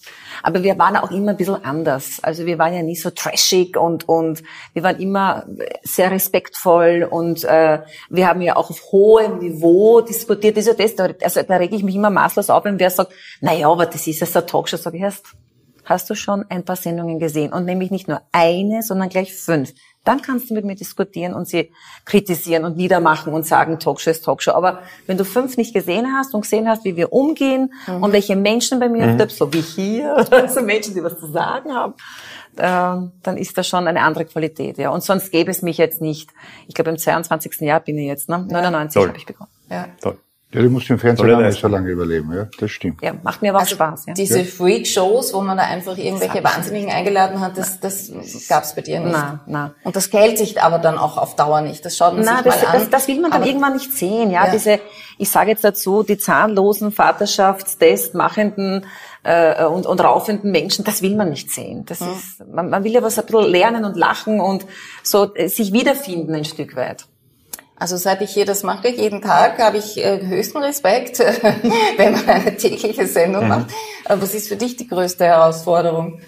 Aber 0.44 0.62
wir 0.62 0.78
waren 0.78 0.96
auch 0.96 1.10
immer 1.10 1.32
ein 1.32 1.36
bisschen 1.36 1.64
anders. 1.64 2.20
Also 2.22 2.46
wir 2.46 2.56
waren 2.58 2.72
ja 2.72 2.82
nie 2.82 2.94
so 2.94 3.10
trashig 3.10 3.76
und, 3.76 4.08
und 4.08 4.44
wir 4.74 4.84
waren 4.84 5.00
immer 5.00 5.44
sehr 5.82 6.12
respektvoll 6.12 7.06
und 7.10 7.42
äh, 7.42 7.80
wir 8.10 8.28
haben 8.28 8.42
ja 8.42 8.54
auch 8.54 8.70
auf 8.70 8.92
hohem 8.92 9.38
Niveau 9.38 10.02
diskutiert. 10.02 10.56
Das 10.56 10.68
ist 10.68 10.78
ja 10.78 10.84
das, 10.84 10.94
da, 10.94 11.08
also 11.20 11.42
da 11.42 11.56
rege 11.56 11.74
ich 11.74 11.82
mich 11.82 11.96
immer 11.96 12.10
maßlos 12.10 12.48
auf, 12.48 12.64
wenn 12.64 12.78
wer 12.78 12.90
sagt, 12.90 13.12
na 13.40 13.52
ja, 13.52 13.68
aber 13.68 13.86
das 13.86 14.06
ist 14.06 14.20
ja 14.20 14.26
so 14.28 14.38
eine 14.38 14.46
Talkshow, 14.46 14.76
sag 14.76 14.94
ich 14.94 15.00
erst. 15.00 15.24
Hast 15.88 16.10
du 16.10 16.14
schon 16.14 16.44
ein 16.50 16.66
paar 16.66 16.76
Sendungen 16.76 17.18
gesehen? 17.18 17.50
Und 17.50 17.64
nämlich 17.64 17.90
nicht 17.90 18.08
nur 18.08 18.20
eine, 18.30 18.82
sondern 18.82 19.08
gleich 19.08 19.34
fünf. 19.34 19.72
Dann 20.04 20.20
kannst 20.20 20.50
du 20.50 20.54
mit 20.54 20.66
mir 20.66 20.74
diskutieren 20.74 21.32
und 21.32 21.48
sie 21.48 21.72
kritisieren 22.04 22.64
und 22.66 22.76
niedermachen 22.76 23.32
und 23.32 23.46
sagen, 23.46 23.78
Talkshow 23.78 24.10
ist 24.10 24.22
Talkshow. 24.24 24.52
Aber 24.52 24.80
wenn 25.06 25.16
du 25.16 25.24
fünf 25.24 25.56
nicht 25.56 25.72
gesehen 25.72 26.06
hast 26.14 26.34
und 26.34 26.42
gesehen 26.42 26.68
hast, 26.68 26.84
wie 26.84 26.94
wir 26.96 27.10
umgehen 27.12 27.72
und 28.00 28.12
welche 28.12 28.36
Menschen 28.36 28.80
bei 28.80 28.88
mir 28.90 29.06
Mhm. 29.06 29.28
so 29.30 29.50
wie 29.52 29.62
hier, 29.62 30.14
also 30.30 30.60
Menschen, 30.60 30.92
die 30.92 31.02
was 31.02 31.18
zu 31.18 31.26
sagen 31.32 31.72
haben, 31.74 31.94
ähm, 32.58 33.12
dann 33.22 33.36
ist 33.38 33.56
das 33.56 33.66
schon 33.66 33.88
eine 33.88 34.02
andere 34.02 34.26
Qualität. 34.26 34.76
Ja. 34.76 34.90
Und 34.90 35.02
sonst 35.02 35.30
gäbe 35.30 35.50
es 35.50 35.62
mich 35.62 35.78
jetzt 35.78 36.02
nicht. 36.02 36.30
Ich 36.66 36.74
glaube, 36.74 36.90
im 36.90 36.98
22. 36.98 37.60
Jahr 37.60 37.80
bin 37.80 37.96
ich 37.96 38.06
jetzt, 38.06 38.28
ne? 38.28 38.46
99 38.50 38.94
Toll. 38.94 39.08
habe 39.08 39.18
ich 39.18 39.26
begonnen. 39.26 39.50
Ja. 39.70 39.88
Toll. 40.00 40.18
Ja, 40.50 40.62
du 40.62 40.70
musst 40.70 40.88
im 40.88 40.98
Fernsehen 40.98 41.26
Tolle 41.28 41.36
auch 41.36 41.46
nicht 41.46 41.60
so 41.60 41.68
lange 41.68 41.90
überleben. 41.90 42.32
Ja, 42.34 42.46
das 42.58 42.70
stimmt. 42.70 43.02
Ja, 43.02 43.12
macht 43.22 43.42
mir 43.42 43.50
aber 43.50 43.58
auch 43.58 43.62
Also 43.62 43.74
Spaß. 43.74 44.06
Ja. 44.06 44.14
diese 44.14 44.44
Freak-Shows, 44.46 45.34
wo 45.34 45.42
man 45.42 45.58
da 45.58 45.64
einfach 45.64 45.98
irgendwelche 45.98 46.42
Wahnsinnigen 46.42 46.90
eingeladen 46.90 47.40
hat, 47.40 47.58
das, 47.58 47.80
das 47.80 48.10
gab's 48.48 48.74
bei 48.74 48.80
dir 48.80 49.00
nicht. 49.00 49.12
Na, 49.12 49.40
na. 49.46 49.74
Und 49.84 49.94
das 49.94 50.10
hält 50.10 50.38
sich 50.38 50.62
aber 50.62 50.78
dann 50.78 50.96
auch 50.96 51.18
auf 51.18 51.36
Dauer 51.36 51.60
nicht. 51.60 51.84
Das 51.84 51.98
schaut 51.98 52.14
man 52.14 52.24
Na, 52.24 52.36
sich 52.36 52.44
das, 52.46 52.62
mal 52.62 52.68
an. 52.68 52.78
das, 52.80 52.88
das 52.90 53.08
will 53.08 53.20
man 53.20 53.30
dann 53.30 53.42
Aber- 53.42 53.46
irgendwann 53.50 53.74
nicht 53.74 53.92
sehen. 53.92 54.30
Ja, 54.30 54.46
Ja. 54.46 54.52
diese, 54.52 54.80
ich 55.18 55.28
sage 55.28 55.50
jetzt 55.50 55.64
dazu, 55.64 56.02
die 56.02 56.16
zahnlosen 56.16 56.92
Vaterschaftstest 56.92 58.14
machenden 58.14 58.86
äh, 59.24 59.64
und, 59.66 59.84
und 59.84 60.00
raufenden 60.02 60.50
Menschen, 60.50 60.82
das 60.84 61.02
will 61.02 61.14
man 61.14 61.28
nicht 61.28 61.50
sehen. 61.50 61.84
Das 61.84 62.00
ist, 62.00 62.42
man, 62.50 62.70
man 62.70 62.84
will 62.84 62.92
ja 62.92 63.02
was 63.02 63.18
ein 63.18 63.26
bisschen 63.26 63.50
lernen 63.50 63.84
und 63.84 63.96
lachen 63.98 64.40
und 64.40 64.64
so 65.02 65.34
äh, 65.34 65.48
sich 65.48 65.74
wiederfinden 65.74 66.34
ein 66.34 66.44
Stück 66.46 66.74
weit. 66.74 67.04
Also 67.78 67.96
seit 67.96 68.20
ich 68.22 68.30
hier 68.30 68.44
das 68.44 68.62
mache, 68.64 68.88
jeden 68.88 69.22
Tag, 69.22 69.58
habe 69.58 69.78
ich 69.78 69.96
äh, 69.98 70.26
höchsten 70.26 70.58
Respekt, 70.58 71.18
wenn 71.96 72.12
man 72.12 72.28
eine 72.28 72.56
tägliche 72.56 73.06
Sendung 73.06 73.44
Mhm. 73.44 73.48
macht. 73.48 73.66
Aber 74.04 74.22
was 74.22 74.34
ist 74.34 74.48
für 74.48 74.56
dich 74.56 74.76
die 74.76 74.88
größte 74.88 75.24
Herausforderung? 75.24 76.20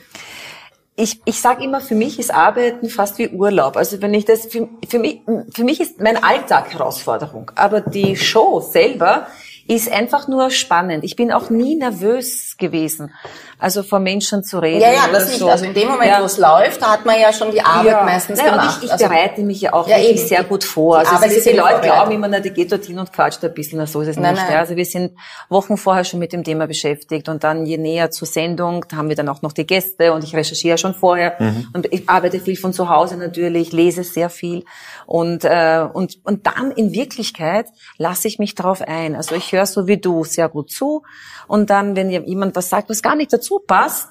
ich, 1.01 1.21
ich 1.25 1.41
sage 1.41 1.65
immer, 1.65 1.81
für 1.81 1.95
mich 1.95 2.19
ist 2.19 2.33
Arbeiten 2.33 2.91
fast 2.91 3.19
wie 3.19 3.31
Urlaub. 3.31 3.77
Also 3.77 4.03
wenn 4.03 4.13
ich 4.13 4.27
das, 4.27 4.47
für, 4.47 4.69
für, 4.87 4.99
mich, 4.99 5.23
für 5.55 5.65
mich 5.65 5.81
ist 5.81 6.01
mein 6.01 6.23
Alltag 6.23 6.75
Herausforderung. 6.75 7.51
Aber 7.55 7.81
die 7.81 8.17
Show 8.17 8.61
selber 8.61 9.27
ist 9.71 9.91
einfach 9.93 10.27
nur 10.27 10.51
spannend. 10.51 11.05
Ich 11.05 11.15
bin 11.15 11.31
auch 11.33 11.49
nie 11.49 11.77
nervös 11.77 12.57
gewesen, 12.59 13.15
also 13.59 13.83
vor 13.85 14.01
Menschen 14.01 14.43
zu 14.43 14.59
reden. 14.59 14.81
Ja, 14.81 14.91
ja, 14.93 15.01
das 15.13 15.29
nicht. 15.29 15.39
so. 15.39 15.49
Also 15.49 15.65
in 15.65 15.75
dem 15.75 15.87
Moment, 15.89 16.11
Ja. 16.11 16.21
wo 16.21 16.25
es 16.25 16.39
läuft, 16.39 16.83
da 16.83 16.93
hat 16.93 17.07
man 17.07 17.21
ja 17.21 17.33
schon 17.33 17.53
die 17.53 17.61
Arbeit 17.63 18.05
meistens 18.05 18.39
Naja, 18.39 18.51
gemacht. 18.53 18.69
Und 18.69 18.79
ich, 18.79 18.85
ich 18.87 18.93
Also- 18.93 19.07
bereite 19.09 19.41
mich 19.43 19.61
ja 19.61 19.73
auch 19.73 19.87
Ja, 19.87 19.97
wirklich 19.97 20.19
eben. 20.19 20.29
sehr 20.29 20.43
gut 20.45 20.65
vor. 20.65 20.99
Also 20.99 21.13
Arbeit 21.15 21.31
die, 21.45 21.51
ja 21.51 21.63
Leute 21.71 21.81
glauben 21.83 22.11
immer, 22.13 22.27
na, 22.29 22.41
die 22.41 22.51
geht 22.51 22.73
dorthin 22.73 22.99
und 22.99 23.13
quatscht 23.13 23.45
ein 23.45 23.55
bisschen, 23.55 23.79
na, 23.79 23.87
so 23.87 24.01
ist 24.01 24.09
es 24.09 24.17
Nein, 24.17 24.35
nicht. 24.35 24.43
nein. 24.43 24.53
Ja, 24.55 24.59
also 24.59 24.75
wir 24.75 24.85
sind 24.85 25.13
Wochen 25.49 25.77
vorher 25.77 26.03
schon 26.05 26.19
mit 26.19 26.33
dem 26.33 26.43
Thema 26.43 26.67
beschäftigt 26.67 27.29
und 27.29 27.45
dann 27.45 27.65
je 27.65 27.79
näher 27.79 28.11
zur 28.11 28.27
Sendung, 28.27 28.85
da 28.89 28.97
haben 28.97 29.09
wir 29.09 29.17
dann 29.17 29.29
auch 29.29 29.43
noch 29.43 29.53
die 29.53 29.67
Gäste 29.67 30.13
und 30.13 30.25
ich 30.25 30.35
recherchiere 30.35 30.79
schon 30.79 30.95
vorher 30.95 31.37
und 31.75 31.87
ich 31.93 32.09
arbeite 32.09 32.41
viel 32.41 32.57
von 32.57 32.73
zu 32.73 32.89
Hause 32.89 33.17
natürlich, 33.17 33.73
lese 33.73 34.03
sehr 34.03 34.31
viel 34.31 34.65
und 35.07 35.45
äh, 35.45 35.87
und 35.93 36.19
und 36.25 36.47
dann 36.47 36.73
in 36.73 36.93
Wirklichkeit 36.93 37.67
lasse 37.99 38.27
ich 38.27 38.39
mich 38.41 38.55
darauf 38.57 38.83
ein. 38.83 39.15
Also 39.15 39.35
ich 39.37 39.53
höre 39.53 39.60
so 39.67 39.87
wie 39.87 39.99
du 39.99 40.25
sehr 40.25 40.49
gut 40.49 40.71
zu 40.71 41.03
und 41.49 41.71
dann, 41.71 41.97
wenn 41.97 42.11
jemand 42.11 42.57
was 42.57 42.69
sagt, 42.69 42.91
was 42.91 43.03
gar 43.03 43.17
nicht 43.17 43.33
dazu 43.33 43.59
passt, 43.59 44.09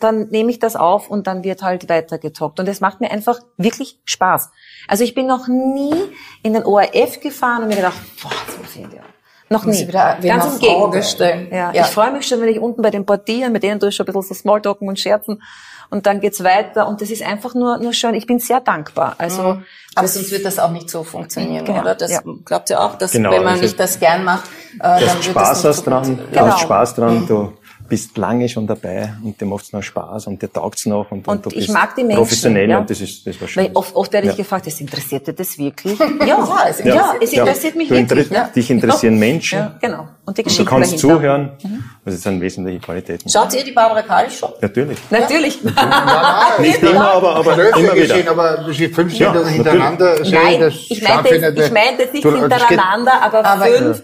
dann 0.00 0.28
nehme 0.28 0.50
ich 0.50 0.58
das 0.58 0.76
auf 0.76 1.08
und 1.08 1.26
dann 1.26 1.44
wird 1.44 1.62
halt 1.62 1.88
weiter 1.88 2.18
getoppt. 2.18 2.60
Und 2.60 2.68
es 2.68 2.80
macht 2.80 3.00
mir 3.00 3.10
einfach 3.10 3.40
wirklich 3.56 3.98
Spaß. 4.04 4.50
Also 4.86 5.02
ich 5.02 5.14
bin 5.14 5.26
noch 5.26 5.48
nie 5.48 5.94
in 6.42 6.52
den 6.52 6.64
ORF 6.64 7.20
gefahren 7.20 7.62
und 7.62 7.68
mir 7.68 7.76
gedacht, 7.76 7.98
boah, 8.22 8.32
jetzt 8.46 8.58
muss 8.60 8.76
ich 8.76 8.82
in 8.82 8.90
die 8.90 9.13
noch 9.50 9.64
nie. 9.64 9.86
wieder 9.86 10.18
Ganz 10.22 10.54
im 10.54 10.58
Gegenteil. 10.60 11.48
Ja, 11.50 11.72
Ja. 11.72 11.82
Ich 11.82 11.86
freue 11.88 12.10
mich 12.12 12.26
schon, 12.26 12.40
wenn 12.40 12.48
ich 12.48 12.58
unten 12.60 12.82
bei 12.82 12.90
den 12.90 13.04
Portieren, 13.06 13.52
mit 13.52 13.62
denen 13.62 13.78
tue 13.80 13.88
ich 13.90 13.96
schon 13.96 14.04
ein 14.06 14.12
bisschen 14.12 14.22
so 14.22 14.34
Smalltalken 14.34 14.88
und 14.88 14.98
Scherzen. 14.98 15.42
Und 15.90 16.06
dann 16.06 16.20
geht's 16.20 16.42
weiter. 16.42 16.88
Und 16.88 17.00
das 17.02 17.10
ist 17.10 17.22
einfach 17.22 17.54
nur, 17.54 17.78
nur 17.78 17.92
schön. 17.92 18.14
Ich 18.14 18.26
bin 18.26 18.38
sehr 18.38 18.60
dankbar. 18.60 19.14
Also, 19.18 19.42
Mhm. 19.54 19.64
Aber 19.96 20.08
sonst 20.08 20.32
wird 20.32 20.44
das 20.44 20.58
auch 20.58 20.70
nicht 20.72 20.90
so 20.90 21.04
funktionieren, 21.04 21.64
Genau, 21.64 21.82
oder? 21.82 21.94
Das 21.94 22.10
ja. 22.10 22.20
glaubt 22.44 22.68
ihr 22.70 22.80
auch, 22.80 22.96
dass 22.96 23.12
Genau, 23.12 23.30
wenn 23.30 23.44
man 23.44 23.52
also- 23.52 23.62
nicht 23.62 23.78
das 23.78 24.00
gern 24.00 24.24
macht, 24.24 24.44
äh, 24.74 24.78
dann 24.80 25.00
wird 25.00 25.24
Spaß 25.24 25.48
das 25.50 25.58
nicht 25.58 25.68
hast 25.68 25.76
so 25.76 25.82
dran, 25.90 26.04
funktionieren. 26.04 26.32
du 26.32 26.40
hast 26.40 26.46
Genau. 26.46 26.58
Spaß 26.58 26.94
dran, 26.96 27.26
du 27.28 27.52
bist 27.94 28.16
lange 28.18 28.48
schon 28.48 28.66
dabei 28.66 29.12
und 29.24 29.40
dir 29.40 29.46
macht's 29.46 29.72
noch 29.72 29.82
Spaß 29.82 30.26
und 30.28 30.40
dir 30.42 30.50
taugt's 30.52 30.84
noch 30.86 31.06
und, 31.12 31.26
Und 31.28 31.46
du 31.46 31.50
ich 31.50 31.56
bist 31.66 31.72
mag 31.72 31.94
die 31.94 32.02
Menschen, 32.02 32.18
professionell 32.22 32.68
ja. 32.70 32.78
und 32.78 32.90
das 32.90 33.00
ist, 33.00 33.24
das 33.26 33.40
war 33.40 33.46
schön. 33.48 33.64
Weil 33.64 33.70
oft, 33.74 33.94
oft 33.94 34.12
werde 34.12 34.26
ich 34.28 34.32
Ja. 34.34 34.36
gefragt, 34.38 34.66
es 34.66 34.80
interessiert 34.80 35.28
dich 35.28 35.34
das 35.36 35.56
wirklich? 35.58 35.96
Ja, 36.20 36.26
Ja, 36.26 36.66
es 36.68 36.78
ja, 36.80 36.84
interessiert 36.84 37.22
es 37.22 37.32
interessiert 37.32 37.74
mich 37.76 37.88
du 37.88 37.94
wirklich. 37.94 38.26
inter- 38.30 38.34
Ja. 38.34 38.44
Dich 38.48 38.68
interessieren 38.70 39.18
Menschen. 39.18 39.58
Ja, 39.58 39.74
genau. 39.80 40.08
Und 40.26 40.36
die 40.38 40.42
Du 40.42 40.48
Geschichte 40.48 40.64
kannst 40.70 40.92
dahinter. 40.92 41.08
zuhören. 41.16 41.52
Mhm. 41.62 41.84
Das 42.04 42.22
sind 42.22 42.40
wesentliche 42.40 42.80
Qualitäten. 42.80 43.28
Schaut 43.28 43.54
ihr 43.54 43.62
die 43.64 43.72
Barbara 43.72 44.02
Kalisch 44.02 44.38
schon? 44.38 44.50
Natürlich. 44.60 44.98
Natürlich. 45.10 45.58
Nicht 46.58 46.82
immer, 46.82 47.10
aber, 47.12 47.36
aber 47.36 47.52
immer 47.54 47.76
wieder. 47.78 47.94
gesehen, 47.94 48.28
aber 48.28 48.56
das 48.66 48.76
fünf 48.94 49.12
Ja, 49.14 49.26
Sendungen 49.32 49.52
hintereinander. 49.54 50.16
Nein, 50.30 50.60
das 50.60 50.74
ich 50.88 51.02
meinte 51.02 51.38
nicht. 51.40 51.58
ich 51.66 51.72
meinte 51.72 52.08
nicht 52.12 52.24
Du, 52.24 52.30
das 52.48 52.60
geht- 52.60 52.68
hintereinander, 52.68 53.22
aber, 53.22 53.44
Aber- 53.44 53.64
fünf 53.66 54.02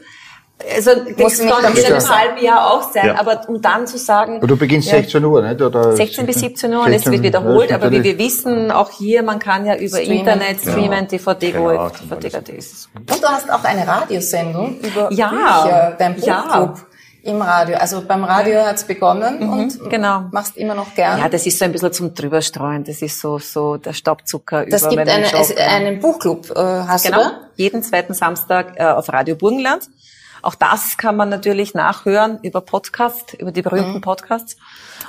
Also 0.75 0.91
das 1.17 1.39
kann 1.39 1.75
in 1.77 1.85
einem 1.85 2.09
halben 2.09 2.45
Jahr 2.45 2.71
auch 2.73 2.93
sein, 2.93 3.07
Ja. 3.07 3.19
aber 3.21 3.43
um 3.49 3.61
dann 3.63 3.87
zu 3.87 3.97
sagen, 3.99 4.37
Aber 4.39 4.47
du 4.47 4.57
beginnst 4.57 4.89
Ja. 4.91 4.99
16 4.99 5.25
Uhr, 5.25 5.43
nicht? 5.43 5.61
Oder 5.63 5.97
16 5.97 6.27
bis 6.27 6.41
17 6.41 6.73
Uhr 6.73 6.81
und 6.81 6.87
es 6.93 7.03
16, 7.05 7.13
wird 7.13 7.23
wiederholt, 7.23 7.71
ja, 7.71 7.77
aber 7.77 7.91
wie 7.91 8.03
wir 8.03 8.19
wissen, 8.19 8.71
auch 8.71 8.91
hier, 8.91 9.23
man 9.23 9.39
kann 9.39 9.65
ja 9.65 9.75
über 9.77 9.99
Streamen. 9.99 10.19
Internet 10.19 10.61
streamen, 10.61 11.09
DVD, 11.09 11.53
Genau, 11.53 11.65
Gold, 11.65 11.93
DVD. 12.23 12.59
Und 12.95 13.23
du 13.23 13.27
hast 13.29 13.51
auch 13.51 13.65
eine 13.65 13.87
Radiosendung 13.87 14.79
über 14.81 15.11
Ja. 15.13 15.29
Bücher, 15.31 15.97
dein. 15.99 16.15
Buchclub 16.17 16.87
im 17.23 17.43
Radio. 17.43 17.77
Also 17.77 18.03
beim 18.07 18.25
Radio 18.25 18.61
hat's 18.65 18.85
begonnen 18.85 19.43
und 19.51 19.91
genau. 19.91 20.25
machst 20.33 20.57
immer 20.57 20.75
noch 20.75 20.95
gern. 20.95 21.19
Ja, 21.19 21.29
das 21.29 21.45
ist 21.47 21.59
so 21.59 21.65
ein 21.67 21.73
bisschen 21.73 21.93
zum 21.93 22.15
Drüberstreuen. 22.15 22.85
Das 22.85 23.03
ist 23.03 23.21
so, 23.21 23.39
so 23.39 23.77
der 23.77 23.93
Staubzucker 23.93 24.65
das 24.67 24.83
über 24.83 24.91
gibt 24.91 25.07
meinen 25.07 25.25
eine, 25.25 25.57
einen 25.59 26.01
Buchclub, 26.01 26.51
äh, 26.51 26.55
hast 26.59 27.05
Genau, 27.05 27.19
du 27.19 27.25
da? 27.25 27.33
jeden 27.57 27.83
zweiten 27.83 28.15
Samstag 28.15 28.73
äh, 28.77 28.85
auf 28.85 29.11
Radio 29.13 29.35
Burgenland. 29.37 29.85
Auch 30.43 30.55
das 30.55 30.97
kann 30.97 31.17
man 31.17 31.29
natürlich 31.29 31.75
nachhören 31.75 32.39
über 32.43 32.61
Podcast, 32.61 33.35
über 33.35 33.53
die 33.53 33.63
berühmten 33.63 34.01
Podcasts. 34.01 34.57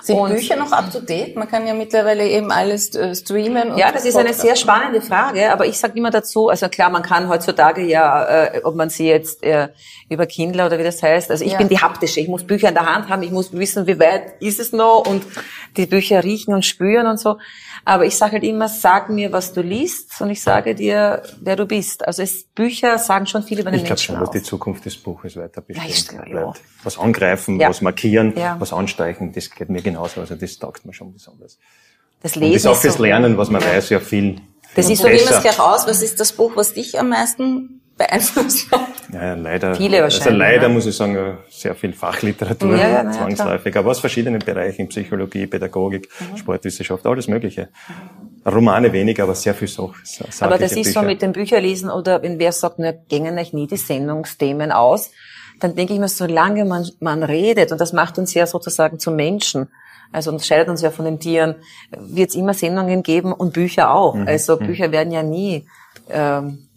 Sind 0.01 0.17
Und- 0.17 0.31
Bücher 0.33 0.55
noch 0.55 0.71
up 0.71 0.91
to 0.91 0.99
date? 0.99 1.35
Man 1.35 1.47
kann 1.47 1.65
ja 1.67 1.73
mittlerweile 1.73 2.27
eben 2.27 2.51
alles 2.51 2.95
äh, 2.95 3.13
streamen. 3.15 3.71
Und 3.71 3.77
Ja, 3.77 3.91
das 3.91 4.05
ist 4.05 4.15
eine 4.17 4.33
sehr 4.33 4.55
spannende 4.55 5.01
Frage, 5.01 5.51
aber 5.51 5.65
ich 5.65 5.77
sage 5.77 5.97
immer 5.97 6.09
dazu, 6.09 6.49
also 6.49 6.67
klar, 6.69 6.89
man 6.89 7.03
kann 7.03 7.29
heutzutage 7.29 7.81
ja, 7.83 8.23
äh, 8.45 8.61
ob 8.63 8.75
man 8.75 8.89
sie 8.89 9.07
jetzt 9.07 9.43
äh, 9.43 9.69
über 10.09 10.25
Kindle 10.25 10.65
oder 10.65 10.79
wie 10.79 10.83
das 10.83 11.01
heißt, 11.03 11.29
also 11.29 11.43
ich 11.45 11.51
Ja. 11.53 11.57
bin 11.57 11.69
die 11.69 11.79
haptische, 11.79 12.19
ich 12.19 12.27
muss 12.27 12.43
Bücher 12.45 12.69
in 12.69 12.73
der 12.73 12.85
Hand 12.85 13.09
haben, 13.09 13.21
ich 13.23 13.31
muss 13.31 13.53
wissen, 13.53 13.85
wie 13.87 13.99
weit 13.99 14.33
ist 14.41 14.59
es 14.59 14.71
noch 14.71 15.05
und 15.07 15.23
die 15.77 15.85
Bücher 15.85 16.23
riechen 16.23 16.53
und 16.53 16.65
spüren 16.65 17.05
und 17.07 17.19
so. 17.19 17.37
Aber 17.83 18.05
ich 18.05 18.15
sage 18.15 18.33
halt 18.33 18.43
immer, 18.43 18.67
sag 18.69 19.09
mir, 19.09 19.31
was 19.31 19.53
du 19.53 19.61
liest 19.61 20.21
und 20.21 20.29
ich 20.29 20.41
sage 20.43 20.75
dir, 20.75 21.23
wer 21.41 21.55
du 21.55 21.65
bist. 21.65 22.05
Also 22.07 22.21
es, 22.21 22.43
Bücher 22.43 22.97
sagen 22.99 23.25
schon 23.25 23.41
viel 23.43 23.59
über 23.59 23.71
den 23.71 23.79
Ich 23.79 23.85
glaube 23.85 23.99
Menschen 23.99 24.13
schon, 24.15 24.19
dass 24.19 24.29
aus. 24.29 24.33
die 24.33 24.43
Zukunft 24.43 24.85
des 24.85 24.97
Buches 24.97 25.35
weiter 25.35 25.63
Ja, 25.67 25.81
ich 25.85 25.93
bestehen 25.93 26.17
glaube, 26.19 26.29
ja. 26.31 26.41
bleibt. 26.43 26.61
Was 26.83 26.99
angreifen, 26.99 27.59
Ja. 27.59 27.69
was 27.69 27.81
markieren, 27.81 28.33
Ja. 28.37 28.55
was 28.59 28.71
anstreichen, 28.71 29.31
das 29.33 29.49
geht 29.49 29.69
mir 29.69 29.81
genauso. 29.81 30.21
Also 30.21 30.35
das 30.35 30.57
taugt 30.59 30.85
mir 30.85 30.93
schon 30.93 31.11
besonders. 31.11 31.57
Das 32.21 32.35
Und 32.35 32.41
das 32.43 32.49
Lesen 32.51 32.67
auch 32.69 32.73
ist 32.75 32.81
fürs 32.81 32.95
so- 32.97 33.03
Lernen, 33.03 33.37
was 33.37 33.49
man 33.49 33.63
weiß, 33.63 33.89
ja 33.89 33.99
viel 33.99 34.39
Das 34.75 34.87
ist 34.89 34.99
so, 34.99 35.07
Probieren 35.07 35.27
wir 35.27 35.35
es 35.37 35.41
gleich 35.41 35.59
aus. 35.59 35.87
Was 35.87 36.01
ist 36.03 36.19
das 36.19 36.33
Buch, 36.33 36.51
was 36.55 36.73
dich 36.73 36.99
am 36.99 37.09
meisten 37.09 37.81
beeinflusst 37.97 38.71
hat? 38.71 38.87
Ja, 39.13 39.23
ja, 39.27 39.33
leider. 39.35 39.75
Viele 39.75 40.03
Also 40.03 40.19
wahrscheinlich, 40.19 40.39
leider 40.39 40.63
ja. 40.63 40.69
muss 40.69 40.85
ich 40.85 40.95
sagen, 40.95 41.37
sehr 41.49 41.75
viel 41.75 41.93
Fachliteratur, 41.93 42.75
Ja, 42.77 43.03
ja, 43.03 43.11
zwangsläufig, 43.11 43.75
aber 43.75 43.91
aus 43.91 43.99
verschiedenen 43.99 44.39
Bereichen, 44.39 44.87
Psychologie, 44.89 45.47
Pädagogik, 45.47 46.07
Mhm. 46.19 46.37
Sportwissenschaft, 46.37 47.05
alles 47.05 47.27
Mögliche. 47.27 47.69
Romane 48.45 48.91
weniger, 48.93 49.23
aber 49.23 49.35
sehr 49.35 49.53
viel 49.53 49.67
Sach 50.29 50.47
Aber 50.47 50.57
das 50.57 50.71
ist 50.71 50.93
so 50.93 50.99
Bücher. 51.01 51.03
mit 51.03 51.21
dem 51.21 51.31
Bücherlesen 51.31 51.89
oder 51.89 52.21
wenn 52.23 52.39
wer 52.39 52.51
sagt, 52.51 52.79
na, 52.79 52.91
gängen 52.91 53.37
euch 53.37 53.53
nie 53.53 53.67
die 53.67 53.77
Sendungsthemen 53.77 54.71
aus, 54.71 55.11
dann 55.59 55.75
denke 55.75 55.93
ich 55.93 55.99
mir, 55.99 56.07
solange 56.07 56.65
man, 56.65 56.87
man 56.99 57.23
redet, 57.23 57.71
und 57.71 57.79
das 57.79 57.93
macht 57.93 58.17
uns 58.17 58.33
ja 58.33 58.47
sozusagen 58.47 58.97
zu 58.97 59.11
Menschen, 59.11 59.67
also 60.11 60.31
unterscheidet 60.31 60.69
uns 60.69 60.81
ja 60.81 60.89
von 60.91 61.05
den 61.05 61.19
Tieren, 61.19 61.55
wird 61.97 62.29
es 62.29 62.35
immer 62.35 62.53
Sendungen 62.53 63.03
geben 63.03 63.31
und 63.31 63.53
Bücher 63.53 63.93
auch. 63.93 64.15
Mhm. 64.15 64.27
Also 64.27 64.57
Bücher 64.57 64.91
werden 64.91 65.11
ja 65.13 65.23
nie 65.23 65.65
ähm, 66.09 66.67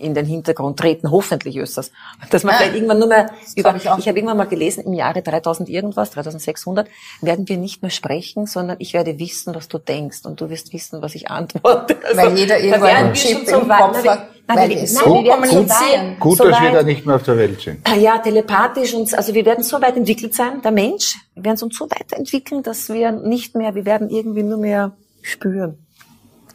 in 0.00 0.14
den 0.14 0.26
Hintergrund 0.26 0.78
treten, 0.78 1.10
hoffentlich 1.10 1.56
ist 1.56 1.76
das. 1.76 1.90
Dass 2.30 2.42
man 2.44 2.54
vielleicht 2.56 2.74
irgendwann 2.74 2.98
nur 2.98 3.08
mehr 3.08 3.30
über, 3.54 3.74
ich, 3.76 3.84
ich 3.84 3.88
habe 3.88 4.18
irgendwann 4.18 4.36
mal 4.38 4.44
gelesen, 4.48 4.84
im 4.84 4.94
Jahre 4.94 5.22
3000 5.22 5.68
irgendwas, 5.68 6.10
3600, 6.10 6.88
werden 7.20 7.48
wir 7.48 7.56
nicht 7.58 7.82
mehr 7.82 7.90
sprechen, 7.90 8.46
sondern 8.46 8.76
ich 8.80 8.94
werde 8.94 9.18
wissen, 9.18 9.54
was 9.54 9.68
du 9.68 9.78
denkst 9.78 10.20
und 10.24 10.40
du 10.40 10.48
wirst 10.50 10.72
wissen, 10.72 11.02
was 11.02 11.14
ich 11.14 11.30
antworte. 11.30 11.96
Also, 12.04 12.16
Weil 12.16 12.38
jeder 12.38 12.54
werden 12.56 12.82
einen 12.84 13.06
wir 13.08 13.12
Chip 13.14 13.46
so 13.46 13.60
im 13.60 13.68
Kopf 13.68 13.92
Nein, 13.92 14.04
wir- 14.04 14.10
hat, 14.12 14.26
nein, 14.48 14.56
weil 14.58 14.68
wir- 14.70 14.76
die 14.76 14.82
nein, 14.82 14.86
so 14.86 15.14
wir 15.14 15.24
werden 15.24 15.44
so 15.50 15.68
weit- 15.68 16.20
Gut, 16.20 16.38
so 16.38 16.44
dass 16.44 16.60
wir 16.60 16.68
weit- 16.68 16.74
da 16.74 16.82
nicht 16.82 17.06
mehr 17.06 17.16
auf 17.16 17.22
der 17.22 17.36
Welt 17.36 17.60
sind. 17.60 17.80
Ah 17.84 17.94
Ja, 17.96 18.18
telepathisch 18.18 18.94
und 18.94 19.12
also 19.14 19.34
wir 19.34 19.44
werden 19.44 19.62
so 19.62 19.80
weit 19.82 19.96
entwickelt 19.96 20.34
sein, 20.34 20.62
der 20.62 20.70
Mensch, 20.72 21.16
wir 21.34 21.44
werden 21.44 21.58
uns 21.62 21.76
so 21.76 21.84
weiterentwickeln, 21.90 22.62
dass 22.62 22.88
wir 22.88 23.12
nicht 23.12 23.54
mehr, 23.54 23.74
wir 23.74 23.84
werden 23.84 24.08
irgendwie 24.08 24.42
nur 24.42 24.58
mehr 24.58 24.92
spüren. 25.22 25.78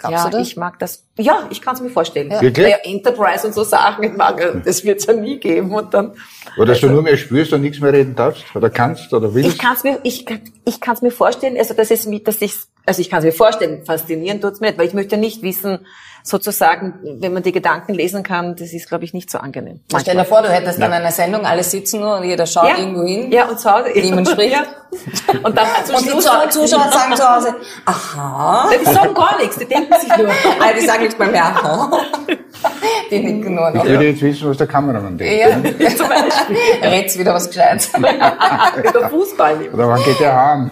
Glaubst 0.07 0.25
ja, 0.25 0.31
du 0.31 0.37
das? 0.37 0.47
ich 0.47 0.57
mag 0.57 0.79
das. 0.79 1.05
Ja, 1.17 1.47
ich 1.49 1.61
kann 1.61 1.75
es 1.75 1.81
mir 1.81 1.89
vorstellen. 1.89 2.31
Ja. 2.31 2.41
Wirklich? 2.41 2.69
Ja, 2.69 2.77
Enterprise 2.83 3.47
und 3.47 3.53
so 3.53 3.63
Sachen, 3.63 4.03
ich 4.03 4.13
mag, 4.13 4.63
das 4.63 4.83
wird 4.83 4.99
es 4.99 5.05
ja 5.05 5.13
nie 5.13 5.39
geben. 5.39 5.73
Und 5.73 5.93
dann, 5.93 6.13
Oder 6.57 6.67
dass 6.67 6.81
du 6.81 6.87
nur 6.87 7.01
mehr 7.01 7.17
spürst 7.17 7.53
und 7.53 7.61
nichts 7.61 7.79
mehr 7.79 7.93
reden 7.93 8.15
darfst 8.15 8.43
oder 8.55 8.69
kannst 8.69 9.13
oder 9.13 9.33
willst. 9.33 9.49
ich 9.49 9.57
kann 9.57 9.75
es 9.75 9.83
mir, 9.83 9.99
ich, 10.03 10.25
ich 10.65 10.79
kann's 10.79 11.01
mir 11.01 11.11
vorstellen, 11.11 11.57
also 11.57 11.73
das 11.73 11.91
ist 11.91 12.07
mit, 12.07 12.27
dass 12.27 12.41
ich, 12.41 12.53
also 12.85 13.01
ich 13.01 13.09
kann 13.09 13.19
es 13.19 13.25
mir 13.25 13.31
vorstellen, 13.31 13.85
faszinieren 13.85 14.41
tut's 14.41 14.59
mir 14.59 14.67
nicht, 14.67 14.79
weil 14.79 14.87
ich 14.87 14.93
möchte 14.93 15.17
nicht 15.17 15.41
wissen, 15.41 15.79
sozusagen, 16.25 16.95
wenn 17.21 17.33
man 17.33 17.43
die 17.43 17.51
Gedanken 17.51 17.93
lesen 17.93 18.23
kann, 18.23 18.55
das 18.55 18.73
ist, 18.73 18.89
glaube 18.89 19.03
ich, 19.05 19.13
nicht 19.13 19.29
so 19.29 19.37
angenehm. 19.37 19.79
Stell 19.95 20.17
dir 20.17 20.25
vor, 20.25 20.41
du 20.41 20.49
hättest 20.49 20.81
dann 20.81 20.91
eine 20.91 21.11
Sendung, 21.11 21.45
alle 21.45 21.63
sitzen 21.63 21.99
nur 22.01 22.17
und 22.17 22.23
jeder 22.23 22.47
schaut 22.47 22.67
ja. 22.69 22.77
irgendwo 22.79 23.03
hin. 23.03 23.31
Ja, 23.31 23.45
und 23.47 23.59
zu 23.59 23.71
Hause. 23.71 23.91
Niemand 23.93 24.27
spricht. 24.29 24.53
Ja. 24.53 24.63
Und 25.43 25.55
dann 25.55 25.67
zum 25.85 25.95
Und 25.95 26.05
die 26.05 26.09
Zuschauer 26.09 26.49
sie- 26.49 26.67
sagen 26.67 27.15
zu 27.15 27.29
Hause, 27.35 27.55
aha. 27.85 28.69
Die 28.71 28.85
sagen 28.85 29.13
gar 29.13 29.37
nichts, 29.37 29.57
die 29.57 29.65
denken 29.65 29.93
sich 29.99 30.17
nur. 30.17 30.27
Ah, 30.59 30.71
die 30.75 30.85
sagen 30.85 31.03
nicht 31.03 31.19
mal 31.19 31.29
mehr, 31.29 31.45
aha. 31.45 31.91
Die 33.11 33.19
nicken 33.19 33.53
nur 33.53 33.67
Ich 33.69 33.75
noch. 33.75 33.85
würde 33.85 34.05
jetzt 34.07 34.21
wissen, 34.21 34.49
was 34.49 34.57
der 34.57 34.67
Kameramann 34.67 35.17
denkt. 35.17 35.39
Ja, 35.39 35.55
ne? 35.57 35.75
red's 36.81 37.17
wieder 37.19 37.33
was 37.35 37.47
Gescheites. 37.47 37.91
Der 37.91 39.09
Fußball. 39.09 39.69
Oder 39.71 39.87
wann 39.89 40.03
geht 40.03 40.19
der 40.19 40.35
heim? 40.35 40.71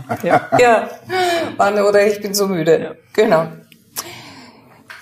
Ja. 0.58 0.90
Mann, 1.58 1.80
Oder 1.80 2.08
ich 2.08 2.20
bin 2.22 2.34
so 2.34 2.48
müde. 2.48 2.98
Genau. 3.14 3.46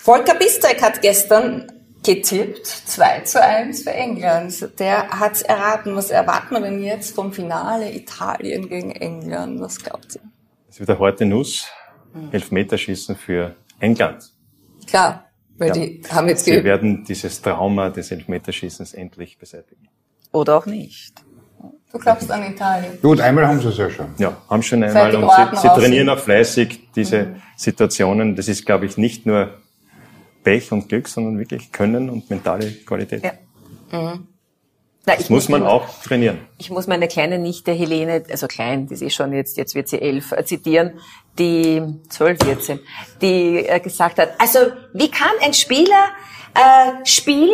Volker 0.03 0.33
Bistek 0.33 0.81
hat 0.81 1.03
gestern 1.03 1.71
getippt, 2.03 2.65
2 2.65 3.19
zu 3.19 3.39
1 3.43 3.83
für 3.83 3.91
England. 3.91 4.79
Der 4.79 5.07
hat's 5.09 5.43
erraten. 5.43 5.95
Was 5.95 6.09
erwarten 6.09 6.55
wir 6.55 6.61
denn 6.61 6.81
jetzt 6.81 7.13
vom 7.13 7.31
Finale 7.31 7.93
Italien 7.93 8.67
gegen 8.67 8.89
England? 8.93 9.61
Was 9.61 9.77
glaubt 9.77 10.15
ihr? 10.15 10.21
Das 10.67 10.79
wird 10.79 10.89
eine 10.89 10.97
harte 10.97 11.25
Nuss. 11.27 11.67
Elfmeterschießen 12.31 13.15
für 13.15 13.55
England. 13.79 14.31
Klar, 14.87 15.25
weil 15.59 15.67
Ja. 15.67 15.73
die 15.75 16.01
haben 16.11 16.27
jetzt 16.29 16.45
Sie 16.45 16.63
werden 16.63 17.03
dieses 17.03 17.39
Trauma 17.39 17.89
des 17.91 18.09
Elfmeterschießens 18.09 18.95
endlich 18.95 19.37
beseitigen. 19.37 19.87
Oder 20.31 20.57
auch 20.57 20.65
nicht. 20.65 21.13
Du 21.91 21.99
glaubst 21.99 22.31
an 22.31 22.51
Italien. 22.51 22.97
Gut, 23.03 23.19
einmal 23.21 23.47
haben 23.47 23.61
sie 23.61 23.67
es 23.67 23.77
ja 23.77 23.89
schon. 23.89 24.07
Ja, 24.17 24.35
haben 24.49 24.63
schon 24.63 24.83
einmal 24.83 25.15
und 25.15 25.29
sie, 25.29 25.57
sie 25.61 25.67
trainieren 25.67 26.09
auch 26.09 26.17
fleißig 26.17 26.89
diese 26.95 27.35
Situationen. 27.55 28.35
Das 28.35 28.47
ist, 28.47 28.65
glaube 28.65 28.87
ich, 28.87 28.97
nicht 28.97 29.27
nur 29.27 29.60
Pech 30.43 30.71
und 30.71 30.89
Glück, 30.89 31.07
sondern 31.07 31.37
wirklich 31.37 31.71
Können 31.71 32.09
und 32.09 32.29
mentale 32.29 32.71
Qualität. 32.85 33.23
Ja. 33.23 34.19
Na, 35.05 35.15
Das 35.15 35.29
muss 35.29 35.49
man 35.49 35.63
auch 35.63 36.01
trainieren. 36.03 36.39
Ich 36.59 36.69
muss 36.69 36.85
meine 36.85 37.07
kleine 37.07 37.39
Nichte 37.39 37.71
Helene, 37.71 38.23
also 38.29 38.47
klein, 38.47 38.85
die 38.87 38.93
ist 38.93 39.01
eh 39.01 39.09
schon 39.09 39.33
jetzt, 39.33 39.57
jetzt 39.57 39.73
wird 39.73 39.87
sie 39.87 39.99
elf, 39.99 40.31
äh, 40.31 40.45
zitieren, 40.45 40.99
die 41.39 41.81
zwölf 42.09 42.37
sie, 42.59 42.79
die 43.21 43.65
äh, 43.65 43.79
gesagt 43.79 44.19
hat, 44.19 44.39
also 44.39 44.59
wie 44.93 45.09
kann 45.09 45.31
ein 45.41 45.53
Spieler 45.53 46.09
äh, 46.53 47.05
spielen, 47.05 47.49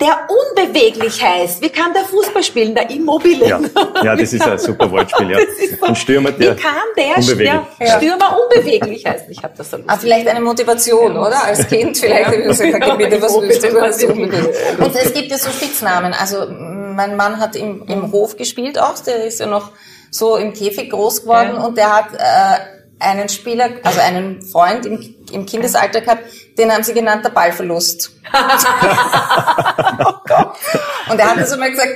der 0.00 0.28
unbeweglich 0.28 1.22
heißt? 1.24 1.62
Wie 1.62 1.70
kann 1.70 1.92
der 1.94 2.04
Fußball 2.04 2.42
spielen, 2.42 2.74
der 2.74 2.90
Immobile? 2.90 3.46
Ja, 3.48 3.60
ja 4.02 4.14
das 4.16 4.32
ist 4.32 4.42
ein 4.46 4.58
super 4.58 4.90
Wortspiel. 4.90 5.30
Ja. 5.30 5.38
Das 5.38 5.48
ist 5.58 5.80
so- 5.80 5.86
Ein 5.86 5.96
Stürmer, 5.96 6.32
der 6.32 6.56
Wie 6.56 6.60
kann 6.60 6.72
der, 6.96 7.16
unbeweglich. 7.18 7.50
Ja. 7.80 7.96
Stürmer 7.98 8.36
unbeweglich 8.38 9.06
heißt? 9.06 9.24
Ich 9.30 9.42
habe 9.42 9.54
das 9.56 9.70
so 9.70 9.78
Ah, 9.86 9.96
vielleicht 9.96 10.28
eine 10.28 10.40
Motivation, 10.40 11.16
oder? 11.16 11.42
Als 11.44 11.66
Kind 11.66 11.96
vielleicht. 11.96 12.30
Ja. 12.30 12.38
Ja. 12.38 12.46
Gesagt, 12.48 12.86
Ja, 12.86 12.94
bitte, 12.94 13.22
was 13.22 13.34
ich 13.36 13.42
willst 13.42 13.62
du? 13.64 13.68
hoffe, 13.68 13.80
Was 13.80 13.98
das 13.98 14.08
willst 14.16 14.78
du? 14.78 14.84
Und 14.84 14.96
es 14.96 15.12
gibt 15.14 15.30
ja 15.30 15.38
so 15.38 15.50
Spitznamen. 15.50 16.12
Also 16.12 16.46
mein 16.48 17.16
Mann 17.16 17.40
hat 17.40 17.56
im, 17.56 17.84
im 17.88 18.12
Hof 18.12 18.36
gespielt 18.36 18.78
auch. 18.78 18.98
Der 19.00 19.24
ist 19.24 19.40
ja 19.40 19.46
noch 19.46 19.70
so 20.10 20.36
im 20.36 20.52
Käfig 20.52 20.90
groß 20.90 21.22
geworden 21.22 21.52
Ja. 21.56 21.64
und 21.64 21.78
der 21.78 21.96
hat 21.96 22.06
äh, 22.14 22.81
einen 23.02 23.28
Spieler, 23.28 23.70
also 23.82 24.00
einen 24.00 24.40
Freund 24.42 24.86
im, 24.86 25.14
im 25.32 25.44
Kindesalter 25.46 26.00
gehabt, 26.00 26.24
den 26.58 26.72
haben 26.72 26.82
sie 26.82 26.94
genannt 26.94 27.24
der 27.24 27.30
Ballverlust. 27.30 28.10
Und 31.10 31.18
er 31.18 31.30
hat 31.30 31.38
das 31.38 31.52
immer 31.52 31.70
gesagt, 31.70 31.92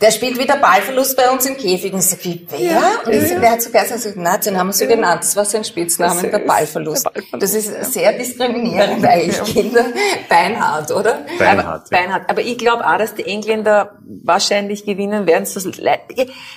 der 0.00 0.10
spielt 0.10 0.38
wieder 0.38 0.56
Ballverlust 0.56 1.16
bei 1.16 1.30
uns 1.30 1.44
im 1.44 1.56
Käfig. 1.56 1.92
Und 1.92 1.98
ich 1.98 2.06
sag, 2.06 2.24
wie, 2.24 2.46
wer? 2.48 2.80
und 3.04 3.12
ich 3.12 3.28
sag, 3.28 3.40
der 3.40 3.50
hat 3.50 3.62
so 3.62 3.70
geheißen, 3.70 3.96
ich 3.96 4.02
sag, 4.02 4.16
nein, 4.16 4.40
den 4.44 4.58
haben 4.58 4.68
wir 4.68 4.72
so 4.72 4.86
genannt. 4.86 5.22
Das 5.22 5.36
war 5.36 5.44
sein 5.44 5.62
Spitzname, 5.62 6.28
der 6.28 6.38
Ballverlust. 6.38 7.08
Das 7.38 7.54
ist 7.54 7.92
sehr 7.92 8.12
diskriminierend 8.14 9.04
eigentlich, 9.04 9.42
Kinder. 9.44 9.84
Beinhart, 10.28 10.90
oder? 10.90 11.18
Beinhard. 11.38 11.66
Aber, 11.66 11.84
Beinhard. 11.90 12.30
Aber 12.30 12.40
ich 12.40 12.56
glaube 12.56 12.86
auch, 12.86 12.96
dass 12.96 13.14
die 13.14 13.26
Engländer 13.26 13.98
wahrscheinlich 14.24 14.86
gewinnen 14.86 15.26
werden. 15.26 15.44
So 15.44 15.60
leid, 15.78 16.00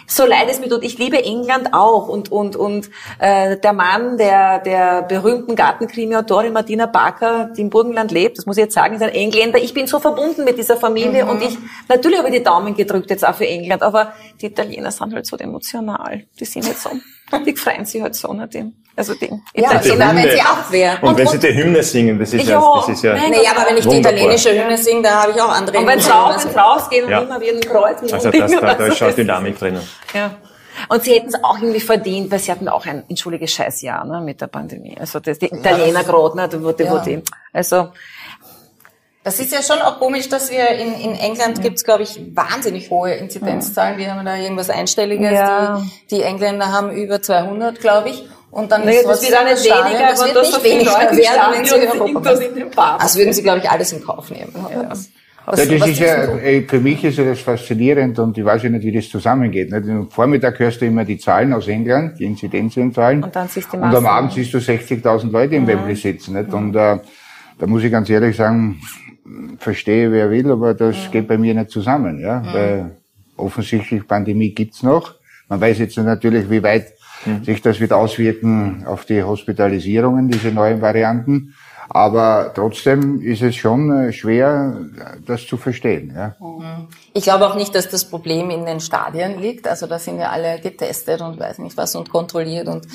so 0.07 0.25
leid 0.25 0.47
es 0.49 0.59
mir 0.59 0.69
tut. 0.69 0.83
Ich 0.83 0.97
liebe 0.97 1.21
England 1.21 1.73
auch. 1.73 2.07
Und, 2.07 2.31
und, 2.31 2.55
und 2.55 2.89
äh, 3.19 3.57
der 3.57 3.73
Mann 3.73 4.17
der, 4.17 4.59
der 4.59 5.01
berühmten 5.01 5.55
Gartenkrimi-Autorin 5.55 6.53
Martina 6.53 6.85
Barker, 6.85 7.49
die 7.57 7.61
im 7.61 7.69
Burgenland 7.69 8.11
lebt, 8.11 8.37
das 8.37 8.45
muss 8.45 8.57
ich 8.57 8.63
jetzt 8.63 8.73
sagen, 8.73 8.95
ist 8.95 9.01
ein 9.01 9.09
Engländer. 9.09 9.59
Ich 9.59 9.73
bin 9.73 9.87
so 9.87 9.99
verbunden 9.99 10.45
mit 10.45 10.57
dieser 10.57 10.77
Familie 10.77 11.25
und 11.25 11.41
ich, 11.41 11.57
natürlich 11.89 12.19
habe 12.19 12.29
ich 12.29 12.35
die 12.35 12.43
Daumen 12.43 12.75
gedrückt 12.75 13.09
jetzt 13.09 13.27
auch 13.27 13.32
für 13.33 13.47
England, 13.47 13.81
aber 13.83 14.13
die 14.41 14.47
Italiener 14.47 14.91
sind 14.91 15.13
halt 15.13 15.25
so 15.25 15.37
emotional. 15.37 16.23
Die 16.39 16.45
sind 16.45 16.65
jetzt 16.67 16.83
so. 16.83 16.89
Die 17.45 17.55
freuen 17.55 17.85
sich 17.85 18.01
halt 18.01 18.15
so 18.15 18.31
nach 18.33 18.47
dem. 18.49 18.73
Also 18.95 19.13
Ja, 19.55 19.79
die 19.79 19.89
sogar 19.89 20.09
wenn 20.15 20.17
Hymne. 20.23 20.31
sie 20.33 20.41
abwehren. 20.41 20.97
Und, 21.01 21.17
wenn 21.17 21.27
sie 21.27 21.39
die 21.39 21.47
Hymne 21.55 21.81
singen, 21.81 22.19
das 22.19 22.31
ist 22.31 22.47
ja, 22.47 22.59
Ja, 22.61 22.75
das 22.75 22.89
ist 22.89 23.03
ja 23.03 23.13
Naja, 23.15 23.49
aber 23.55 23.67
wenn 23.69 23.77
ich 23.77 23.87
die 23.87 23.97
italienische 23.97 24.51
Hymne 24.53 24.77
singe, 24.77 25.01
da 25.01 25.23
habe 25.23 25.31
ich 25.31 25.41
auch 25.41 25.49
andere 25.49 25.79
Und 25.79 25.87
wenn 25.87 25.97
Also- 25.97 26.09
wenn's 26.09 26.55
rausgeht 26.55 27.03
und 27.03 27.09
Ja. 27.09 27.21
immer 27.21 27.41
wieder 27.41 27.53
ein 27.53 27.61
Kreuz 27.61 28.01
mit 28.03 28.13
also 28.13 28.29
dem 28.29 28.41
das, 28.41 28.51
da, 28.51 28.73
da 28.75 28.85
ist 28.85 28.97
schon 28.97 29.07
das 29.07 29.15
Dynamik 29.15 29.57
drinnen. 29.57 29.81
Ja. 30.13 30.35
Und 30.89 31.03
sie 31.03 31.13
hätten 31.13 31.29
es 31.29 31.43
auch 31.43 31.57
irgendwie 31.59 31.79
verdient, 31.79 32.29
weil 32.31 32.37
sie 32.39 32.51
hatten 32.51 32.67
auch 32.67 32.85
ein, 32.85 33.03
entschuldige, 33.09 33.47
Scheißjahr 33.47 34.05
ne, 34.05 34.21
mit 34.21 34.41
der 34.41 34.47
Pandemie. 34.47 34.95
Also 34.99 35.19
das, 35.19 35.39
die 35.39 35.47
Italiener 35.47 36.03
gerade, 36.03 36.35
ne, 36.37 36.47
da 36.49 36.61
wurde, 36.61 36.83
Ja. 36.83 36.91
wurde, 36.91 37.23
also 37.51 37.89
Das 39.23 39.39
ist 39.39 39.53
ja 39.53 39.61
schon 39.61 39.81
auch 39.81 39.99
komisch, 39.99 40.27
dass 40.27 40.51
wir 40.51 40.67
in, 40.69 40.93
in 40.95 41.15
England 41.15 41.61
gibt's, 41.61 41.85
glaube 41.85 42.03
ich, 42.03 42.19
wahnsinnig 42.33 42.89
hohe 42.89 43.13
Inzidenzzahlen. 43.13 43.97
Wir 43.97 44.13
haben 44.13 44.25
da 44.25 44.35
irgendwas 44.35 44.69
Einstelliges. 44.69 45.31
Ja. 45.31 45.81
Die, 46.11 46.15
die 46.15 46.21
Engländer 46.23 46.73
haben 46.73 46.91
über 46.91 47.21
200, 47.21 47.79
glaube 47.79 48.09
ich. 48.09 48.27
Und 48.51 48.71
dann 48.71 48.85
naja, 48.85 48.99
ist 48.99 49.07
das 49.07 49.21
wird 49.23 49.39
auch 49.39 49.45
nicht 49.45 49.63
weniger, 49.63 50.09
das 50.09 50.19
aber 50.19 50.27
wird 50.27 50.37
das 50.37 50.51
nicht 50.51 50.63
weniger 50.63 50.91
werden, 50.91 51.53
wenn 51.53 51.65
sie 51.65 51.75
in 51.75 52.01
Europa 52.01 52.19
das 52.19 52.39
in 52.39 52.55
den. 52.55 52.71
Das 52.71 53.17
würden 53.17 53.33
sie, 53.33 53.43
glaube 53.43 53.59
ich, 53.59 53.69
alles 53.69 53.93
in 53.93 54.03
Kauf 54.03 54.29
nehmen. 54.29 54.53
Was, 55.45 55.57
Ja, 55.57 55.65
das 55.65 55.87
ist 55.89 55.99
ja, 55.99 56.23
äh, 56.37 56.61
für 56.61 56.79
mich 56.79 57.03
ist 57.03 57.17
ja 57.17 57.25
das 57.25 57.41
faszinierend 57.41 58.17
und 58.19 58.37
ich 58.37 58.45
weiß 58.45 58.63
ja 58.63 58.69
nicht, 58.69 58.83
wie 58.83 58.91
das 58.93 59.09
zusammengeht. 59.09 59.71
Nicht? 59.71 59.89
Am 59.89 60.09
Vormittag 60.09 60.57
hörst 60.59 60.81
du 60.81 60.85
immer 60.85 61.03
die 61.03 61.17
Zahlen 61.17 61.51
aus 61.51 61.67
England, 61.67 62.19
die 62.19 62.25
Inzidenzzahlen. 62.25 63.23
Und 63.23 63.35
dann 63.35 63.47
siehst 63.47 63.67
du 63.73 63.77
die 63.77 63.83
Und 63.83 63.95
am. 63.95 64.05
Abend 64.05 64.33
siehst 64.33 64.53
du 64.53 64.59
60.000 64.59 65.31
Leute 65.31 65.55
im 65.55 65.67
Wembley 65.67 65.95
sitzen. 65.95 66.35
Nicht? 66.35 66.53
Und 66.53 66.75
äh, 66.75 66.99
da 67.59 67.67
muss 67.67 67.83
ich 67.83 67.91
ganz 67.91 68.09
ehrlich 68.09 68.37
sagen, 68.37 68.79
verstehe 69.57 70.11
wer 70.11 70.29
will, 70.29 70.51
aber 70.51 70.73
das 70.73 71.11
geht 71.11 71.27
bei 71.27 71.37
mir 71.37 71.53
nicht 71.53 71.69
zusammen. 71.69 72.19
Ja? 72.19 72.43
Weil 72.53 72.97
offensichtlich 73.37 74.07
Pandemie 74.07 74.53
gibt's 74.53 74.83
noch. 74.83 75.15
Man 75.49 75.61
weiß 75.61 75.79
jetzt 75.79 75.97
natürlich, 75.97 76.49
wie 76.49 76.63
weit 76.63 76.93
sich 77.43 77.61
das 77.61 77.79
wird 77.79 77.93
auswirken 77.93 78.83
auf 78.85 79.05
die 79.05 79.23
Hospitalisierungen, 79.23 80.27
diese 80.27 80.49
neuen 80.49 80.81
Varianten. 80.81 81.53
Aber 81.89 82.51
trotzdem 82.55 83.21
ist 83.21 83.41
es 83.41 83.55
schon 83.55 83.91
äh, 83.91 84.13
schwer, 84.13 84.77
das 85.25 85.45
zu 85.45 85.57
verstehen. 85.57 86.13
Ja? 86.15 86.35
Ich 87.13 87.23
glaube 87.23 87.47
auch 87.47 87.55
nicht, 87.55 87.75
dass 87.75 87.89
das 87.89 88.05
Problem 88.05 88.49
in 88.49 88.65
den 88.65 88.79
Stadien 88.79 89.39
liegt. 89.39 89.67
Also 89.67 89.85
da 89.85 89.99
sind 89.99 90.17
ja 90.17 90.29
alle 90.29 90.59
getestet 90.59 91.21
und 91.21 91.39
weiß 91.39 91.59
nicht 91.59 91.77
was 91.77 91.95
und 91.95 92.09
kontrolliert 92.09 92.67
und 92.67 92.87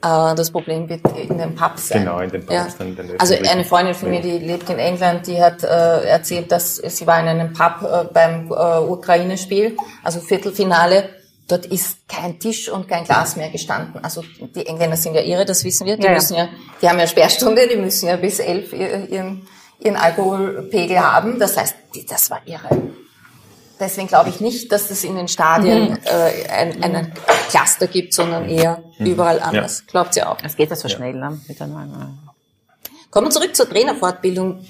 das 0.00 0.50
Problem 0.50 0.88
wird 0.88 1.00
in 1.16 1.36
den 1.38 1.54
Pubs 1.54 1.88
sein. 1.88 2.04
Genau, 2.04 2.20
in 2.20 2.30
den 2.30 2.42
Pubs, 2.42 2.52
Ja. 2.54 2.66
dann 2.78 2.88
in 2.88 2.96
den 2.96 3.20
Also 3.20 3.34
eine 3.34 3.64
Freundin 3.64 3.94
von 3.94 4.10
mir, 4.10 4.20
die 4.20 4.38
lebt 4.38 4.68
in 4.70 4.78
England, 4.78 5.26
die 5.26 5.42
hat 5.42 5.64
äh, 5.64 6.04
erzählt, 6.04 6.52
dass 6.52 6.76
sie 6.76 7.06
war 7.06 7.18
in 7.20 7.26
einem 7.28 7.52
Pub 7.52 7.82
äh, 7.82 8.04
beim 8.12 8.50
äh, 8.50 8.78
Ukraine-Spiel, 8.88 9.76
also 10.04 10.20
Viertelfinale. 10.20 11.08
Dort 11.48 11.66
ist 11.66 12.08
kein 12.08 12.40
Tisch 12.40 12.68
und 12.68 12.88
kein 12.88 13.04
Glas 13.04 13.36
mehr 13.36 13.50
gestanden. 13.50 14.02
Also 14.04 14.22
die 14.54 14.66
Engländer 14.66 14.96
sind 14.96 15.14
ja 15.14 15.22
irre, 15.22 15.44
das 15.44 15.62
wissen 15.62 15.86
wir. 15.86 15.96
Die 15.96 16.02
Ja, 16.04 16.12
müssen 16.12 16.36
ja, 16.36 16.48
die 16.82 16.88
haben 16.88 16.98
ja 16.98 17.06
Sperrstunde, 17.06 17.68
die 17.68 17.76
müssen 17.76 18.08
ja 18.08 18.16
bis 18.16 18.40
elf 18.40 18.72
ihr- 18.72 19.08
ihren, 19.08 19.46
ihren 19.78 19.96
Alkoholpegel 19.96 20.98
haben. 20.98 21.38
Das 21.38 21.56
heißt, 21.56 21.74
die, 21.94 22.04
das 22.04 22.30
war 22.30 22.40
irre. 22.46 22.68
Deswegen 23.78 24.08
glaube 24.08 24.30
ich 24.30 24.40
nicht, 24.40 24.72
dass 24.72 24.90
es 24.90 25.04
in 25.04 25.16
den 25.16 25.28
Stadien 25.28 25.90
Mhm. 25.90 25.98
äh, 26.04 26.48
ein, 26.48 26.82
einen 26.82 27.12
Cluster 27.50 27.86
gibt, 27.86 28.14
sondern 28.14 28.48
eher 28.48 28.82
überall 28.98 29.40
anders. 29.40 29.86
Glaubt 29.86 30.16
ihr 30.16 30.30
auch? 30.30 30.38
es 30.42 30.56
geht 30.56 30.70
ja 30.70 30.76
so 30.76 30.88
schnell, 30.88 31.12
ne, 31.14 31.38
mit 31.46 31.60
der 31.60 31.66
neuen. 31.66 31.92
Kommen 33.10 33.26
wir 33.26 33.30
zurück 33.30 33.54
zur 33.54 33.68
Trainerfortbildung. 33.68 34.64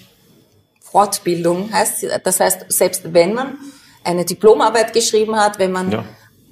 Fortbildung 0.81 1.73
heißt, 1.73 2.01
sie- 2.01 2.09
das 2.23 2.41
heißt, 2.41 2.67
selbst 2.73 3.13
wenn 3.13 3.35
man 3.35 3.59
eine 4.05 4.25
Diplomarbeit 4.25 4.93
geschrieben 4.93 5.37
hat, 5.37 5.59
wenn 5.59 5.73
man 5.73 5.91
Ja. 5.91 6.05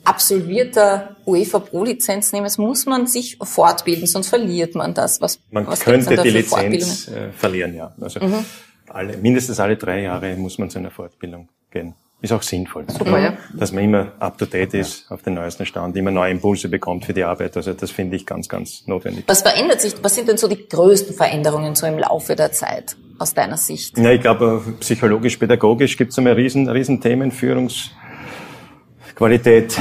absolvierter 0.05 1.17
UEFA 1.27 1.61
Pro-Lizenznehmer 1.61 2.47
ist, 2.47 2.59
muss 2.59 2.85
man 2.87 3.07
sich 3.07 3.39
fortbilden, 3.41 4.07
sonst 4.07 4.29
verliert 4.29 4.75
man 4.75 4.93
das. 4.95 5.21
Was, 5.21 5.39
Man 5.51 5.67
was 5.67 5.81
könnte 5.81 6.17
die 6.23 6.31
Lizenz 6.31 7.09
äh, 7.09 7.31
verlieren, 7.33 7.75
ja. 7.75 7.93
Also 8.01 8.21
Mhm. 8.21 8.45
alle, 8.89 9.17
mindestens 9.19 9.61
alle 9.61 9.77
drei 9.77 10.03
Jahre 10.03 10.35
muss 10.37 10.59
man 10.59 10.69
zu 10.71 10.79
einer 10.79 10.91
Fortbildung 10.91 11.49
gehen. 11.71 11.95
Ist 12.21 12.33
auch 12.33 12.43
sinnvoll. 12.43 12.85
Super, 12.89 13.19
ja. 13.19 13.37
Dass 13.53 13.73
man 13.73 13.85
immer 13.85 14.13
up 14.19 14.39
to 14.39 14.47
date 14.47 14.73
ist, 14.75 15.11
auf 15.11 15.23
den 15.23 15.35
neuesten 15.35 15.67
Stand, 15.67 15.95
immer 15.97 16.11
neue 16.11 16.31
Impulse 16.31 16.71
bekommt 16.71 17.05
für 17.05 17.13
die 17.13 17.23
Arbeit. 17.23 17.55
Also 17.57 17.75
das 17.75 17.91
finde 17.91 18.17
ich 18.17 18.25
ganz, 18.25 18.49
ganz 18.49 18.87
notwendig. 18.87 19.25
Was 19.27 19.43
verändert 19.43 19.83
sich? 19.83 19.93
Was 20.01 20.15
sind 20.15 20.29
denn 20.29 20.39
so 20.39 20.49
die 20.49 20.67
größten 20.67 21.15
Veränderungen 21.15 21.75
so 21.75 21.87
im 21.87 21.99
Laufe 21.99 22.35
der 22.35 22.51
Zeit 22.53 22.97
aus 23.19 23.35
deiner 23.35 23.59
Sicht? 23.59 23.99
Ja, 23.99 24.11
ich 24.11 24.23
glaube, 24.23 24.63
psychologisch, 24.81 25.37
pädagogisch 25.37 25.99
gibt 25.99 26.13
es 26.13 26.19
einmal 26.19 26.33
riesen, 26.33 26.67
riesen 26.69 26.99
Themen, 27.01 27.31
Führungsqualität, 27.31 29.79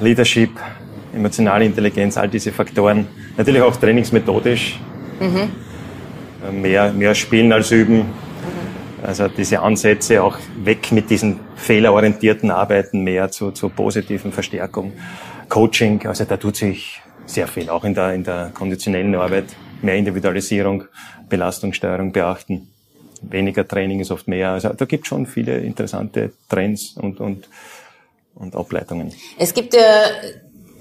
Leadership, 0.00 0.50
emotionale 1.14 1.64
Intelligenz, 1.64 2.16
all 2.16 2.28
diese 2.28 2.50
Faktoren. 2.50 3.06
Natürlich 3.36 3.62
auch 3.62 3.76
trainingsmethodisch. 3.76 4.80
Äh, 5.20 5.46
Mehr, 6.50 6.92
mehr 6.92 7.14
spielen 7.14 7.52
als 7.52 7.70
üben. 7.70 8.06
Also 9.04 9.28
diese 9.28 9.60
Ansätze 9.60 10.22
auch 10.22 10.38
weg 10.56 10.90
mit 10.90 11.10
diesen 11.10 11.38
fehlerorientierten 11.56 12.50
Arbeiten, 12.50 13.02
mehr 13.02 13.30
zu, 13.30 13.50
zu 13.50 13.68
positiven 13.68 14.32
Verstärkung. 14.32 14.92
Coaching, 15.50 16.06
also 16.06 16.24
da 16.24 16.38
tut 16.38 16.56
sich 16.56 17.02
sehr 17.26 17.46
viel, 17.46 17.68
auch 17.68 17.84
in 17.84 17.94
der, 17.94 18.14
in 18.14 18.24
der 18.24 18.50
konditionellen 18.54 19.14
Arbeit. 19.14 19.44
Mehr 19.82 19.96
Individualisierung, 19.96 20.84
Belastungssteuerung 21.28 22.12
beachten. 22.12 22.70
Weniger 23.20 23.68
Training 23.68 24.00
ist 24.00 24.10
oft 24.10 24.26
mehr. 24.26 24.52
Also 24.52 24.70
da 24.70 24.86
gibt 24.86 25.06
schon 25.06 25.26
viele 25.26 25.58
interessante 25.58 26.32
Trends 26.48 26.96
und, 26.96 27.20
und, 27.20 27.48
und 28.34 28.56
Ableitungen. 28.56 29.12
Es 29.38 29.52
gibt 29.52 29.74
ja, 29.74 30.06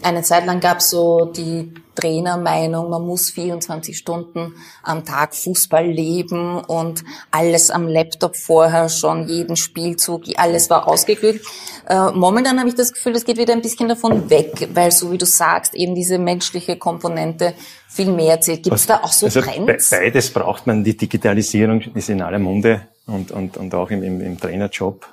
eine 0.02 0.22
Zeit 0.22 0.46
lang 0.46 0.62
gab 0.62 0.78
es 0.78 0.90
so 0.90 1.26
die 1.26 1.74
Trainermeinung, 1.96 2.90
man 2.90 3.06
muss 3.06 3.30
24 3.32 3.98
Stunden 3.98 4.54
am 4.84 5.06
Tag 5.06 5.36
Fußball 5.36 5.86
leben 5.86 6.58
und 6.60 7.04
alles 7.32 7.70
am 7.72 7.88
Laptop 7.88 8.36
vorher 8.36 8.90
schon, 8.90 9.28
jeden 9.28 9.56
Spielzug, 9.56 10.24
alles 10.38 10.70
war 10.70 10.88
ausgeklügelt. 10.88 11.44
Äh, 11.88 12.12
momentan 12.12 12.60
habe 12.60 12.70
ich 12.70 12.76
das 12.76 12.94
Gefühl, 12.94 13.14
es 13.16 13.26
geht 13.26 13.38
wieder 13.38 13.54
ein 13.54 13.62
bisschen 13.62 13.88
davon 13.90 14.30
weg, 14.30 14.70
weil 14.74 14.92
so 14.92 15.12
wie 15.12 15.18
du 15.18 15.26
sagst, 15.26 15.76
eben 15.76 15.96
diese 15.96 16.18
menschliche 16.18 16.78
Komponente 16.78 17.54
viel 17.88 18.12
mehr 18.12 18.42
zählt. 18.42 18.64
Gibt 18.64 18.76
es 18.76 18.88
da 18.88 18.98
auch 19.04 19.12
so 19.12 19.28
also 19.28 19.42
Trends? 19.42 19.90
be- 19.90 19.98
Beides 19.98 20.32
braucht 20.32 20.66
man. 20.66 20.84
Die 20.84 20.98
Digitalisierung 20.98 21.82
ist 21.94 22.10
in 22.10 22.22
aller 22.22 22.40
Munde 22.40 22.88
und, 23.06 23.32
und, 23.32 23.58
und 23.58 23.76
auch 23.76 23.92
im, 23.92 24.02
im, 24.04 24.20
im 24.22 24.40
Trainerjob. 24.40 25.06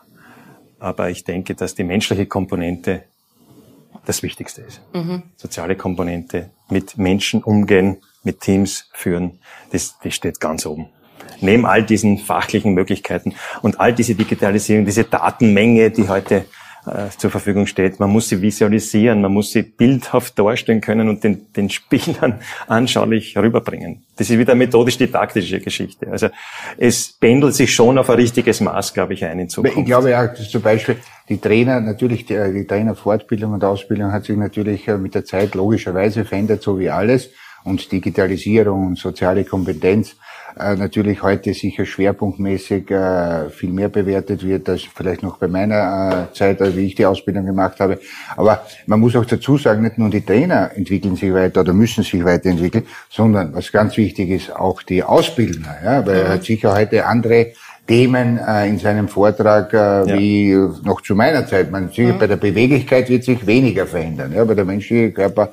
Aber 0.79 1.11
ich 1.11 1.25
denke, 1.25 1.55
dass 1.55 1.75
die 1.75 1.85
menschliche 1.85 2.25
Komponente 2.25 3.03
das 4.07 4.23
Wichtigste 4.23 4.63
ist. 4.63 4.81
Soziale 5.37 5.77
Komponente, 5.77 6.49
mit 6.71 6.99
Menschen 6.99 7.43
umgehen, 7.43 7.99
mit 8.23 8.41
Teams 8.41 8.89
führen, 8.93 9.39
das, 9.73 9.97
das 10.03 10.15
steht 10.15 10.41
ganz 10.41 10.67
oben. 10.67 10.89
Neben 11.41 11.65
all 11.65 11.83
diesen 11.83 12.19
fachlichen 12.19 12.75
Möglichkeiten 12.75 13.35
und 13.63 13.81
all 13.81 13.95
diese 13.95 14.15
Digitalisierung, 14.15 14.85
diese 14.85 15.05
Datenmenge, 15.05 15.91
die 15.91 16.09
heute 16.09 16.45
äh, 16.87 17.11
zur 17.17 17.31
Verfügung 17.31 17.67
steht, 17.67 18.01
man 18.01 18.11
muss 18.11 18.29
sie 18.29 18.41
visualisieren, 18.41 19.21
man 19.21 19.33
muss 19.33 19.53
sie 19.53 19.63
bildhaft 19.63 20.39
darstellen 20.39 20.81
können 20.81 21.09
und 21.09 21.23
den, 21.23 21.53
den 21.53 21.69
Spielern 21.69 22.41
anschaulich 22.69 23.37
rüberbringen. 23.37 24.03
Das 24.17 24.31
ist 24.31 24.39
wieder 24.39 24.55
methodisch-didaktische 24.55 25.61
Geschichte. 25.61 26.09
Also 26.11 26.29
es 26.79 27.13
pendelt 27.13 27.55
sich 27.55 27.75
schon 27.75 27.99
auf 27.99 28.09
ein 28.09 28.17
richtiges 28.17 28.61
Maß, 28.61 28.95
glaube 28.95 29.15
ich, 29.15 29.25
ein 29.25 29.39
in 29.39 29.49
Zukunft. 29.49 29.77
Ich 29.77 29.85
glaube 29.85 30.11
ja, 30.11 30.33
zum 30.35 30.63
Beispiel 30.63 30.97
die 31.29 31.39
Trainer, 31.39 31.81
natürlich 31.81 32.25
die, 32.27 32.53
die 32.53 32.67
Trainerfortbildung 32.67 33.53
und 33.53 33.63
Ausbildung 33.65 34.13
hat 34.13 34.25
sich 34.25 34.37
natürlich 34.37 34.89
äh, 34.89 34.97
mit 34.97 35.15
der 35.15 35.25
Zeit 35.25 35.55
logischerweise 35.55 36.25
verändert, 36.25 36.63
so 36.63 36.79
wie 36.79 36.91
alles. 36.91 37.31
Und 37.63 37.93
Digitalisierung 37.93 38.87
und 38.87 38.99
soziale 38.99 39.45
Kompetenz 39.45 40.17
äh, 40.59 40.75
natürlich 40.77 41.23
heute 41.23 41.55
sicher 41.55 41.85
schwerpunktmäßig 41.87 42.91
äh, 42.91 43.51
viel 43.51 43.71
mehr 43.71 43.89
bewertet 43.89 44.45
wird, 44.47 44.69
als 44.69 44.83
vielleicht 44.83 45.23
noch 45.23 45.39
bei 45.39 45.49
meiner 45.49 46.29
äh, 46.31 46.35
Zeit, 46.35 46.61
als 46.61 46.77
wie 46.77 46.87
ich 46.87 46.95
die 46.95 47.07
Ausbildung 47.07 47.47
gemacht 47.47 47.79
habe. 47.81 47.99
Aber 48.37 48.65
man 48.87 49.01
muss 49.01 49.17
auch 49.17 49.25
dazu 49.25 49.57
sagen, 49.57 49.83
nicht 49.83 49.99
nur 49.99 50.11
die 50.11 50.25
Trainer 50.25 50.71
entwickeln 50.75 51.17
sich 51.17 51.33
weiter 51.33 51.61
oder 51.61 51.73
müssen 51.73 52.05
sich 52.05 52.25
weiterentwickeln, 52.25 52.85
sondern 53.09 53.55
was 53.55 53.71
ganz 53.71 53.97
wichtig 53.97 54.31
ist, 54.31 54.55
auch 54.55 54.83
die 54.83 55.03
Ausbildner. 55.03 55.77
Ja, 55.85 56.07
weil 56.07 56.21
er 56.21 56.29
hat 56.31 56.45
sicher 56.45 56.75
heute 56.75 57.07
andere 57.07 57.53
Themen 57.91 58.39
äh, 58.39 58.69
in 58.69 58.79
seinem 58.79 59.09
Vortrag 59.09 59.75
äh, 59.75 60.07
wie 60.17 60.53
äh, 60.53 60.71
noch 60.85 61.01
zu 61.01 61.17
meiner 61.17 61.45
Zeit. 61.45 61.73
Man 61.73 61.91
sieht, 61.91 62.21
bei 62.21 62.29
der 62.29 62.37
Beweglichkeit 62.37 63.09
wird 63.09 63.25
sich 63.25 63.45
weniger 63.45 63.85
verändern, 63.85 64.33
ja, 64.33 64.47
weil 64.47 64.55
der 64.55 64.65
menschliche 64.65 65.11
Körper 65.11 65.51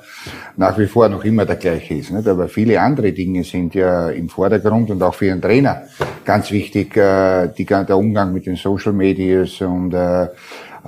nach 0.56 0.78
wie 0.78 0.86
vor 0.86 1.08
noch 1.08 1.24
immer 1.24 1.44
der 1.44 1.56
gleiche 1.56 1.94
ist. 1.94 2.12
Nicht? 2.12 2.28
Aber 2.28 2.48
viele 2.48 2.80
andere 2.80 3.10
Dinge 3.10 3.42
sind 3.42 3.74
ja 3.74 4.10
im 4.10 4.28
Vordergrund 4.28 4.88
und 4.88 5.02
auch 5.02 5.16
für 5.16 5.32
einen 5.32 5.42
Trainer 5.42 5.82
ganz 6.24 6.52
wichtig, 6.52 6.96
äh, 6.96 7.48
die, 7.48 7.64
der 7.64 7.96
Umgang 7.96 8.32
mit 8.32 8.46
den 8.46 8.54
Social 8.54 8.92
Medias 8.92 9.60
und 9.60 9.92
äh, 9.92 10.28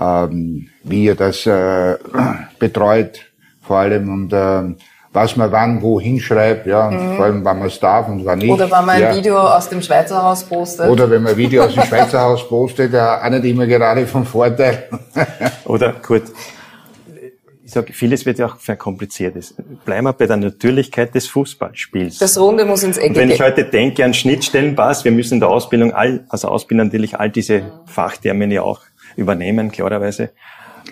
ähm, 0.01 0.69
wie 0.85 1.09
er 1.09 1.17
das 1.17 1.47
äh, 1.47 1.97
betreut 2.61 3.27
vor 3.61 3.79
allem 3.79 4.09
und 4.09 4.33
äh, 4.33 4.77
was 5.13 5.37
man 5.37 5.51
wann 5.51 5.83
wo 5.83 6.01
hinschreibt, 6.01 6.67
ja, 6.67 6.89
und 6.89 7.17
vor 7.17 7.25
allem 7.25 7.45
wann 7.45 7.59
man 7.59 7.69
es 7.69 7.81
darf 7.81 8.09
und 8.09 8.25
wann 8.25 8.39
nicht. 8.39 8.51
Oder 8.51 8.71
wenn 8.71 8.85
man 8.85 8.91
ein 8.91 9.03
ja. 9.03 9.17
Video 9.17 9.39
aus 9.39 9.69
dem 9.69 9.83
Schweizer 9.83 10.23
Haus 10.23 10.45
postet? 10.45 10.89
Oder 10.89 11.11
wenn 11.11 11.23
man 11.23 11.33
ein 11.33 11.39
Video 11.39 11.65
aus 11.65 11.75
dem 11.75 11.83
Schweizer 11.89 12.21
Haus 12.21 12.49
postet, 12.49 12.93
ja, 12.93 13.21
auch 13.21 13.31
nicht 13.31 13.45
immer 13.45 13.67
gerade 13.67 14.07
vom 14.07 14.25
Vorteil. 14.25 14.89
Oder 15.65 15.95
Kurt, 15.95 16.25
ich 17.71 17.75
sage, 17.75 17.93
vieles 17.93 18.27
wird 18.27 18.39
ja 18.39 18.47
auch 18.47 18.57
verkompliziert. 18.57 19.37
Bleiben 19.85 20.05
wir 20.05 20.13
bei 20.13 20.27
der 20.27 20.37
Natürlichkeit 20.37 21.15
des 21.15 21.29
Fußballspiels. 21.29 22.19
Das 22.19 22.39
Runde 22.39 22.65
muss 22.65 22.83
ins 22.83 22.97
Ecke 22.97 23.11
Und 23.11 23.17
wenn 23.17 23.31
ich 23.31 23.41
heute 23.41 23.65
denke 23.65 24.05
an 24.05 24.13
Schnittstellenpass, 24.13 25.05
wir 25.05 25.13
müssen 25.13 25.35
in 25.35 25.41
der 25.41 25.51
Ausbildung 25.51 25.93
all, 25.93 26.25
als 26.29 26.45
Ausbilder 26.45 26.85
natürlich 26.85 27.19
all 27.19 27.31
diese 27.31 27.71
Fachtermine 27.87 28.63
auch 28.63 28.81
übernehmen, 29.17 29.71
klarerweise. 29.71 30.31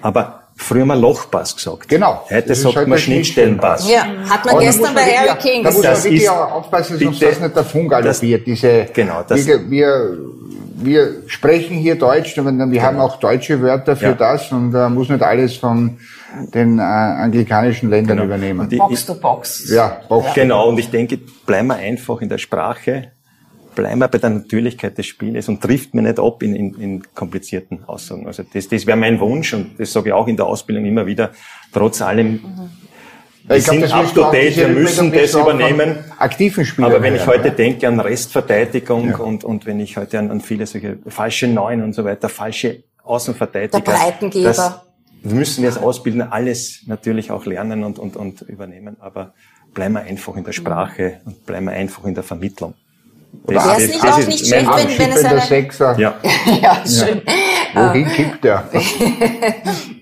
Aber 0.03 0.48
früher 0.59 0.85
mal 0.85 0.99
Lochpass 1.01 1.57
gesagt. 1.57 1.89
Genau. 1.89 2.27
Heute 2.31 2.55
sagt 2.55 2.77
halt 2.77 2.89
man 2.89 2.99
Schnittstellenpass. 2.99 3.89
Ja, 3.91 4.05
hat 4.29 4.45
man 4.45 4.55
Aber 4.57 4.65
gestern 4.65 4.93
bei 4.95 5.01
wirklich- 5.07 5.19
Harry 5.31 5.39
King 5.39 5.63
Da 5.65 5.71
muss 5.71 5.83
man 5.83 5.93
Das 5.93 6.05
wirklich 6.05 6.23
ist- 6.25 6.29
auch 6.29 6.53
aufpassen, 6.53 6.99
dass 6.99 7.07
uns 7.09 7.19
bitte- 7.19 7.31
das 7.33 7.41
nicht 7.41 7.57
davon 7.57 7.89
galoppiert. 7.89 8.47
Diese, 8.47 8.87
Genau, 8.93 9.23
das- 9.27 9.47
wir, 9.47 9.71
wir, 9.71 10.19
wir 10.81 11.23
sprechen 11.29 11.77
hier 11.77 11.95
Deutsch, 11.97 12.37
aber 12.39 12.53
wir 12.53 12.83
haben 12.83 12.99
auch 12.99 13.17
deutsche 13.19 13.61
Wörter 13.63 13.97
für 13.97 14.13
Genau. 14.13 14.21
Ja. 14.25 14.33
das 14.33 14.53
und 14.53 14.75
äh, 14.75 14.89
muss 14.89 15.09
nicht 15.09 15.23
alles 15.23 15.57
von 15.57 15.99
den 16.55 16.79
äh, 16.79 16.83
anglikanischen 16.83 17.89
Ländern 17.91 18.19
übernehmen. 18.23 18.61
Und 18.61 18.73
ich- 18.73 18.79
Box 18.79 19.07
to 19.07 19.15
Box. 19.15 19.71
ja, 19.71 20.01
Box. 20.09 20.35
Genau, 20.35 20.69
und 20.69 20.79
ich 20.79 20.91
denke, 20.91 21.19
bleiben 21.47 21.69
wir 21.69 21.77
einfach 21.77 22.21
in 22.21 22.29
der 22.29 22.39
Sprache, 22.39 23.13
bleiben 23.79 24.01
wir 24.01 24.09
bei 24.09 24.18
der 24.18 24.31
Natürlichkeit 24.31 24.99
des 24.99 25.07
Spieles 25.07 25.49
und 25.49 25.61
trifft 25.61 25.95
mir 25.95 26.03
nicht 26.03 26.18
ab 26.18 26.43
in, 26.43 26.57
in, 26.57 26.74
in 26.81 27.03
komplizierten 27.14 27.85
Aussagen. 27.85 28.26
Also 28.26 28.43
das, 28.43 28.66
das 28.66 28.87
wäre 28.87 28.97
mein 28.97 29.20
Wunsch 29.20 29.55
und 29.55 29.79
das 29.79 29.93
sage 29.93 30.09
ich 30.09 30.12
auch 30.12 30.26
in 30.26 30.37
der 30.37 30.47
Ausbildung 30.47 30.85
immer 30.85 31.07
wieder, 31.07 31.31
trotz 31.72 32.03
allem, 32.03 32.41
wir 33.47 33.57
Ich 33.57 33.64
glaub, 33.64 33.74
sind 33.74 33.83
das 33.85 33.93
up 33.93 34.12
to 34.12 34.24
auch, 34.24 34.33
date, 34.33 34.57
wir 34.57 34.66
müssen 34.66 35.12
das 35.12 35.33
übernehmen. 35.33 35.99
Aktiven 36.18 36.64
Spielern. 36.64 36.91
Aber 36.91 37.01
wenn 37.03 37.14
ich 37.14 37.24
heute 37.24 37.49
ja. 37.49 37.55
denke 37.55 37.87
an 37.87 38.01
Restverteidigung 38.01 39.14
und, 39.14 39.45
und 39.45 39.64
wenn 39.64 39.79
ich 39.79 39.97
heute 39.97 40.18
an, 40.18 40.33
an 40.33 40.41
viele 40.41 40.66
solche 40.66 40.99
falsche 41.07 41.47
Neun 41.47 41.85
und 41.85 41.93
so 41.93 42.05
weiter, 42.05 42.29
falsche 42.29 42.83
Außenverteidiger. 43.05 43.81
Der 43.81 43.93
Breitengeber. 43.93 44.49
Das 44.49 44.81
müssen 45.22 45.62
wir 45.62 45.70
als 45.70 45.79
Ausbilder 45.79 46.33
alles 46.33 46.83
natürlich 46.87 47.31
auch 47.31 47.47
lernen 47.47 47.85
und, 47.85 48.01
und, 48.01 48.16
und 48.16 48.41
übernehmen. 48.43 48.97
Aber 48.99 49.35
bleiben 49.72 49.95
wir 49.95 50.01
einfach 50.01 50.35
in 50.37 50.43
der 50.43 50.53
Sprache 50.53 51.20
und 51.24 51.47
bleiben 51.47 51.66
wir 51.66 51.72
einfach 51.74 52.05
in 52.05 52.14
der 52.14 52.24
Vermittlung. 52.24 52.74
Das- 53.47 53.64
Wäre 53.64 53.76
es 53.83 53.89
nicht 53.89 54.05
auch 54.05 54.18
ist 54.18 54.29
nicht 54.29 54.47
schlecht, 54.47 54.66
wenn- 54.68 54.99
wenn 54.99 55.12
es 55.12 55.24
eine- 55.24 55.41
Sechser. 55.41 55.99
Ja, 55.99 56.14
Ja, 56.62 56.83
schön. 56.87 57.22
Wohin 57.74 58.07
kippt 58.09 58.45
der? 58.45 58.68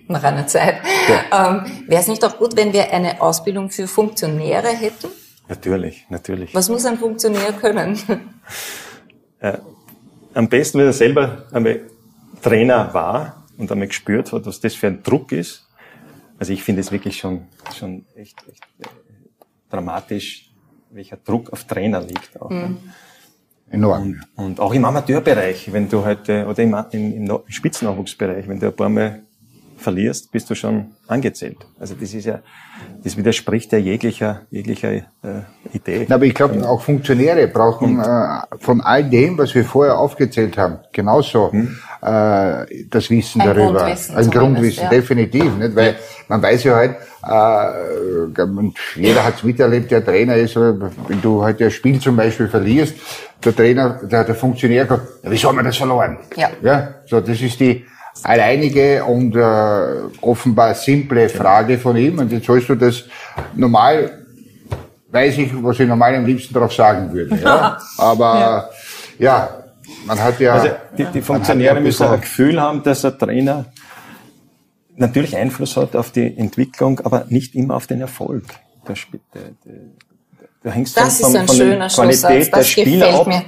Nach 0.08 0.22
einer 0.22 0.46
Zeit. 0.46 0.76
Ähm, 1.32 1.64
Wäre 1.86 2.00
es 2.02 2.08
nicht 2.08 2.24
auch 2.24 2.38
gut, 2.38 2.56
wenn 2.56 2.72
wir 2.72 2.92
eine 2.92 3.20
Ausbildung 3.20 3.70
für 3.70 3.86
Funktionäre 3.88 4.68
hätten? 4.68 5.08
natürlich, 5.48 6.06
natürlich. 6.08 6.52
Was 6.54 6.68
muss 6.68 6.84
ein 6.86 6.98
Funktionär 6.98 7.52
können? 7.52 7.96
Am 10.34 10.48
besten, 10.48 10.78
wenn 10.78 10.86
er 10.86 10.92
selber 10.92 11.44
einmal 11.52 11.82
Trainer 12.42 12.92
war 12.92 13.44
und 13.56 13.70
einmal 13.72 13.88
gespürt 13.88 14.32
hat, 14.32 14.44
was 14.46 14.60
das 14.60 14.74
für 14.74 14.88
ein 14.88 15.02
Druck 15.02 15.32
ist. 15.32 15.66
Also 16.38 16.52
ich 16.52 16.62
finde 16.62 16.80
es 16.80 16.92
wirklich 16.92 17.16
schon, 17.18 17.46
schon 17.78 18.04
echt, 18.14 18.36
echt 18.50 18.62
äh, 18.80 18.84
dramatisch, 19.70 20.50
welcher 20.90 21.16
Druck 21.16 21.52
auf 21.52 21.64
Trainer 21.64 22.00
liegt. 22.02 22.40
Auch. 22.40 22.50
Enorm. 23.70 24.20
Und 24.36 24.60
auch 24.60 24.72
im 24.72 24.84
Amateurbereich, 24.84 25.72
wenn 25.72 25.88
du 25.88 26.04
heute, 26.04 26.46
oder 26.46 26.62
im, 26.62 26.76
im, 26.92 27.30
im 27.30 27.42
Spitzennachwuchsbereich, 27.48 28.46
wenn 28.46 28.60
du 28.60 28.66
ein 28.66 28.76
paar 28.76 28.88
Mal 28.88 29.25
verlierst, 29.76 30.32
bist 30.32 30.48
du 30.50 30.54
schon 30.54 30.92
angezählt. 31.06 31.58
Also 31.78 31.94
das 31.94 32.12
ist 32.14 32.24
ja, 32.24 32.40
das 33.04 33.16
widerspricht 33.16 33.72
ja 33.72 33.78
jeglicher, 33.78 34.42
jeglicher 34.50 34.92
äh, 34.92 35.02
Idee. 35.72 36.06
Na, 36.08 36.16
Aber 36.16 36.24
ich 36.24 36.34
glaube, 36.34 36.66
auch 36.66 36.80
Funktionäre 36.80 37.46
brauchen 37.48 38.00
äh, 38.00 38.40
von 38.58 38.80
all 38.80 39.04
dem, 39.04 39.38
was 39.38 39.54
wir 39.54 39.64
vorher 39.64 39.98
aufgezählt 39.98 40.56
haben, 40.56 40.78
genauso 40.92 41.52
äh, 41.52 42.86
das 42.90 43.10
Wissen 43.10 43.40
Ein 43.40 43.48
darüber. 43.48 43.80
Grundwissen 43.80 44.16
Ein 44.16 44.30
Grundwissen, 44.30 44.84
ja. 44.84 44.90
definitiv. 44.90 45.56
Nicht? 45.56 45.76
Weil 45.76 45.96
man 46.28 46.42
weiß 46.42 46.64
ja 46.64 46.74
halt, 46.76 46.96
äh, 47.22 48.42
und 48.42 48.76
jeder 48.94 49.24
hat 49.24 49.36
es 49.36 49.42
miterlebt, 49.42 49.90
der 49.90 50.04
Trainer 50.04 50.36
ist, 50.36 50.56
aber 50.56 50.90
wenn 51.08 51.20
du 51.20 51.42
halt 51.42 51.60
ein 51.60 51.70
Spiel 51.70 52.00
zum 52.00 52.16
Beispiel 52.16 52.48
verlierst, 52.48 52.94
der 53.44 53.54
Trainer, 53.54 54.00
der, 54.02 54.24
der 54.24 54.34
Funktionär 54.34 54.86
sagt, 54.86 55.08
ja, 55.22 55.30
wieso 55.30 55.48
haben 55.48 55.56
wir 55.56 55.64
das 55.64 55.76
verloren? 55.76 56.18
Ja. 56.36 56.50
ja 56.62 56.94
so, 57.06 57.20
das 57.20 57.40
ist 57.40 57.60
die 57.60 57.84
alleinige 58.22 59.04
und 59.04 59.36
äh, 59.36 60.20
offenbar 60.20 60.74
simple 60.74 61.28
Frage 61.28 61.78
von 61.78 61.96
ihm. 61.96 62.18
Und 62.18 62.32
jetzt 62.32 62.46
sollst 62.46 62.68
du 62.68 62.74
das 62.74 63.04
normal 63.54 64.26
weiß 65.16 65.38
ich, 65.38 65.50
was 65.62 65.80
ich 65.80 65.88
normal 65.88 66.14
am 66.14 66.26
liebsten 66.26 66.52
darauf 66.54 66.72
sagen 66.72 67.12
würde. 67.12 67.36
Ja? 67.36 67.78
Aber 67.98 68.70
ja. 69.18 69.48
man 70.06 70.22
hat 70.22 70.40
ja. 70.40 70.54
Also 70.54 70.68
die, 70.96 71.04
die 71.06 71.22
Funktionäre 71.22 71.76
ja 71.76 71.80
müssen 71.80 72.06
ein 72.06 72.20
Gefühl 72.20 72.60
haben, 72.60 72.82
dass 72.82 73.04
ein 73.04 73.18
Trainer 73.18 73.66
natürlich 74.96 75.36
Einfluss 75.36 75.76
hat 75.76 75.94
auf 75.96 76.10
die 76.10 76.36
Entwicklung, 76.36 77.00
aber 77.00 77.26
nicht 77.28 77.54
immer 77.54 77.76
auf 77.76 77.86
den 77.86 78.00
Erfolg. 78.00 78.44
Da, 78.86 78.94
da, 79.34 79.40
da, 80.62 80.70
hängt 80.70 80.96
Das 80.96 81.20
von, 81.20 81.30
ist 81.30 81.36
ein 81.36 81.46
von 81.46 81.56
schöner 81.56 81.78
der. 81.78 81.88
Qualität 81.88 82.46
der 82.46 82.58
Das 82.58 82.68
Spieler 82.68 83.06
gefällt 83.06 83.20
ab. 83.20 83.26
mir. 83.26 83.42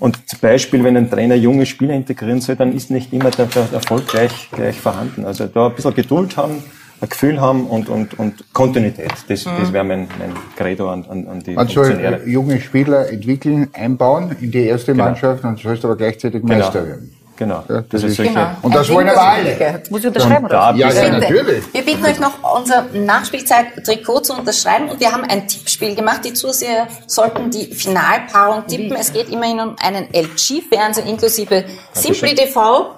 Und 0.00 0.28
zum 0.28 0.38
Beispiel, 0.40 0.82
wenn 0.84 0.96
ein 0.96 1.10
Trainer 1.10 1.34
junge 1.36 1.66
Spieler 1.66 1.94
integrieren 1.94 2.40
soll, 2.40 2.56
dann 2.56 2.74
ist 2.74 2.90
nicht 2.90 3.12
immer 3.12 3.30
der, 3.30 3.46
der 3.46 3.66
Erfolg 3.72 4.06
gleich, 4.08 4.48
gleich 4.50 4.80
vorhanden. 4.80 5.24
Also 5.24 5.46
da 5.46 5.66
ein 5.68 5.74
bisschen 5.74 5.94
Geduld 5.94 6.36
haben, 6.36 6.62
ein 7.00 7.08
Gefühl 7.08 7.40
haben 7.40 7.66
und, 7.66 7.88
und, 7.88 8.18
und 8.18 8.44
Kontinuität. 8.52 9.12
Das, 9.28 9.44
Mhm. 9.44 9.50
das 9.60 9.72
wäre 9.72 9.84
mein, 9.84 10.08
mein 10.18 10.32
Credo 10.56 10.90
an, 10.90 11.04
an, 11.08 11.26
an 11.28 11.40
die 11.40 11.54
Man 11.54 11.68
soll 11.68 11.86
Funktionäre. 11.86 12.28
junge 12.28 12.60
Spieler 12.60 13.08
entwickeln, 13.10 13.68
einbauen 13.72 14.34
in 14.40 14.50
die 14.50 14.64
erste 14.64 14.92
Genau. 14.92 15.04
Mannschaft 15.04 15.44
und 15.44 15.58
sollst 15.58 15.84
aber 15.84 15.96
gleichzeitig 15.96 16.42
Meister 16.42 16.86
werden. 16.86 17.12
Genau. 17.42 17.64
Ja, 17.68 17.82
das 17.88 18.02
also 18.04 18.06
ist- 18.06 18.16
Genau. 18.28 18.46
Und 18.62 18.74
das 18.74 18.88
Ein 18.88 18.94
wollen 18.94 19.06
Ding, 19.08 19.16
aber 19.16 19.26
das 19.26 19.38
alle. 19.46 19.54
gehört. 19.56 19.90
Muss 19.90 20.00
ich 20.00 20.06
unterschreiben, 20.06 20.44
oder? 20.46 20.54
da 20.56 20.74
Ja, 20.74 20.90
ja, 20.92 21.08
natürlich. 21.10 21.64
Wir 21.74 21.84
bitten 21.84 22.04
euch 22.04 22.18
noch 22.20 22.56
unser 22.56 22.84
Nachspielzeit-Trikot 22.92 24.20
zu 24.20 24.34
unterschreiben 24.34 24.88
und 24.88 25.00
wir 25.00 25.10
haben 25.12 25.24
ein 25.24 25.46
Tippspiel 25.48 25.94
gemacht. 25.94 26.24
Die 26.24 26.32
Zuseher 26.34 26.86
sollten 27.06 27.50
die 27.50 27.74
Finalpaarung 27.74 28.66
tippen. 28.66 28.96
Es 28.96 29.12
geht 29.12 29.28
immerhin 29.30 29.60
um 29.60 29.76
einen 29.82 30.08
LG-Fernseher 30.12 31.06
inklusive 31.06 31.64
Simply 31.92 32.34
TV. 32.34 32.96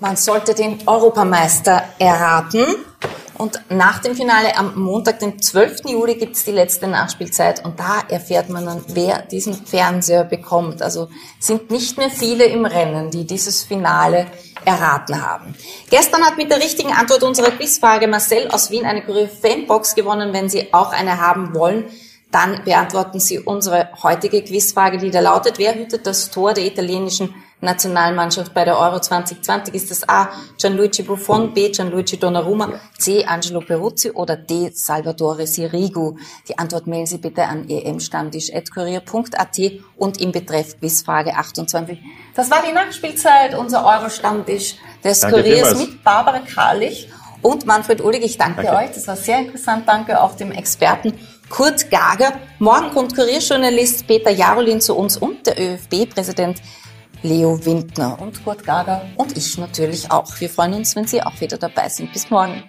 Man 0.00 0.16
sollte 0.16 0.54
den 0.54 0.78
Europameister 0.86 1.82
erraten. 1.98 2.64
Und 3.42 3.60
nach 3.70 3.98
dem 3.98 4.14
Finale 4.14 4.56
am 4.56 4.78
Montag, 4.80 5.18
den 5.18 5.42
12. 5.42 5.80
Juli, 5.86 6.14
gibt's 6.14 6.44
die 6.44 6.52
letzte 6.52 6.86
Nachspielzeit 6.86 7.64
und 7.64 7.76
da 7.80 8.02
erfährt 8.08 8.48
man 8.50 8.66
dann, 8.66 8.84
wer 8.86 9.22
diesen 9.22 9.54
Fernseher 9.54 10.22
bekommt. 10.22 10.80
Also 10.80 11.08
sind 11.40 11.68
nicht 11.68 11.98
mehr 11.98 12.08
viele 12.08 12.44
im 12.44 12.64
Rennen, 12.64 13.10
die 13.10 13.26
dieses 13.26 13.64
Finale 13.64 14.28
erraten 14.64 15.20
haben. 15.20 15.56
Gestern 15.90 16.22
hat 16.22 16.36
mit 16.36 16.52
der 16.52 16.58
richtigen 16.58 16.92
Antwort 16.92 17.24
unserer 17.24 17.50
Quizfrage 17.50 18.06
Marcel 18.06 18.46
aus 18.46 18.70
Wien 18.70 18.86
eine 18.86 19.02
Kurier 19.02 19.28
Fanbox 19.28 19.96
gewonnen. 19.96 20.32
Wenn 20.32 20.48
Sie 20.48 20.72
auch 20.72 20.92
eine 20.92 21.20
haben 21.20 21.52
wollen, 21.52 21.86
dann 22.32 22.64
beantworten 22.64 23.20
Sie 23.20 23.38
unsere 23.38 23.90
heutige 24.02 24.42
Quizfrage, 24.42 24.98
die 24.98 25.10
da 25.10 25.20
lautet, 25.20 25.58
wer 25.58 25.74
hütet 25.74 26.06
das 26.06 26.30
Tor 26.30 26.54
der 26.54 26.64
italienischen 26.64 27.34
Nationalmannschaft 27.60 28.52
bei 28.54 28.64
der 28.64 28.78
Euro 28.78 28.98
2020? 29.00 29.74
Ist 29.74 29.90
das 29.90 30.08
A. 30.08 30.30
Gianluigi 30.58 31.02
Buffon, 31.02 31.52
B. 31.54 31.68
Gianluigi 31.70 32.16
Donnarumma, 32.16 32.70
C. 32.98 33.24
Angelo 33.24 33.60
Peruzzi 33.60 34.10
oder 34.10 34.36
D. 34.36 34.70
Salvatore 34.74 35.46
Sirigu? 35.46 36.16
Die 36.48 36.58
Antwort 36.58 36.86
mailen 36.86 37.06
Sie 37.06 37.18
bitte 37.18 37.44
an 37.44 37.68
emstammtisch.kurier.at 37.68 39.58
und 39.96 40.20
im 40.20 40.32
Betreff 40.32 40.78
Quizfrage 40.80 41.36
28. 41.36 41.98
Das 42.34 42.50
war 42.50 42.62
die 42.66 42.72
Nachspielzeit, 42.72 43.54
unser 43.54 43.84
Euro-Stammtisch 43.84 44.76
des 45.04 45.20
Danke 45.20 45.42
Kuriers 45.42 45.68
vielmals. 45.68 45.90
mit 45.90 46.02
Barbara 46.02 46.40
Karlich 46.40 47.08
und 47.42 47.66
Manfred 47.66 48.00
Ulrich. 48.00 48.24
Ich 48.24 48.38
danke, 48.38 48.62
Danke. 48.62 48.84
euch. 48.84 48.90
Das 48.94 49.06
war 49.06 49.16
sehr 49.16 49.38
interessant. 49.40 49.86
Danke 49.86 50.20
auch 50.20 50.34
dem 50.34 50.50
Experten 50.52 51.12
Kurt 51.52 51.90
Gager. 51.90 52.40
Morgen 52.60 52.90
kommt 52.92 53.14
Kurierjournalist 53.14 54.06
Peter 54.06 54.30
Jarolin 54.30 54.80
zu 54.80 54.96
uns 54.96 55.18
und 55.18 55.46
der 55.46 55.60
ÖFB-Präsident 55.60 56.62
Leo 57.22 57.62
Windner 57.62 58.18
und 58.22 58.42
Kurt 58.42 58.64
Gager 58.64 59.04
und 59.16 59.36
ich 59.36 59.58
natürlich 59.58 60.10
auch. 60.10 60.40
Wir 60.40 60.48
freuen 60.48 60.72
uns, 60.72 60.96
wenn 60.96 61.06
Sie 61.06 61.22
auch 61.22 61.38
wieder 61.42 61.58
dabei 61.58 61.90
sind. 61.90 62.10
Bis 62.10 62.30
morgen. 62.30 62.64